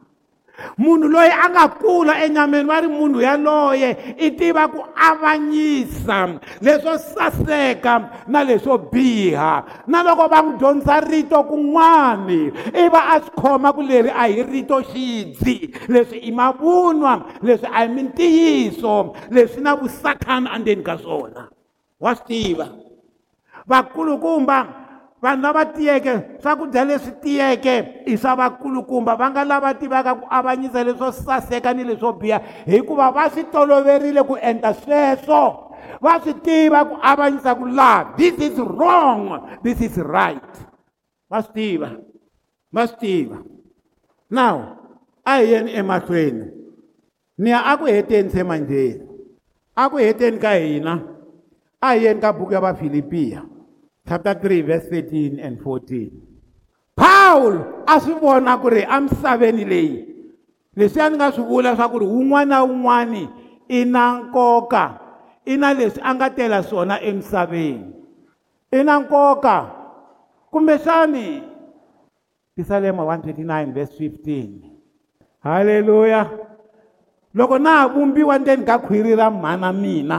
munhu 0.79 1.09
loyi 1.11 1.31
a 1.31 1.49
nga 1.51 1.67
kula 1.69 2.15
enyameni 2.25 2.67
va 2.69 2.81
ri 2.83 2.89
munhu 2.89 3.21
yaloye 3.23 4.15
i 4.19 4.31
tiva 4.39 4.69
ku 4.71 4.83
avanyisa 4.95 6.39
leswo 6.63 6.99
saseka 6.99 8.25
na 8.29 8.43
leswo 8.45 8.79
biha 8.79 9.85
na 9.87 10.03
loko 10.03 10.29
va 10.29 10.43
n'wi 10.43 10.59
dyondzisa 10.59 11.01
rito 11.03 11.43
kun'wani 11.45 12.53
i 12.83 12.87
va 12.89 13.01
a 13.19 13.19
swi 13.23 13.33
khoma 13.37 13.73
ku 13.75 13.83
leri 13.83 14.11
a 14.11 14.29
hi 14.31 14.43
rito 14.47 14.79
xidzi 14.83 15.71
leswi 15.91 16.19
i 16.31 16.31
mavunwa 16.33 17.27
leswi 17.43 17.69
a 17.73 17.83
hi 17.87 17.91
mintiyiso 17.91 19.15
leswi 19.35 19.61
na 19.63 19.75
vusathana 19.75 20.51
andzeni 20.55 20.85
ka 20.87 20.99
swona 20.99 21.49
wa 22.01 22.15
swi 22.15 22.25
tiva 22.31 22.67
vakulukumba 23.67 24.84
vanhu 25.25 25.41
lava 25.43 25.65
tiyeke 25.65 26.15
swakudya 26.43 26.85
leswi 26.85 27.13
tiyeke 27.23 28.03
i 28.07 28.17
swa 28.17 28.37
vakulukumba 28.37 29.17
va 29.17 29.31
nga 29.31 29.45
lava 29.45 29.73
tivaka 29.75 30.15
ku 30.21 30.27
avanyisa 30.29 30.85
leswo 30.85 31.09
saseka 31.13 31.73
ni 31.73 31.83
leswo 31.85 32.13
biha 32.21 32.39
hikuva 32.69 33.11
va 33.17 33.25
swi 33.33 33.45
toloverile 33.53 34.23
ku 34.29 34.35
endla 34.49 34.73
sweswo 34.83 35.43
va 36.05 36.13
swi 36.23 36.35
tiva 36.45 36.81
ku 36.91 36.95
avanyisa 37.13 37.57
ku 37.59 37.65
laha 37.67 38.13
this 38.21 38.37
is 38.47 38.57
wrong 38.61 39.23
this 39.65 39.81
is 39.81 39.97
right 39.97 40.53
va 41.31 41.39
swi 41.43 41.55
tiva 41.57 41.91
va 42.75 42.83
swi 42.87 42.99
tiva 43.03 43.39
now 44.29 44.57
a 45.25 45.33
hi 45.41 45.57
yeni 45.57 45.73
emahlweni 45.81 46.47
ni 47.41 47.49
ya 47.51 47.59
a 47.71 47.77
ku 47.81 47.85
heteni 47.89 48.29
semanjeni 48.31 49.01
a 49.75 49.89
ku 49.89 49.97
heteni 49.97 50.37
ka 50.39 50.53
hina 50.53 50.95
a 51.81 51.95
hi 51.97 52.05
yeni 52.05 52.21
ka 52.21 52.29
buku 52.33 52.53
ya 52.53 52.61
vafilipiya 52.61 53.54
chapter 54.07 54.37
3 54.37 54.61
verse 54.69 54.87
13 54.93 55.41
and 55.41 55.57
14 55.61 56.13
Paul 56.95 57.83
a 57.89 57.97
swi 57.99 58.15
vona 58.21 58.61
ku 58.61 58.69
ri 58.71 58.85
amisaveni 58.85 59.65
leyi 59.65 59.93
leswiya 60.77 61.09
ni 61.11 61.17
nga 61.19 61.33
swi 61.33 61.43
vula 61.45 61.73
swa 61.75 61.89
ku 61.91 62.05
ri 62.05 62.07
wun'wana 62.07 62.61
na 62.61 62.69
wun'wani 62.69 63.23
i 63.73 63.81
na 63.89 64.21
nkoka 64.29 64.85
i 65.49 65.57
na 65.57 65.73
leswi 65.73 66.05
a 66.05 66.11
nga 66.15 66.29
tela 66.37 66.61
swona 66.61 67.01
emisaveni 67.01 67.81
i 68.77 68.81
na 68.85 69.01
nkoka 69.01 69.57
kumbexani 70.53 71.41
tisalema 72.55 73.03
129 73.09 73.73
verse 73.75 73.97
15 73.97 75.43
halleluya 75.43 76.29
loko 77.35 77.57
na 77.59 77.71
ha 77.83 77.91
vumbiwa 77.91 78.39
ndzeni 78.39 78.65
ka 78.69 78.79
khwiri 78.79 79.17
ra 79.19 79.27
mhana 79.31 79.73
mina 79.75 80.19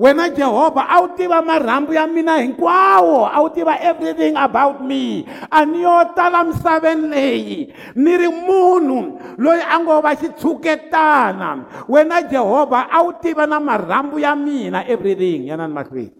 wena 0.00 0.30
jehovha 0.32 0.88
a 0.88 0.96
wu 1.04 1.08
tiva 1.16 1.42
marhambu 1.44 1.92
ya 1.92 2.06
mina 2.08 2.38
hinkwawo 2.40 3.28
a 3.32 3.36
wu 3.44 3.50
tiva 3.52 3.76
everything 3.84 4.32
about 4.36 4.80
me 4.80 5.28
a 5.50 5.64
ni 5.68 5.82
yo 5.84 6.04
tala 6.16 6.40
misaveni 6.44 7.08
leyi 7.08 7.56
ni 7.94 8.16
ri 8.16 8.28
munhu 8.28 9.20
loyi 9.36 9.60
a 9.60 9.76
ngo 9.78 10.00
va 10.00 10.16
xitshuketana 10.16 11.64
wena 11.88 12.22
jehovha 12.22 12.88
a 12.90 13.02
wu 13.04 13.12
tiva 13.20 13.46
na 13.46 13.60
marhambu 13.60 14.16
ya 14.18 14.32
mina 14.36 14.88
everything 14.88 15.46
ya 15.52 15.56
nani 15.60 15.74
mahlweni 15.76 16.12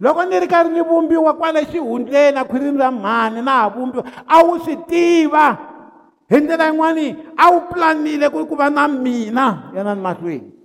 loko 0.00 0.24
ni 0.26 0.40
ri 0.42 0.46
karhi 0.50 0.72
ni 0.74 0.82
vumbiwa 0.82 1.34
kwale 1.34 1.62
xihundleni 1.64 2.38
akhwirini 2.38 2.78
ra 2.78 2.90
mhani 2.90 3.42
na 3.42 3.50
ha 3.62 3.68
vumbiwa 3.70 4.04
a 4.26 4.42
wu 4.42 4.58
swi 4.58 4.76
tiva 4.90 5.58
hi 6.28 6.36
ndlela 6.42 6.66
yin'wani 6.74 7.06
a 7.38 7.50
wu 7.54 7.60
pulanile 7.70 8.26
ku 8.34 8.46
ku 8.50 8.56
va 8.58 8.66
na 8.70 8.88
mina 8.90 9.70
ya 9.74 9.84
nani 9.86 10.00
mahlweni 10.02 10.57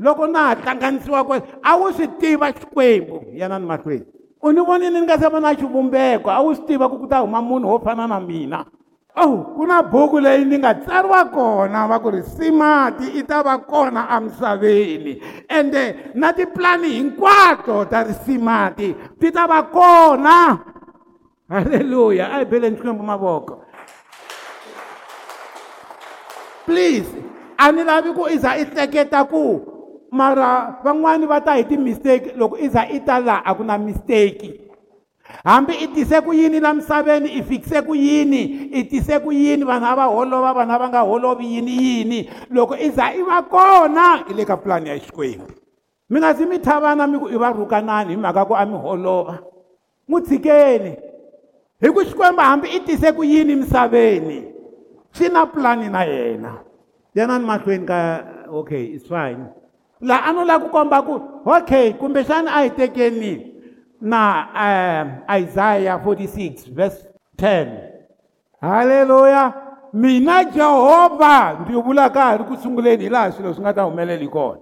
loko 0.00 0.26
na 0.26 0.38
ha 0.48 0.54
hlanganisiwa 0.54 1.24
kwe 1.24 1.42
a 1.62 1.76
wu 1.76 1.92
swi 1.92 2.08
tiva 2.08 2.52
xikwembu 2.52 3.24
yana 3.32 3.58
ni 3.58 3.66
mahlweni 3.66 4.04
u 4.42 4.52
ni 4.52 4.60
vonini 4.60 5.00
ni 5.00 5.00
nga 5.02 5.18
se 5.18 5.28
va 5.28 5.40
na 5.40 5.54
xivumbeko 5.54 6.30
a 6.30 6.40
wu 6.42 6.54
swi 6.54 6.66
tiva 6.66 6.88
ku 6.88 6.98
ku 6.98 7.06
ta 7.06 7.18
huma 7.20 7.42
munhu 7.42 7.68
wo 7.70 7.78
fana 7.78 8.06
na 8.06 8.20
mina 8.20 8.64
ow 9.16 9.36
ku 9.56 9.66
na 9.66 9.82
buku 9.82 10.20
leyi 10.20 10.44
ni 10.44 10.58
nga 10.58 10.74
tsariwa 10.74 11.24
kona 11.24 11.86
va 11.86 11.98
ku 12.00 12.10
ri 12.10 12.22
simati 12.22 13.10
i 13.20 13.22
ta 13.24 13.42
va 13.42 13.58
kona 13.58 14.08
emisaveni 14.16 15.20
ende 15.48 15.96
na 16.14 16.32
tipulani 16.32 16.88
hinkwato 16.88 17.84
ta 17.84 18.02
risimati 18.02 18.96
ti 19.20 19.30
ta 19.32 19.46
va 19.46 19.62
kona 19.64 20.58
halleluya 21.48 22.30
a 22.32 22.38
hi 22.38 22.44
beleni 22.46 22.76
xikwembu 22.76 23.02
mavoko 23.04 23.64
please 26.66 27.12
a 27.58 27.70
ni 27.72 27.84
lavi 27.84 28.12
ku 28.14 28.24
i 28.28 28.38
za 28.38 28.56
i 28.56 28.64
hleketa 28.64 29.24
ku 29.28 29.69
mara 30.10 30.78
van'wani 30.84 31.26
va 31.26 31.40
ta 31.44 31.54
hi 31.56 31.64
timisteki 31.64 32.30
loko 32.36 32.56
i 32.58 32.68
za 32.68 32.84
i 32.94 33.00
ta 33.06 33.18
laha 33.20 33.42
a 33.44 33.54
ku 33.54 33.64
na 33.64 33.78
misteki 33.78 34.60
hambi 35.44 35.74
i 35.80 35.86
tise 35.88 36.20
ku 36.20 36.32
yini 36.34 36.60
la 36.60 36.74
misaveni 36.74 37.28
i 37.38 37.42
fikise 37.42 37.82
ku 37.86 37.94
yini 37.94 38.42
i 38.74 38.84
tise 38.88 39.18
ku 39.20 39.32
yini 39.32 39.64
vanhu 39.64 39.86
a 39.86 39.94
va 39.96 40.04
holova 40.10 40.52
vanhu 40.54 40.74
a 40.74 40.78
va 40.78 40.88
nga 40.88 41.00
holovi 41.02 41.44
yini 41.54 41.72
yini 41.82 42.28
loko 42.50 42.74
i 42.74 42.90
za 42.90 43.12
i 43.14 43.22
va 43.22 43.42
kona 43.42 44.16
hi 44.26 44.34
le 44.34 44.44
ka 44.44 44.56
pulani 44.56 44.88
ya 44.88 44.98
xikwembu 44.98 45.46
mi 46.10 46.18
nga 46.20 46.34
si 46.34 46.44
mi 46.46 46.58
tlhavana 46.58 47.06
mi 47.06 47.18
ku 47.18 47.28
i 47.30 47.36
va 47.38 47.52
rhukanani 47.52 48.10
hi 48.14 48.16
mhaka 48.16 48.44
ku 48.46 48.54
a 48.54 48.66
mi 48.66 48.74
holova 48.74 49.38
n'wi 50.08 50.22
tshikeni 50.22 50.92
hi 51.80 51.88
ku 51.92 52.00
xikwembu 52.04 52.40
hambi 52.42 52.68
i 52.68 52.80
tise 52.80 53.12
ku 53.12 53.22
yini 53.24 53.54
misaveni 53.56 54.42
xi 55.14 55.28
na 55.30 55.46
pulani 55.46 55.88
na 55.88 56.02
yena 56.04 56.52
yanani 57.14 57.46
mahlweni 57.46 57.86
ka 57.86 57.98
okay 58.50 58.82
it's 58.84 59.06
fine 59.06 59.46
laha 60.02 60.26
a 60.30 60.32
no 60.32 60.44
lava 60.44 60.64
ku 60.64 60.70
komba 60.72 61.02
ku 61.02 61.42
okay 61.46 61.92
kumbexana 61.92 62.48
a 62.50 62.60
hi 62.62 62.70
tekeni 62.70 63.54
na 64.00 64.46
um 64.54 65.34
isaya 65.42 65.98
46 65.98 66.68
verse 66.74 67.06
10 67.36 67.90
halleluya 68.62 69.52
mina 69.92 70.44
jehovha 70.44 71.58
ndzi 71.60 71.72
vula 71.72 72.08
ka 72.10 72.20
ha 72.22 72.36
ri 72.36 72.44
ku 72.44 72.56
sunguleni 72.56 73.04
hi 73.04 73.10
laha 73.10 73.32
swilo 73.32 73.52
swi 73.54 73.60
nga 73.62 73.72
ta 73.74 73.82
humeleli 73.84 74.28
kona 74.28 74.60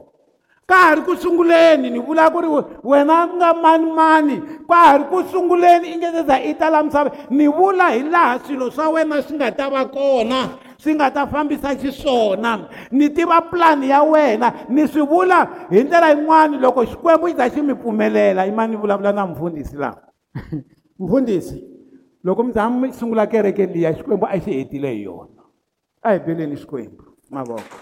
ka 0.66 0.74
ha 0.76 0.94
ri 0.94 1.02
ku 1.02 1.14
sunguleni 1.16 1.90
ni 1.90 1.98
vula 2.00 2.30
ku 2.30 2.40
ri 2.40 2.48
wena 2.82 3.26
nga 3.26 3.54
manimani 3.54 4.42
ka 4.68 4.74
ha 4.74 4.96
ri 4.98 5.04
ku 5.04 5.22
sunguleni 5.22 5.88
i 5.92 5.96
nge 5.96 6.10
se 6.10 6.22
za 6.26 6.40
i 6.42 6.54
ta 6.58 6.70
la 6.70 6.82
misava 6.82 7.10
ni 7.30 7.46
vula 7.48 7.90
hi 7.90 8.02
laha 8.02 8.38
swilo 8.38 8.70
swa 8.70 8.88
wena 8.88 9.22
swi 9.22 9.36
nga 9.36 9.52
ta 9.54 9.70
va 9.70 9.84
kona 9.86 10.48
swi 10.88 10.94
nga 10.96 11.10
ta 11.10 11.26
fambisa 11.26 11.74
xiswona 11.76 12.66
ni 12.90 13.10
tiva 13.10 13.42
pulani 13.42 13.90
ya 13.90 14.02
wena 14.02 14.52
ni 14.68 14.86
swi 14.88 15.02
vula 15.02 15.44
hi 15.70 15.82
ndlela 15.84 16.10
yin'wani 16.12 16.56
loko 16.58 16.84
xikwembu 16.86 17.28
xi 17.28 17.34
ta 17.34 17.48
xi 17.50 17.60
mi 17.62 17.74
pfumelela 17.74 18.46
i 18.48 18.52
ma 18.52 18.64
ni 18.66 18.76
vulavula 18.76 19.12
na 19.12 19.26
mfundhisi 19.26 19.76
lawa 19.76 20.00
mfundhisi 21.00 21.62
loko 22.24 22.42
mi 22.44 22.52
zama 22.52 22.80
mi 22.86 22.92
sungula 22.92 23.26
kereke 23.26 23.66
liya 23.66 23.92
xikwembu 23.92 24.26
a 24.26 24.38
xi 24.40 24.50
hetile 24.52 24.92
hi 24.94 25.02
yona 25.04 25.42
a 26.02 26.12
hi 26.12 26.18
beleni 26.18 26.56
xikwembu 26.56 27.04
mavoko 27.30 27.76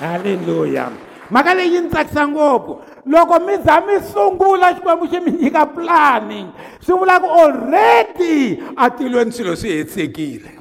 halleluya 0.00 0.90
mhaka 1.30 1.54
leyi 1.54 1.80
ni 1.80 1.88
tsakisa 1.88 2.28
ngopfu 2.28 2.76
loko 3.06 3.40
mi 3.40 3.54
za 3.64 3.80
mi 3.86 4.00
sungula 4.00 4.74
xikwembu 4.74 5.06
xi 5.08 5.20
mi 5.20 5.30
nyika 5.32 5.66
pulani 5.66 6.46
swi 6.80 6.92
vula 6.98 7.20
ku 7.20 7.26
already 7.26 8.58
atilweni 8.76 9.32
swilo 9.32 9.56
swi 9.56 9.68
hetisekile 9.70 10.57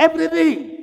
everything 0.00 0.80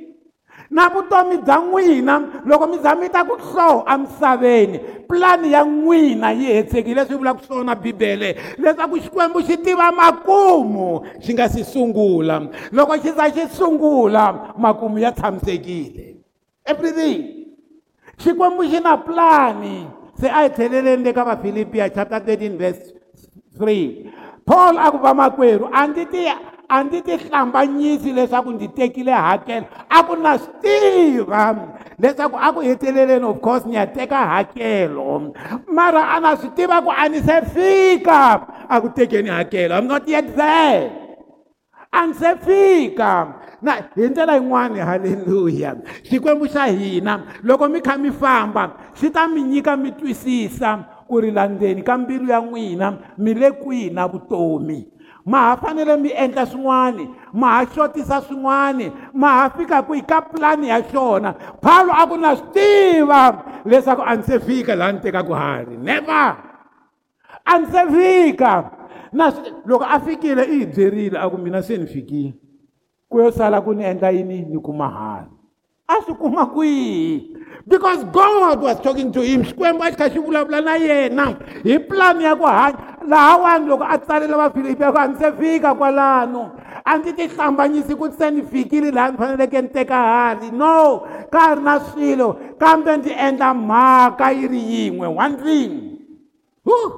na 0.70 0.86
vutomi 0.88 1.36
bya 1.42 1.58
n'wina 1.64 2.42
loko 2.46 2.66
mi 2.68 2.76
za 2.82 2.94
mi 2.94 3.08
ta 3.08 3.24
ku 3.24 3.36
hloho 3.40 3.84
amisaveni 3.88 4.78
pulani 5.08 5.52
ya 5.56 5.64
n'wina 5.64 6.30
yi 6.36 6.44
hetsekile 6.60 7.06
swi 7.08 7.16
vulaka 7.16 7.42
swona 7.48 7.74
bibele 7.74 8.36
leswaku 8.60 8.96
xikwembu 9.04 9.40
xi 9.46 9.56
tiva 9.64 9.88
makumu 9.92 11.02
xi 11.24 11.32
nga 11.34 11.48
si 11.48 11.64
sungula 11.64 12.46
loko 12.72 12.92
xi 13.02 13.10
za 13.16 13.26
xi 13.34 13.46
sungula 13.58 14.54
makumu 14.60 14.98
ya 15.00 15.12
tshamisekile 15.12 16.16
everything 16.68 17.16
xikwembu 18.22 18.62
xi 18.70 18.80
na 18.84 18.96
pulani 19.00 19.86
se 20.20 20.28
a 20.28 20.42
hi 20.44 20.48
tlheleleni 20.52 21.04
le 21.04 21.12
ka 21.16 21.24
vafilipiya 21.24 21.88
chapter 21.94 22.20
13 22.20 22.58
verse 22.60 22.84
3 23.56 24.44
paul 24.46 24.76
a 24.78 24.90
ku 24.92 24.98
va 25.00 25.14
makwerhu 25.16 25.64
a 25.72 25.80
ndzi 25.88 26.04
tiya 26.12 26.36
a 26.68 26.84
ndzi 26.84 27.02
ti 27.02 27.16
hlambanyisi 27.16 28.12
leswaku 28.12 28.50
ndzi 28.50 28.68
tekile 28.68 29.12
hakela 29.12 29.64
a 29.88 30.02
ku 30.02 30.16
na 30.16 30.38
swi 30.38 30.48
tiva 30.62 31.44
leswaku 31.98 32.36
a 32.40 32.52
ku 32.52 32.60
heteleleni 32.60 33.24
of 33.24 33.40
course 33.40 33.64
ni 33.66 33.74
ya 33.74 33.86
teka 33.86 34.18
hakelo 34.26 35.32
mara 35.72 36.04
a 36.16 36.20
na 36.20 36.36
swi 36.36 36.48
tiva 36.56 36.82
ku 36.84 36.90
a 36.92 37.08
ni 37.08 37.20
se 37.24 37.40
fika 37.54 38.22
a 38.68 38.80
ku 38.80 38.88
tekeni 38.92 39.28
hakelo 39.28 39.74
am 39.76 39.86
not 39.86 40.04
yet 40.08 40.28
there 40.36 40.90
a 41.92 42.06
ni 42.06 42.12
se 42.14 42.36
fika 42.36 43.32
na 43.62 43.72
hi 43.94 44.08
ndlela 44.08 44.36
yin'wana 44.36 44.84
halleluya 44.84 45.74
xikwembu 46.04 46.46
xa 46.52 46.66
hina 46.68 47.22
loko 47.42 47.68
mi 47.68 47.80
kha 47.80 47.96
mi 47.96 48.10
famba 48.10 48.70
xi 48.92 49.08
ta 49.10 49.26
mi 49.28 49.40
nyika 49.42 49.76
mi 49.76 49.90
twisisa 49.96 50.84
ku 51.08 51.20
ri 51.20 51.30
landzeni 51.30 51.80
ka 51.82 51.96
mbilu 51.98 52.28
ya 52.28 52.40
n'wina 52.44 52.92
mi 53.18 53.34
le 53.34 53.50
kwihi 53.50 53.90
na 53.90 54.04
vutomi 54.06 54.86
ma 55.28 55.50
ha 55.50 55.56
fanele 55.56 55.96
mi 55.98 56.10
endla 56.12 56.46
swin'wani 56.46 57.08
ma 57.32 57.58
ha 57.58 57.66
xotisa 57.66 58.20
swin'wani 58.22 58.90
ma 59.12 59.42
ha 59.44 59.50
fika 59.50 59.82
kwihi 59.82 60.02
ka 60.06 60.20
pulani 60.22 60.68
ya 60.68 60.80
xona 60.82 61.34
phawulo 61.62 61.92
a 61.92 62.06
ku 62.08 62.16
na 62.16 62.34
swi 62.36 62.48
tiva 62.54 63.22
leswaku 63.64 64.02
a 64.06 64.16
ni 64.16 64.22
se 64.22 64.40
fika 64.40 64.74
laha 64.74 64.92
ni 64.92 64.98
tekaku 65.00 65.32
hari 65.32 65.76
never 65.76 66.36
a 67.44 67.58
ni 67.58 67.66
se 67.66 67.82
fika 67.92 68.54
na 69.12 69.30
loko 69.66 69.84
a 69.84 70.00
fikile 70.00 70.42
i 70.44 70.58
hi 70.60 70.66
byerile 70.66 71.18
a 71.20 71.28
ku 71.30 71.36
mina 71.36 71.62
se 71.62 71.76
ni 71.76 71.86
fikile 71.86 72.34
ku 73.10 73.20
yo 73.20 73.30
sala 73.30 73.60
ku 73.60 73.72
ni 73.74 73.84
endla 73.84 74.08
yini 74.10 74.46
ni 74.48 74.56
kuma 74.58 74.88
hari 74.88 75.37
because 77.64 78.04
god 78.12 78.60
was 78.60 78.78
talking 78.80 79.10
to 79.10 79.22
him 79.24 79.42
he 79.42 79.52
planned 79.54 79.80
xi 79.80 79.96
kha 79.96 80.06
xi 80.12 80.18
vulavula 80.20 80.60
na 80.60 80.76
yena 80.76 81.26
hi 81.64 81.78
pulani 81.80 82.24
ya 82.28 82.36
ku 82.36 82.44
hanya 82.44 83.00
lahawani 83.08 83.66
loko 83.72 83.84
a 83.88 83.96
tsalela 83.96 84.36
vafilipi 84.36 84.82
ya 84.84 84.92
ku 84.92 84.98
a 85.00 85.06
ni 85.08 85.16
se 85.16 85.32
fika 85.32 85.72
kwalano 85.74 86.52
a 86.84 86.92
ndzi 86.98 87.10
tihlambanyisi 87.16 87.94
ku 87.96 88.04
se 88.12 88.28
one 95.08 95.36
thing 95.36 95.98
huh. 96.68 96.88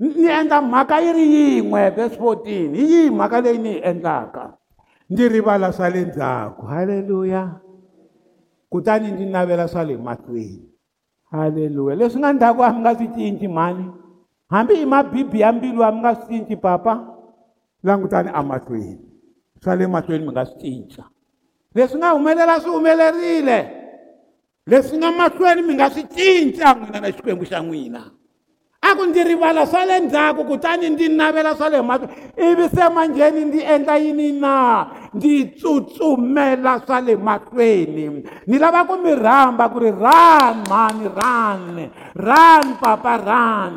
ni 0.00 0.26
endla 0.26 0.60
mhaka 0.60 0.98
yi 1.00 1.10
ri 1.12 1.60
verse 1.94 2.16
14 2.18 2.74
hi 2.74 2.82
yihi 2.82 3.10
mhaka 3.10 3.40
leyi 3.40 3.58
ni 3.58 3.70
yi 3.78 3.80
endlaka 3.82 4.52
ndzi 5.10 5.28
rivala 5.28 5.72
swa 5.72 5.88
le 5.90 6.00
ndzhaku 6.10 6.66
Hallelujah. 6.66 7.60
kutani 8.74 9.06
ndzi 9.12 9.26
navela 9.26 9.68
swa 9.70 9.84
le 9.88 9.96
mahlweni 10.06 10.66
halleluya 11.30 11.94
leswi 11.98 12.18
nga 12.20 12.32
ndhaku 12.34 12.60
a 12.66 12.72
mi 12.74 12.80
nga 12.82 12.92
swi 12.98 13.08
cinci 13.16 13.46
mhani 13.48 13.86
hambi 14.52 14.74
hi 14.80 14.86
mabibi 14.92 15.38
ya 15.40 15.48
mbilu 15.52 15.80
a 15.86 15.92
mi 15.92 16.00
nga 16.00 16.12
swi 16.16 16.26
cinci 16.30 16.56
papa 16.64 16.94
langutani 17.86 18.30
amahlweni 18.38 19.00
swa 19.62 19.76
le 19.78 19.86
mahlweni 19.92 20.24
mi 20.26 20.32
nga 20.34 20.44
swi 20.48 20.58
cinca 20.62 21.02
leswi 21.76 21.96
nga 21.98 22.08
humelela 22.16 22.60
swi 22.60 22.70
humelerile 22.74 23.58
leswi 24.70 24.96
nga 24.98 25.10
mahlweni 25.18 25.62
mi 25.66 25.74
nga 25.76 25.90
swi 25.92 26.02
cinca 26.16 26.68
n'wina 26.76 26.98
na 27.00 27.08
xikwembu 27.14 27.44
xa 27.50 27.58
n'wina 27.64 28.02
a 28.84 28.90
ku 28.92 29.08
ndzi 29.08 29.22
rivala 29.24 29.64
swa 29.66 29.82
le 29.88 29.96
ndzhaku 30.04 30.44
kutani 30.48 30.86
ndzi 30.92 31.08
navela 31.08 31.56
swa 31.56 31.68
le 31.72 31.80
mahlweni 31.82 32.16
ivi 32.46 32.66
se 32.74 32.84
manjheni 32.94 33.40
ndzi 33.48 33.60
endla 33.72 33.94
yini 34.02 34.28
na 34.42 34.54
ndzi 35.16 35.34
tsutsumela 35.56 36.72
swa 36.86 36.98
le 37.06 37.14
mahlweni 37.16 38.04
ni 38.48 38.56
lava 38.62 38.82
ku 38.88 38.94
mi 39.00 39.12
rhamba 39.24 39.64
ku 39.72 39.78
ri 39.84 39.90
ran 40.04 40.54
mhani 40.68 41.06
ran 41.18 41.60
ran 42.28 42.64
papa 42.82 43.12
ran 43.28 43.72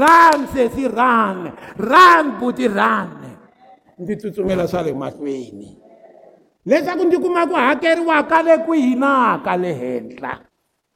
ran 0.00 0.38
sesi 0.54 0.84
ran 0.86 1.38
ran 1.90 2.24
buti 2.38 2.66
ran 2.78 3.08
ndzi 3.98 4.14
tsutsumela 4.20 4.64
swa 4.70 4.80
le 4.86 4.92
mahlweni 4.94 5.68
leswaku 6.70 7.02
ndzi 7.08 7.18
kuma 7.18 7.42
ku 7.50 7.54
hakeriwa 7.58 8.16
ka 8.30 8.38
le 8.46 8.54
kwihi 8.64 8.94
na 8.94 9.12
ka 9.44 9.52
le 9.62 9.72
henhla 9.80 10.32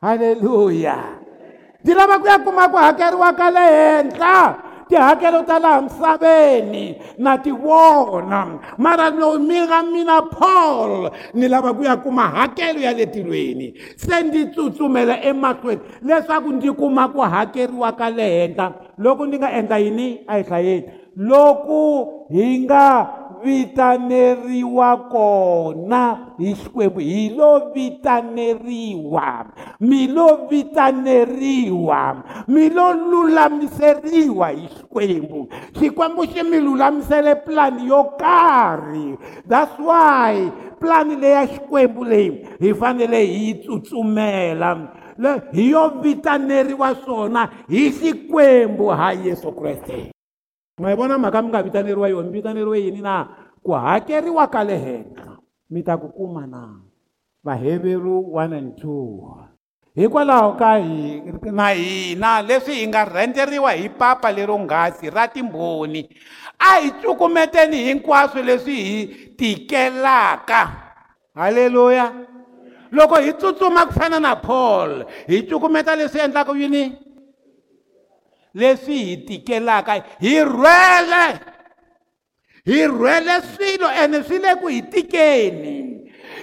halleluya 0.02 1.25
ndzi 1.86 1.94
lava 1.94 2.18
ku 2.18 2.26
ya 2.26 2.38
kuma 2.42 2.66
ku 2.68 2.76
hakeriwa 2.82 3.30
ka 3.38 3.46
le 3.46 3.64
henhla 3.78 4.58
tihakelo 4.90 5.42
ta 5.46 5.58
laha 5.62 5.82
misaveni 5.86 6.98
na 7.18 7.38
ti 7.38 7.50
vona 7.54 8.58
mara 8.78 9.10
nomi 9.10 9.62
ra 9.70 9.82
mina 9.86 10.18
paul 10.26 11.10
ni 11.38 11.46
lava 11.48 11.70
ku 11.72 11.84
ya 11.86 11.94
kuma 11.96 12.22
hakelo 12.26 12.80
ya 12.82 12.90
le 12.90 13.06
tilweni 13.06 13.72
se 13.94 14.22
ndzi 14.22 14.50
tsutsumela 14.50 15.22
emahlweni 15.22 15.80
leswaku 16.02 16.50
ndzi 16.58 16.72
kuma 16.74 17.06
ku 17.14 17.22
hakeriwa 17.22 17.92
ka 17.94 18.10
le 18.10 18.26
henhla 18.36 18.66
loko 18.98 19.26
ndzi 19.26 19.36
nga 19.38 19.52
endla 19.54 19.78
yini 19.78 20.26
a 20.26 20.42
hi 20.42 20.42
hlayeni 20.42 20.86
loko 21.16 21.78
hi 22.34 22.66
nga 22.66 22.84
vitaneriwa 23.46 24.88
kona 25.12 26.02
hi 26.42 26.48
xikwembu 26.60 27.00
hi 27.10 27.22
lo 27.38 27.52
vitaneriwa 27.74 29.28
mi 29.88 30.00
lo 30.16 30.26
vitaneriwa 30.50 32.02
mi 32.52 32.64
lo 32.76 32.86
lulamiseriwa 33.10 34.48
hi 34.58 34.66
xikwembu 34.76 35.40
xikwembu 35.78 36.22
xi 36.32 36.40
mi 36.50 36.58
lulamisele 36.66 37.32
pulani 37.44 37.82
yo 37.90 38.00
karhi 38.22 39.06
that's 39.50 39.76
why 39.86 40.32
pulani 40.80 41.14
leya 41.22 41.42
xikwembu 41.52 42.00
leyi 42.12 42.34
hi 42.62 42.70
fanele 42.80 43.20
hi 43.30 43.38
yi 43.48 43.52
tsutsumela 43.62 44.70
hi 45.54 45.64
yo 45.72 45.84
vitaneriwa 46.02 46.88
swona 47.02 47.42
hi 47.72 47.82
xikwembu 47.98 48.86
ha 48.98 49.08
yesu 49.24 49.50
kreste 49.58 50.00
maivona 50.80 51.18
mhaka 51.18 51.42
mi 51.42 51.48
nga 51.48 51.62
vitaneriwa 51.62 52.08
yona 52.08 52.26
mi 52.30 52.38
vitaneriwe 52.38 52.78
yini 52.84 53.00
na 53.00 53.26
ku 53.64 53.72
hakeriwa 53.72 54.44
ka 54.46 54.60
le 54.64 54.76
henhla 54.84 55.26
mi 55.70 55.80
ta 55.82 55.94
ku 55.96 56.08
kuma 56.16 56.44
na 56.46 56.62
vaheveru 57.44 58.16
one 58.42 58.52
and 58.56 58.72
two 58.80 59.24
hikwalaho 59.96 60.52
ka 60.60 60.76
na 61.58 61.72
hina 61.72 62.30
leswi 62.48 62.74
hi 62.74 62.86
nga 62.92 63.04
rhenderiwa 63.04 63.72
hi 63.72 63.88
papa 63.88 64.28
lero 64.32 64.58
ngasi 64.58 65.08
ra 65.10 65.24
timbhoni 65.28 66.02
a 66.60 66.70
hi 66.80 66.88
cukumeteni 67.00 67.76
hinkwaswo 67.86 68.42
leswi 68.42 68.76
hi 68.88 69.00
tikelaka 69.38 70.60
haleluya 71.34 72.12
loko 72.92 73.16
hi 73.16 73.32
tsutsuma 73.32 73.86
ku 73.88 73.92
fana 73.96 74.20
na 74.20 74.36
paul 74.36 75.06
hi 75.26 75.40
cukumeta 75.48 75.96
leswi 75.96 76.20
endlaka 76.20 76.52
yini 76.52 77.05
leswi 78.56 78.98
hi 79.08 79.16
tikelaka 79.26 79.94
hi 80.20 80.34
rhwele 80.44 81.24
hi 82.70 82.86
rhwele 82.92 83.34
swilo 83.54 83.88
ene 84.04 84.18
swi 84.26 84.38
le 84.44 84.52
ku 84.60 84.66
hi 84.74 84.80
tikeni 84.92 85.95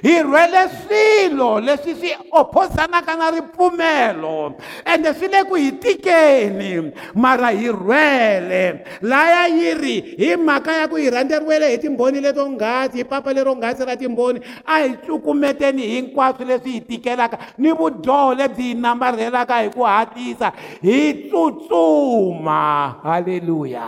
hi 0.04 0.24
rhwele 0.24 0.62
swilo 0.70 1.60
leswi 1.60 1.96
swi 1.96 2.12
ophozanaka 2.32 3.16
na 3.16 3.32
ripfumelo 3.32 4.54
ende 4.94 5.14
swi 5.14 5.28
le 5.28 5.40
ku 5.50 5.56
hi 5.56 5.72
tikeni 5.72 6.92
mara 7.16 7.50
hi 7.52 7.72
rhwele 7.72 8.64
laya 9.02 9.48
yi 9.48 9.74
ri 9.82 9.96
hi 10.20 10.36
mhaka 10.36 10.72
ya 10.80 10.88
ku 10.88 10.96
hi 11.00 11.08
rhanderiwele 11.10 11.72
hi 11.72 11.78
timbhoni 11.78 12.20
leto 12.20 12.44
ngasi 12.52 12.98
hi 12.98 13.04
papa 13.06 13.34
lero 13.34 13.56
ngasi 13.56 13.86
ra 13.88 13.96
timbhoni 13.96 14.40
a 14.66 14.80
hi 14.84 14.90
cukumeteni 15.08 15.82
hinkwaswo 15.94 16.46
leswi 16.52 16.72
hi 16.72 16.82
tikelaka 16.90 17.38
ni 17.58 17.72
vudyoho 17.72 18.36
lebyi 18.36 18.68
hi 18.76 18.80
nambarhelaka 18.84 19.62
hi 19.62 19.70
ku 19.70 19.84
hatisa 19.88 20.52
hi 20.82 21.14
tsutsuma 21.32 23.00
halleluya 23.08 23.88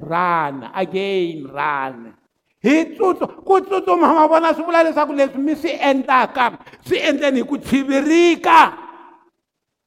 run 0.00 0.56
again 0.74 1.44
run 1.44 2.14
hi 2.62 2.74
tsutsu 2.94 3.26
ku 3.44 3.54
tsutsuma 3.60 4.06
ma 4.16 4.24
vona 4.30 4.50
swi 4.54 4.62
vula 4.66 4.82
leswaku 4.86 5.12
leswi 5.12 5.40
mi 5.42 5.54
swi 5.58 5.70
endlaka 5.90 6.44
swi 6.86 6.96
endleni 7.08 7.40
hi 7.42 7.46
ku 7.50 7.56
chivirika 7.58 8.58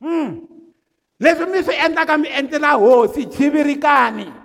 hmm. 0.03 0.29
leswi 1.23 1.45
mi 1.51 1.63
swi 1.63 1.75
endlaka 1.85 2.17
mi 2.19 2.27
endlela 2.39 2.71
hosi 2.75 3.25
chivirikani 3.33 4.27
hmm. 4.27 4.44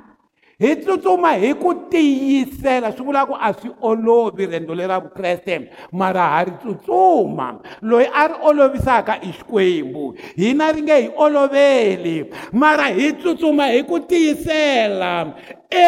hi 0.62 0.70
tsutsuma 0.80 1.30
hi 1.42 1.50
ku 1.60 1.70
tiyisela 1.92 2.88
swi 2.96 3.04
vulaka 3.06 3.32
ku 3.32 3.34
a 3.46 3.48
swi 3.58 3.70
olovi 3.90 4.44
rendzo 4.52 4.74
leri 4.76 4.90
ra 4.92 4.98
vukreste 5.04 5.54
mara 6.00 6.24
ha 6.32 6.40
ri 6.46 6.52
tsutsuma 6.60 7.46
loyi 7.90 8.06
a 8.20 8.28
ri 8.30 8.36
olovisaka 8.48 9.12
i 9.22 9.30
xikwembu 9.38 10.04
hina 10.40 10.66
ri 10.74 10.80
nge 10.84 10.96
hi 11.02 11.08
oloveli 11.24 12.16
mara 12.62 12.86
hi 12.96 13.06
tsutsuma 13.20 13.64
hi 13.72 13.80
ku 13.88 13.96
tiyisela 14.10 15.12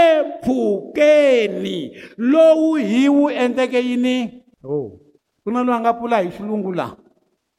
empfhukeni 0.00 1.78
lowu 2.30 2.70
hi 2.90 3.02
wu 3.16 3.24
endleke 3.42 3.80
yini 3.88 4.16
oh. 4.64 4.88
ku 5.44 5.50
na 5.52 5.60
loyi 5.62 5.76
a 5.76 5.80
nga 5.80 5.92
pfula 5.92 6.18
hi 6.24 6.30
xilungu 6.36 6.72
laha 6.72 6.96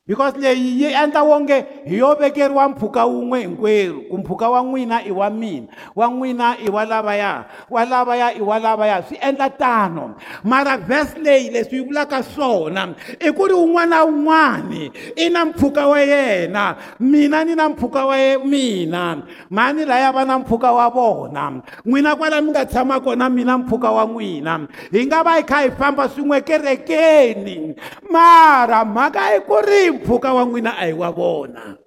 because 0.08 0.34
leyi 0.34 0.80
yi 0.82 0.90
endla 0.94 1.22
wonge 1.24 1.66
hi 1.90 1.98
yo 1.98 2.16
vekeriwa 2.16 2.70
mpfhuka 2.70 3.06
wun'we 3.06 3.42
hinkwerhu 3.42 4.02
ku 4.10 4.18
mpfhuka 4.18 4.50
wa 4.50 4.62
n'wina 4.62 5.00
i 5.08 5.12
wa 5.12 5.30
mina 5.30 5.68
wa 5.96 6.08
n'wina 6.08 6.58
i 6.60 6.68
wa 6.70 6.86
lavaya 6.86 7.44
wa 7.70 7.86
lavaya 7.86 8.34
i 8.38 8.42
wa 8.42 8.60
lavaya 8.60 9.04
swi 9.04 9.16
endla 9.22 9.50
tano 9.50 10.16
mara 10.44 10.78
vhese 10.78 11.20
leyi 11.20 11.50
leswi 11.50 11.78
yi 11.78 11.84
vulaka 11.86 12.22
swona 12.24 12.94
i 13.20 13.32
ku 13.32 13.48
ri 13.48 13.54
wun'wana 13.54 13.90
na 13.90 14.04
wun'wani 14.04 14.92
i 15.16 15.30
na 15.30 15.46
mpfhuka 15.46 15.88
wa 15.88 16.00
yena 16.02 16.76
mina 17.00 17.46
ni 17.46 17.56
na 17.56 17.70
mpfhuka 17.70 18.06
wa 18.06 18.18
mina 18.46 19.24
mani 19.50 19.86
laya 19.86 20.12
va 20.12 20.26
na 20.26 20.40
mpfhuka 20.40 20.68
wa 20.72 20.90
vona 20.90 21.62
n'wina 21.86 22.16
kwala 22.16 22.42
mi 22.42 22.50
nga 22.52 22.66
tshama 22.66 23.00
kona 23.00 23.30
mina 23.30 23.58
mpfhuka 23.58 23.88
wa 23.92 24.04
n'wina 24.06 24.68
hi 24.92 25.06
nga 25.06 25.24
va 25.24 25.36
hi 25.38 25.44
kha 25.44 25.62
hi 25.62 25.72
famba 25.72 26.10
swin'we 26.10 26.42
kerekeni 26.44 27.76
mara 28.12 28.84
mhaka 28.86 29.36
i 29.36 29.40
ku 29.40 29.56
ri 29.62 29.93
mpfhuka 29.94 30.34
wa 30.34 30.44
n'wina 30.46 30.72
a 30.78 30.86
hi 30.90 30.94
wa 30.98 31.12
vona 31.12 31.78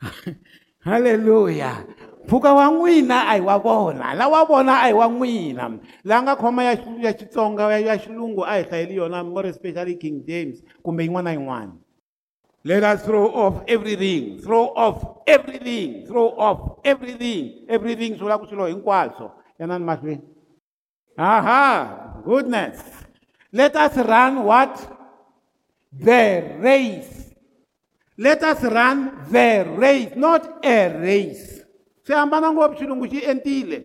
haleluya 0.86 1.84
mpfhuka 2.24 2.54
wa 2.54 2.66
n'wina 2.72 3.26
a 3.28 3.34
hi 3.38 3.44
wa 3.44 3.58
vona 3.60 4.14
lawa 4.14 4.44
vona 4.46 4.72
a 4.84 4.88
hi 4.88 4.92
wa 4.96 5.06
n'wina 5.08 5.70
laha 6.04 6.22
nga 6.22 6.36
khoma 6.36 6.64
ya 6.64 6.72
ya 7.02 7.12
xitsonga 7.12 7.70
ya 7.76 7.78
ya 7.92 7.98
xilungu 7.98 8.44
a 8.46 8.56
hi 8.58 8.62
hlayeli 8.64 8.96
yona 8.96 9.44
especially 9.48 9.94
king 9.96 10.24
james 10.26 10.62
kumbe 10.84 11.04
yin'wana 11.04 11.32
na 11.32 11.36
yin'wana 11.36 11.72
let 12.64 12.82
us 12.84 13.04
throw 13.04 13.28
off 13.34 13.54
everything 13.68 14.36
throw 14.38 14.64
off 14.76 14.96
everything 15.26 16.04
throw 16.06 16.32
off 16.38 16.58
everything 16.84 17.64
everything 17.68 18.10
swi 18.16 18.22
vula 18.28 18.38
ku 18.40 18.46
swilo 18.46 18.66
hinkwaswo 18.68 19.30
yanani 19.58 19.84
mahlweni 19.84 20.22
aha 21.18 21.86
goodness 22.24 22.84
let 23.52 23.76
us 23.76 23.96
run 24.08 24.38
what 24.44 24.99
the 25.92 26.54
race 26.62 27.34
let 28.16 28.42
us 28.44 28.62
run 28.62 29.12
the 29.30 29.66
race 29.76 30.12
not 30.14 30.60
a 30.62 30.86
race 31.02 31.60
swi 32.06 32.14
hambana 32.16 32.50
ngopfu 32.54 32.78
xilungu 32.86 33.08
xi 33.10 33.22
entile 33.26 33.84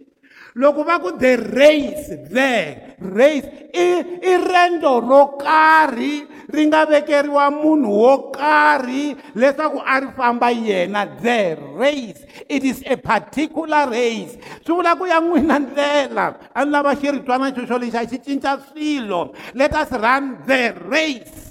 loko 0.54 0.84
va 0.86 1.00
ku 1.02 1.18
the 1.18 1.34
race 1.50 2.10
the 2.30 2.78
race 3.10 3.50
i, 3.74 3.88
i 4.22 4.32
rendo 4.48 5.00
ro 5.02 5.34
karhi 5.38 6.28
ri 6.50 6.62
nga 6.70 6.86
vekeriwa 6.86 7.50
munhu 7.52 7.90
wo 8.04 8.14
karhi 8.32 9.18
leswaku 9.36 9.82
a 9.86 10.00
ri 10.06 10.08
famba 10.18 10.50
yena 10.54 11.10
the 11.26 11.56
race 11.80 12.22
it 12.50 12.62
is 12.64 12.84
a 12.86 12.98
particular 13.02 13.90
race 13.90 14.38
swi 14.64 14.78
vula 14.78 14.94
ku 14.98 15.08
ya 15.10 15.18
n'wina 15.20 15.58
ndlela 15.60 16.52
a 16.54 16.60
ni 16.66 16.70
lava 16.72 16.94
xiritwana 16.96 17.50
xoxo 17.56 17.80
lexi 17.82 17.98
a 17.98 18.06
xi 18.06 18.18
cinca 18.22 18.60
swilo 18.70 19.34
let 19.58 19.74
us 19.74 19.90
run 19.98 20.38
the 20.46 20.70
race 20.88 21.45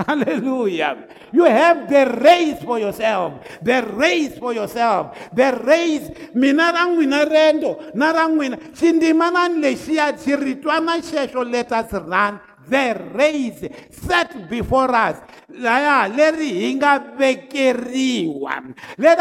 Hallelujah. 0.06 1.08
You 1.32 1.44
have 1.44 1.88
the 1.88 2.06
race 2.22 2.62
for 2.62 2.78
yourself. 2.78 3.44
The 3.62 3.82
race 3.94 4.38
for 4.38 4.52
yourself. 4.54 5.16
The 5.32 5.52
race. 5.64 6.08
Mina 6.34 6.72
rangwina 6.72 7.24
rendo. 7.28 7.78
Na 7.94 8.12
Sindimanan 8.12 8.72
Shindimanani 8.74 9.60
leshiya. 9.60 10.16
Chiritwana 10.18 11.00
shesho. 11.02 11.44
Let 11.50 11.72
us 11.72 11.92
run 11.92 12.40
ze 12.70 12.84
raise 13.18 13.66
set 13.90 14.30
before 14.48 14.92
us 14.94 15.16
let 15.50 16.06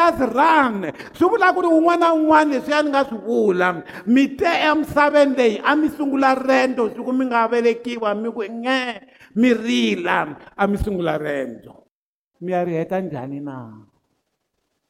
us 0.07 0.17
run 0.37 0.75
swi 1.17 1.25
vula 1.25 1.47
ku 1.53 1.59
ri 1.65 1.69
wun'wana 1.69 2.13
na 2.13 2.13
wun'wana 2.13 2.49
leswiya 2.53 2.79
ni 2.85 2.89
nga 2.93 3.03
swi 3.09 3.19
vula 3.25 3.67
mi 4.05 4.23
te 4.37 4.45
emisaveni 4.69 5.33
leyi 5.37 5.57
a 5.65 5.71
mi 5.73 5.87
sungula 5.89 6.37
rendzo 6.37 6.93
siku 6.93 7.11
mi 7.11 7.25
nga 7.25 7.49
velekiwa 7.49 8.13
mi 8.13 8.29
ku 8.29 8.41
nge 8.45 8.81
mi 9.41 9.49
rila 9.53 10.17
a 10.53 10.63
mi 10.69 10.77
sungula 10.77 11.17
rendzo 11.17 11.89
mi 12.45 12.51
ya 12.53 12.61
ri 12.63 12.73
heta 12.77 13.01
njhani 13.01 13.39
na 13.43 13.57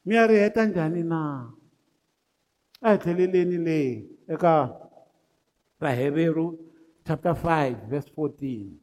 mi 0.05 0.13
ya 0.15 0.27
ri 0.27 0.35
heta 0.43 0.65
njhani 0.67 1.03
na 1.07 1.21
a 2.83 2.87
hi 2.91 2.97
tlheleleni 2.99 3.57
leyi 3.57 3.93
eka 4.29 4.75
rahevero 5.79 6.47
chapter 7.09 7.33
5 7.33 7.89
verse 7.89 8.05
14 8.13 8.77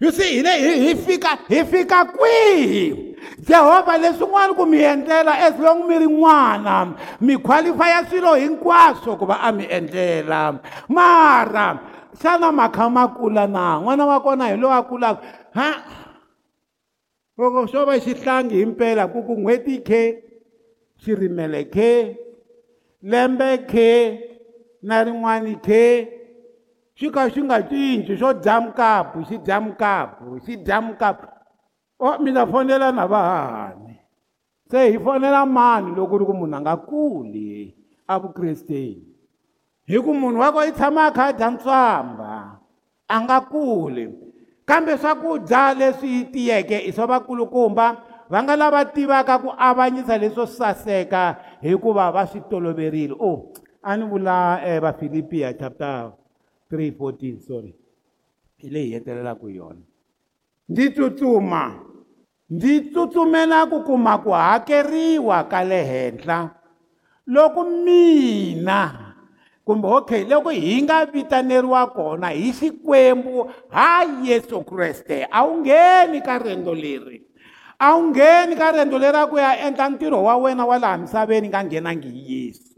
you 0.00 0.10
see 0.12 0.44
he 0.44 0.44
hi 0.44 0.60
he 0.60 0.92
fika 0.94 1.38
hi 1.48 1.64
fika 1.64 2.00
kwihi 2.04 3.16
jehovha 3.48 3.96
leswin'wana 3.98 4.52
ku 4.52 4.66
mi 4.68 4.80
endlela 4.84 5.32
as 5.46 5.56
long 5.58 5.88
mi 5.88 5.98
ri 6.04 6.04
n'wana 6.04 6.92
mi 7.24 7.36
qualifya 7.40 8.04
swilo 8.12 8.34
hinkwaswo 8.36 9.16
ku 9.18 9.24
va 9.26 9.40
a 9.40 9.48
mi 9.56 9.64
endlela 9.64 10.60
mara 10.88 11.66
xana 12.20 12.52
ma 12.52 12.68
kha 12.68 12.88
ma 12.92 13.08
kula 13.16 13.46
na 13.48 13.80
n'wana 13.80 14.04
wa 14.06 14.20
kona 14.20 14.52
hi 14.52 14.56
lowa 14.60 14.84
kulaka 14.84 15.22
ha 15.56 15.68
loko 17.40 17.64
xo 17.72 17.86
va 17.88 17.96
xihlangi 18.04 18.54
himpela 18.60 19.08
ku 19.08 19.24
ku 19.24 19.32
n'hweti 19.40 19.80
khe 19.88 20.02
xirimele 21.02 21.72
khe 21.74 21.92
lembe 23.02 23.64
khe 23.72 23.90
na 24.84 25.00
rin'wani 25.08 25.54
khe 25.66 25.84
xi 27.00 27.06
ka 27.14 27.22
xi 27.34 27.40
nga 27.48 27.58
cinci 27.70 28.12
xo 28.20 28.28
dya 28.44 28.56
mukapu 28.64 29.18
xi 29.28 29.36
dya 29.46 29.56
mukapu 29.66 30.24
xi 30.44 30.52
dya 30.66 30.76
mukapu 30.86 31.26
o 31.98 32.08
mi 32.22 32.30
ta 32.36 32.42
fonela 32.50 32.88
na 32.96 33.04
vahani 33.12 33.94
se 34.70 34.78
hi 34.92 34.98
fonela 35.04 35.40
mani 35.56 35.88
loko 35.96 36.14
ri 36.20 36.24
ku 36.28 36.34
munhu 36.38 36.56
a 36.56 36.58
nga 36.62 36.74
kuli 36.90 37.46
avukresteni 38.14 39.02
hi 39.90 39.96
ku 40.06 40.12
munhu 40.20 40.38
wa 40.42 40.54
ko 40.54 40.58
i 40.70 40.72
tshama 40.78 41.02
a 41.10 41.14
kha 41.16 41.24
a 41.30 41.34
dya 41.38 41.48
ntswamba 41.54 42.32
a 43.14 43.16
nga 43.24 43.38
kuli 43.52 44.04
kambe 44.68 44.92
swakudya 45.02 45.62
leswi 45.78 46.12
tiyeke 46.32 46.76
i 46.88 46.90
swa 46.96 47.06
vakulukumba 47.12 47.86
va 48.32 48.38
nga 48.42 48.54
lava 48.60 48.80
tivaka 48.94 49.34
ku 49.42 49.48
avanyisa 49.68 50.14
leswo 50.22 50.44
saseka 50.58 51.22
hikuva 51.66 52.04
va 52.14 52.22
swi 52.30 52.38
toloverile 52.50 53.14
o 53.28 53.30
a 53.82 53.90
ni 53.98 54.04
vula 54.10 54.36
um 54.70 54.80
vafilipiya 54.84 55.48
chapter 55.60 56.12
314 56.76 57.38
sorry 57.48 57.72
hi 58.58 58.68
leyi 58.74 58.90
hetelelaka 58.94 59.46
yona 59.54 59.82
ndzi 60.68 60.90
tsutsuma 60.90 61.62
ndzi 62.50 62.74
tsutsumela 62.90 63.58
ku 63.70 63.78
kuma 63.86 64.14
ku 64.22 64.30
hakeriwa 64.42 65.38
ka 65.50 65.60
le 65.70 65.80
henhla 65.90 66.38
loko 67.34 67.60
mina 67.86 68.78
kumbe 69.64 69.88
okay 69.98 70.22
loko 70.30 70.50
hi 70.50 70.82
nga 70.82 70.98
vitaneriwa 71.14 71.82
kona 71.96 72.28
hi 72.38 72.46
xikwembu 72.58 73.34
ha 73.74 73.88
yesu 74.26 74.58
kreste 74.70 75.16
a 75.30 75.38
wu 75.46 75.52
ngheni 75.62 76.18
ka 76.26 76.34
riendzo 76.42 76.74
leri 76.74 77.16
a 77.86 77.96
wu 77.96 78.00
ngheni 78.10 78.54
ka 78.60 78.66
riendzo 78.74 78.98
leri 78.98 79.18
a 79.22 79.26
ku 79.30 79.36
ya 79.42 79.50
endla 79.66 79.86
ntirho 79.90 80.20
wa 80.26 80.34
wena 80.42 80.64
wa 80.70 80.76
laha 80.82 80.98
misaveni 81.02 81.46
nga 81.48 81.64
nghenangi 81.64 82.10
hi 82.16 82.22
yesu 82.34 82.73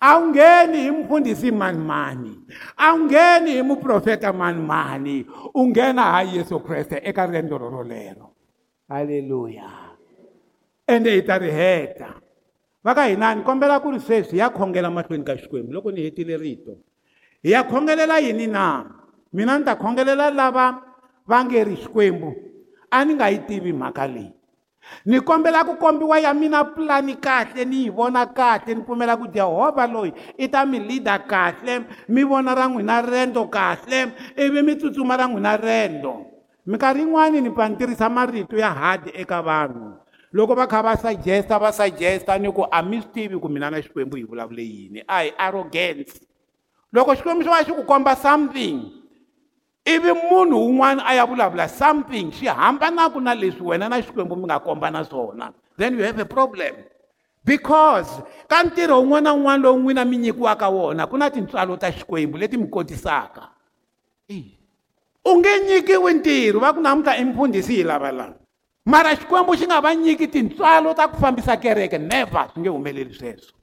awungeni 0.00 0.86
imfundisi 0.86 1.50
manimani 1.52 2.38
awungeni 2.76 3.60
umuprofeta 3.60 4.32
manimani 4.32 5.26
ungena 5.54 6.02
ha 6.02 6.22
yesu 6.22 6.60
kreste 6.60 7.00
eka 7.04 7.26
riendzo 7.26 7.58
rorolero 7.58 8.34
haleluya 8.88 9.70
ende 10.86 11.10
hi 11.10 11.22
ta 11.22 11.38
ri 11.38 11.50
heta 11.50 12.14
va 12.84 12.94
ka 12.94 13.06
hina 13.08 13.34
ni 13.34 13.42
kombela 13.42 13.80
ku 13.80 13.90
ri 13.90 13.98
sweswi 14.00 14.32
hi 14.38 14.38
ya 14.38 14.50
khongela 14.50 14.90
mahlweni 14.90 15.24
ka 15.24 15.36
xikwembu 15.36 15.72
loko 15.72 15.90
ni 15.90 16.02
hetile 16.02 16.36
rito 16.36 16.78
hi 17.42 17.50
ya 17.50 17.64
khongelela 17.64 18.18
yini 18.18 18.46
na 18.46 18.86
mina 19.32 19.58
ni 19.58 19.64
ta 19.64 19.74
khongelela 19.74 20.30
lava 20.30 20.66
va 21.26 21.44
nge 21.44 21.64
ri 21.64 21.76
xikwembu 21.76 22.32
a 22.90 23.04
ni 23.04 23.14
nga 23.14 23.30
yi 23.34 23.38
tivi 23.38 23.72
mhaka 23.72 24.06
leyi 24.06 24.32
ni 25.06 25.20
kombela 25.20 25.64
ku 25.64 25.76
kombiwa 25.76 26.18
ya 26.20 26.34
mina 26.34 26.64
pulani 26.64 27.14
kahle 27.16 27.64
ni 27.64 27.76
yi 27.76 27.90
vona 27.90 28.26
kahle 28.26 28.74
ni 28.74 28.80
pfumela 28.82 29.16
ku 29.16 29.26
jehovha 29.28 29.86
loyi 29.86 30.12
i 30.38 30.48
ta 30.48 30.66
mi 30.66 30.78
leader 30.78 31.20
kahle 31.26 31.84
mi 32.08 32.22
vona 32.24 32.54
ra 32.54 32.68
n'wina 32.68 33.02
rendo 33.02 33.44
kahle 33.48 34.12
ivi 34.36 34.62
mi 34.62 34.76
tsutsuma 34.76 35.16
ra 35.16 35.26
n'wina 35.28 35.56
rendo 35.56 36.26
minkarhi 36.66 37.02
yin'wani 37.06 37.40
ni 37.40 37.50
pfa 37.50 37.68
ni 37.68 37.76
tirhisa 37.76 38.08
marito 38.10 38.56
ya 38.58 38.70
hadi 38.70 39.10
eka 39.14 39.40
vanhu 39.42 39.92
loko 40.32 40.54
va 40.54 40.66
kha 40.66 40.82
va 40.82 40.96
sugesta 40.96 41.58
va 41.58 41.72
sugesta 41.72 42.38
ni 42.38 42.52
ku 42.52 42.66
a 42.70 42.82
mi 42.82 43.00
swi 43.00 43.10
tivi 43.12 43.36
ku 43.38 43.48
mina 43.48 43.70
na 43.70 43.80
xikwembu 43.82 44.16
hi 44.16 44.24
vulavule 44.24 44.62
yini 44.64 45.00
a 45.06 45.22
hi 45.22 45.32
arrogance 45.38 46.20
loko 46.92 47.14
xikwembu 47.14 47.44
xo 47.44 47.50
va 47.50 47.64
xi 47.64 47.72
ku 47.72 47.84
komba 47.84 48.12
something 48.16 48.97
ivi 49.94 50.12
munhu 50.30 50.58
wun'wana 50.60 51.02
a 51.06 51.14
ya 51.16 51.26
vulavula 51.26 51.68
something 51.68 52.30
xi 52.32 52.46
hambanaku 52.46 53.20
na 53.20 53.34
leswi 53.34 53.64
wena 53.66 53.88
na 53.88 54.00
xikwembu 54.02 54.36
mi 54.36 54.44
nga 54.44 54.58
kombana 54.60 55.04
swona 55.04 55.52
then 55.78 55.96
you 55.98 56.04
have 56.04 56.18
a 56.20 56.24
problem 56.24 56.74
because 57.44 58.08
ka 58.48 58.62
ntirho 58.64 59.00
wun'wana 59.00 59.30
na 59.30 59.34
wun'wana 59.34 59.62
lowu 59.62 59.78
n'wina 59.80 60.04
mi 60.04 60.18
nyikiwaka 60.18 60.68
wona 60.68 61.06
ku 61.06 61.16
na 61.18 61.30
tintswalo 61.30 61.76
ta 61.78 61.90
xikwembu 61.92 62.38
leti 62.38 62.56
mi 62.56 62.68
kotisaka 62.68 63.48
u 65.24 65.32
nge 65.38 65.52
nyikiwi 65.68 66.12
ntirho 66.20 66.58
va 66.60 66.72
ku 66.74 66.80
namuta 66.80 67.16
i 67.16 67.24
mpfundhisi 67.24 67.76
yi 67.78 67.82
lava 67.82 68.12
lana 68.12 68.36
mara 68.84 69.16
xikwembu 69.16 69.56
xi 69.56 69.64
nga 69.66 69.80
va 69.80 69.94
nyiki 69.94 70.28
tintswalo 70.28 70.94
ta 70.94 71.08
ku 71.08 71.16
fambisa 71.20 71.56
kereke 71.56 71.98
never 71.98 72.48
swi 72.52 72.60
nge 72.60 72.68
humeleli 72.70 73.14
sweswo 73.14 73.57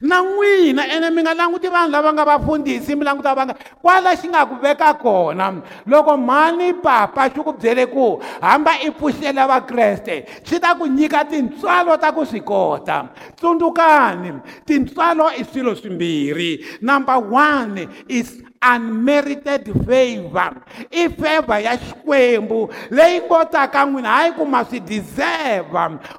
na 0.00 0.20
n'wina 0.22 0.82
ene 0.88 1.10
mi 1.10 1.22
nga 1.22 1.34
languti 1.34 1.68
vanhu 1.70 1.90
lava 1.92 2.10
nga 2.12 2.24
vafundhisi 2.28 2.92
mi 2.96 3.04
languta 3.04 3.34
va 3.36 3.44
nga 3.46 3.54
kwala 3.82 4.10
xi 4.20 4.26
nga 4.30 4.46
ku 4.46 4.54
veka 4.62 4.90
kona 5.02 5.54
loko 5.86 6.16
mhani 6.16 6.74
papa 6.82 7.28
xi 7.34 7.40
ku 7.42 7.52
byele 7.54 7.86
ku 7.86 8.18
hamba 8.42 8.72
i 8.86 8.90
pfuxela 8.90 9.46
vakreste 9.50 10.26
xi 10.46 10.58
ta 10.62 10.74
ku 10.78 10.86
nyika 10.86 11.24
tintswalo 11.24 11.94
ta 11.98 12.10
ku 12.12 12.24
swi 12.26 12.40
kota 12.42 13.10
tsundzukani 13.38 14.32
tintswalo 14.66 15.30
i 15.38 15.42
swilo 15.46 15.74
swimbirhi 15.78 16.82
number 16.82 17.18
one 17.18 17.86
is 18.10 18.42
unmerited 18.62 19.70
favor 19.86 20.60
i 20.92 21.08
favor 21.08 21.58
ya 21.60 21.76
xikwembu 21.78 22.70
leyi 22.90 23.20
kotaka 23.20 23.84
n'wina 23.86 24.08
hayi 24.08 24.32
ku 24.32 24.44
ma 24.46 24.64
swi 24.64 24.80
deserve 24.80 25.70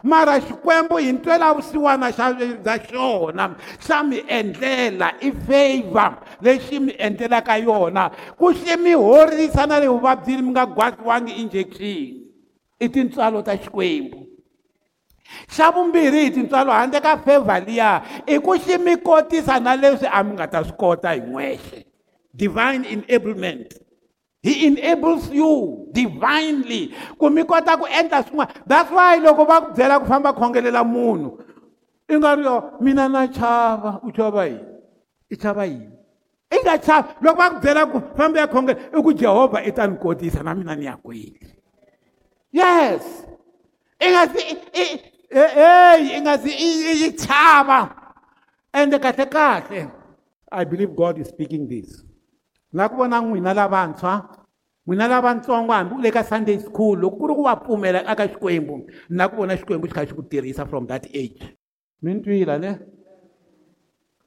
mara 0.04 0.40
xikwembu 0.42 0.98
hi 0.98 1.12
ntwela 1.12 1.54
vusiwana 1.54 2.12
bya 2.64 2.78
xona 2.88 3.56
xa 3.86 4.04
mi 4.04 4.24
endlela 4.28 5.12
i 5.22 5.32
favor 5.32 6.16
lexi 6.42 6.80
mi 6.80 6.96
endlelaka 6.98 7.58
yona 7.58 8.10
ku 8.38 8.54
xi 8.54 8.76
mi 8.78 8.94
horisa 8.94 9.68
na 9.68 9.80
le 9.80 9.88
vuvabyini 9.88 10.42
mi 10.42 10.50
nga 10.50 10.66
gwasiwangi 10.66 11.34
injection 11.34 12.24
i 12.80 12.90
tintswalo 12.90 13.42
ta 13.44 13.56
xikwembu 13.58 14.18
xa 15.50 15.72
vumbirhi 15.72 16.24
hi 16.24 16.32
tintswalo 16.32 16.72
handle 16.72 17.02
ka 17.02 17.18
favor 17.18 17.60
liya 17.68 18.02
i 18.26 18.40
ku 18.40 18.56
xi 18.56 18.78
mi 18.80 18.96
kotisa 18.96 19.60
na 19.60 19.76
leswi 19.76 20.08
a 20.08 20.24
mi 20.24 20.36
nga 20.40 20.48
ta 20.48 20.64
swi 20.64 20.76
kota 20.80 21.12
hi 21.14 21.20
n'wexe 21.20 21.89
divine 22.40 22.84
enablement 22.88 23.76
he 24.42 24.64
enables 24.72 25.28
you 25.30 25.86
divinely 25.92 26.96
ku 27.20 27.28
mi 27.30 27.44
kota 27.44 27.76
ku 27.76 27.84
endla 27.86 28.24
swin'wana 28.24 28.56
that's 28.66 28.88
why 28.90 29.20
loko 29.20 29.44
va 29.44 29.58
ku 29.68 29.70
byela 29.76 30.00
ku 30.00 30.08
famba 30.08 30.32
khongelela 30.32 30.82
munhu 30.88 31.36
i 32.08 32.16
nga 32.16 32.32
ri 32.40 32.44
yo 32.48 32.56
mina 32.80 33.08
na 33.12 33.28
chava 33.28 34.00
u 34.08 34.10
chava 34.16 34.48
yini 34.48 34.64
i 35.30 35.36
chava 35.36 35.66
yini 35.68 35.92
i 36.56 36.64
nga 36.64 36.78
chavi 36.80 37.10
loko 37.22 37.38
va 37.44 37.50
ku 37.52 37.60
byela 37.60 37.82
ku 37.92 37.98
famba 38.18 38.40
ya 38.48 38.48
khongela 38.48 38.80
i 38.96 39.02
ku 39.06 39.12
jehovha 39.14 39.60
i 39.70 39.76
ta 39.76 39.84
ni 39.92 39.98
kotisa 40.00 40.40
na 40.44 40.54
mina 40.56 40.76
ni 40.80 40.86
ya 40.88 40.96
kwini 40.96 41.36
yes 42.56 43.04
i 44.00 44.08
nga 44.16 44.24
si 44.32 44.42
eyi 44.82 46.08
i 46.16 46.20
nga 46.24 46.36
si 46.40 46.52
i 47.04 47.10
chava 47.20 47.80
ende 48.74 48.96
kahle 49.04 49.92
i 50.52 50.64
believe 50.64 50.96
god 50.96 51.20
is 51.20 51.28
speaking 51.28 51.68
this 51.68 52.04
na 52.74 52.88
ku 52.89 52.95
vona 52.95 53.17
n'wina 53.22 53.53
lavantshwa 53.53 54.13
n'wina 54.86 55.05
lavantsongo 55.07 55.74
hambi 55.74 55.95
u 55.95 56.01
le 56.01 56.11
ka 56.11 56.24
sunday 56.24 56.57
school 56.61 56.95
loko 57.01 57.17
ku 57.17 57.26
ri 57.30 57.34
ku 57.36 57.43
va 57.45 57.55
pfumela 57.57 58.05
aka 58.05 58.28
xikwembu 58.32 58.76
na 59.09 59.26
ku 59.30 59.36
vona 59.41 59.57
xikwembu 59.57 59.86
xi 59.89 59.95
kha 59.95 60.05
xi 60.09 60.13
ku 60.13 60.24
tirhisa 60.30 60.65
from 60.70 60.86
that 60.88 61.05
age 61.13 61.41
mi 62.01 62.13
ni 62.13 62.22
twila 62.22 62.59
ne 62.61 62.72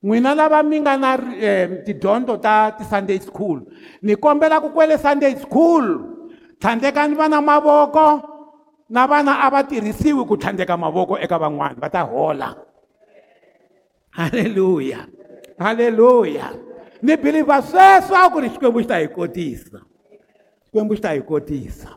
n'wina 0.06 0.34
lava 0.34 0.58
mi 0.62 0.76
nga 0.82 0.94
na 0.98 1.10
um 1.18 1.70
tidyondzo 1.86 2.34
ta 2.42 2.72
ti-sunday 2.76 3.18
school 3.22 3.62
ni 4.02 4.14
kombela 4.18 4.58
ku 4.60 4.68
kwele 4.74 4.98
sunday 4.98 5.34
school 5.38 5.86
tlhandleka 6.60 7.06
ni 7.08 7.14
vana 7.14 7.38
mavoko 7.40 8.06
na 8.90 9.06
vana 9.06 9.32
a 9.44 9.50
va 9.54 9.62
tirhisiwi 9.62 10.26
ku 10.28 10.34
tlhandleka 10.36 10.74
mavoko 10.76 11.14
eka 11.24 11.36
van'wana 11.38 11.78
va 11.82 11.88
ta 11.94 12.02
hola 12.10 12.48
halleluya 14.18 15.06
halleluya 15.62 16.34
yeah 16.50 16.70
ni 17.02 17.16
bhiliva 17.16 17.62
sweswo 17.62 18.14
a 18.16 18.30
ku 18.30 18.38
ri 18.40 18.48
xikwembu 18.48 18.80
xi 18.80 18.86
ta 18.88 18.98
hi 19.02 19.06
kotisa 19.08 19.78
xikwembu 20.70 20.94
xi 20.94 21.02
ta 21.02 21.10
hi 21.12 21.22
kotisa 21.26 21.90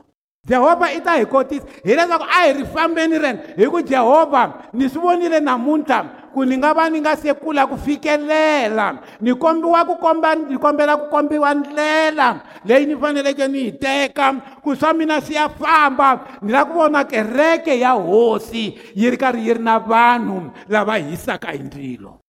jehovha 0.49 0.87
i 0.97 0.99
ta 1.05 1.13
hi 1.19 1.25
kotisa 1.25 1.65
hileswaku 1.85 2.25
a 2.25 2.39
hi 2.45 2.51
ri 2.57 2.65
fambeni 2.73 3.17
rena 3.21 3.41
hi 3.57 3.65
ku 3.69 3.79
jehovha 3.81 4.43
ni 4.73 4.89
swi 4.89 4.99
vonile 5.01 5.39
namuntlha 5.39 5.99
ku 6.33 6.43
ni 6.43 6.57
nga 6.57 6.73
va 6.73 6.89
ni 6.89 6.99
nga 7.05 7.13
se 7.15 7.33
kula 7.33 7.67
ku 7.69 7.77
fikelela 7.77 8.87
ni 9.21 9.31
kombiwa 9.35 9.85
ku 9.85 9.95
komba 10.01 10.35
ni 10.35 10.57
kombela 10.57 10.97
ku 10.97 11.05
kombiwa 11.13 11.53
ndlela 11.53 12.41
leyi 12.65 12.85
ni 12.85 12.95
faneleke 12.97 13.47
ni 13.47 13.59
yi 13.69 13.71
teka 13.71 14.33
ku 14.65 14.75
swa 14.75 14.93
mina 14.93 15.21
swi 15.21 15.35
ya 15.37 15.49
famba 15.49 16.39
ni 16.41 16.51
lava 16.51 16.65
ku 16.65 16.73
vona 16.79 17.03
kereke 17.05 17.79
ya 17.79 17.91
hosi 17.93 18.73
yi 18.95 19.09
ri 19.13 19.17
karhi 19.17 19.47
yi 19.47 19.53
ri 19.53 19.63
na 19.63 19.79
vanhu 19.79 20.49
lava 20.67 20.95
hisaka 20.97 21.51
hi 21.51 21.59
ndzilo 21.63 22.19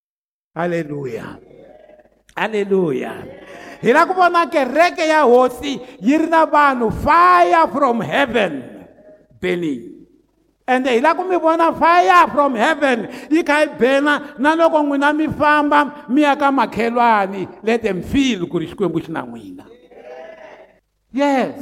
halleluya 0.55 1.25
Hallelujah. 2.37 3.17
Hi 3.81 3.89
la 3.93 4.05
ku 4.05 4.13
vona 4.13 4.45
kereke 4.49 5.07
ya 5.09 5.23
hosi 5.25 5.81
yi 6.01 6.15
ri 6.21 6.27
na 6.29 6.45
vanhu 6.45 6.91
fire 6.93 7.65
from 7.73 7.97
heaven 8.01 8.61
burning. 9.41 9.81
ende 10.67 10.89
hi 10.93 10.99
la 11.01 11.13
ku 11.17 11.23
mi 11.25 11.37
vona 11.37 11.73
fire 11.77 12.25
from 12.33 12.55
heaven 12.57 13.05
yi 13.29 13.43
kha 13.45 13.59
yi 13.65 13.69
bena 13.79 14.33
na 14.41 14.55
loko 14.57 14.81
n'wina 14.83 15.13
mi 15.13 15.27
famba 15.29 16.05
mi 16.09 16.21
ya 16.25 16.33
ka 16.35 16.49
makhelwani 16.51 17.45
let 17.63 17.83
them 17.85 18.01
feel 18.01 18.47
ku 18.49 18.57
ri 18.59 18.65
xikwembu 18.67 18.97
xi 19.03 19.11
na 19.13 19.21
n'wina 19.21 19.65
yes 21.13 21.53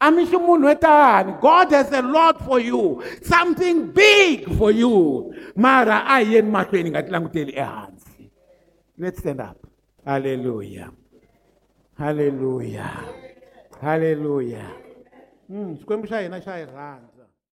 a 0.00 0.10
mi 0.10 0.26
ximunhu 0.26 0.66
etani 0.68 1.38
god 1.40 1.70
has 1.70 1.86
a 1.94 2.02
lot 2.02 2.34
for 2.44 2.58
you 2.58 2.98
something 3.22 3.86
big 3.94 4.42
for 4.58 4.72
you 4.74 5.30
mara 5.54 6.02
a 6.04 6.16
hi 6.18 6.32
yeni 6.34 6.50
mahlweni 6.50 6.90
hi 6.90 6.98
nga 6.98 7.02
ti 7.06 7.12
languteli 7.14 7.52
ehansi 7.54 8.26
let's 8.98 9.20
stand 9.22 9.38
up 9.40 9.63
haleluya 10.04 10.92
haleluya 11.96 12.86
haleluya 13.80 14.62
xikwembu 15.80 16.06
hmm, 16.06 16.12
xa 16.12 16.20
hina 16.22 16.38
xa 16.44 16.58
yi 16.58 16.64
rhandza 16.66 17.13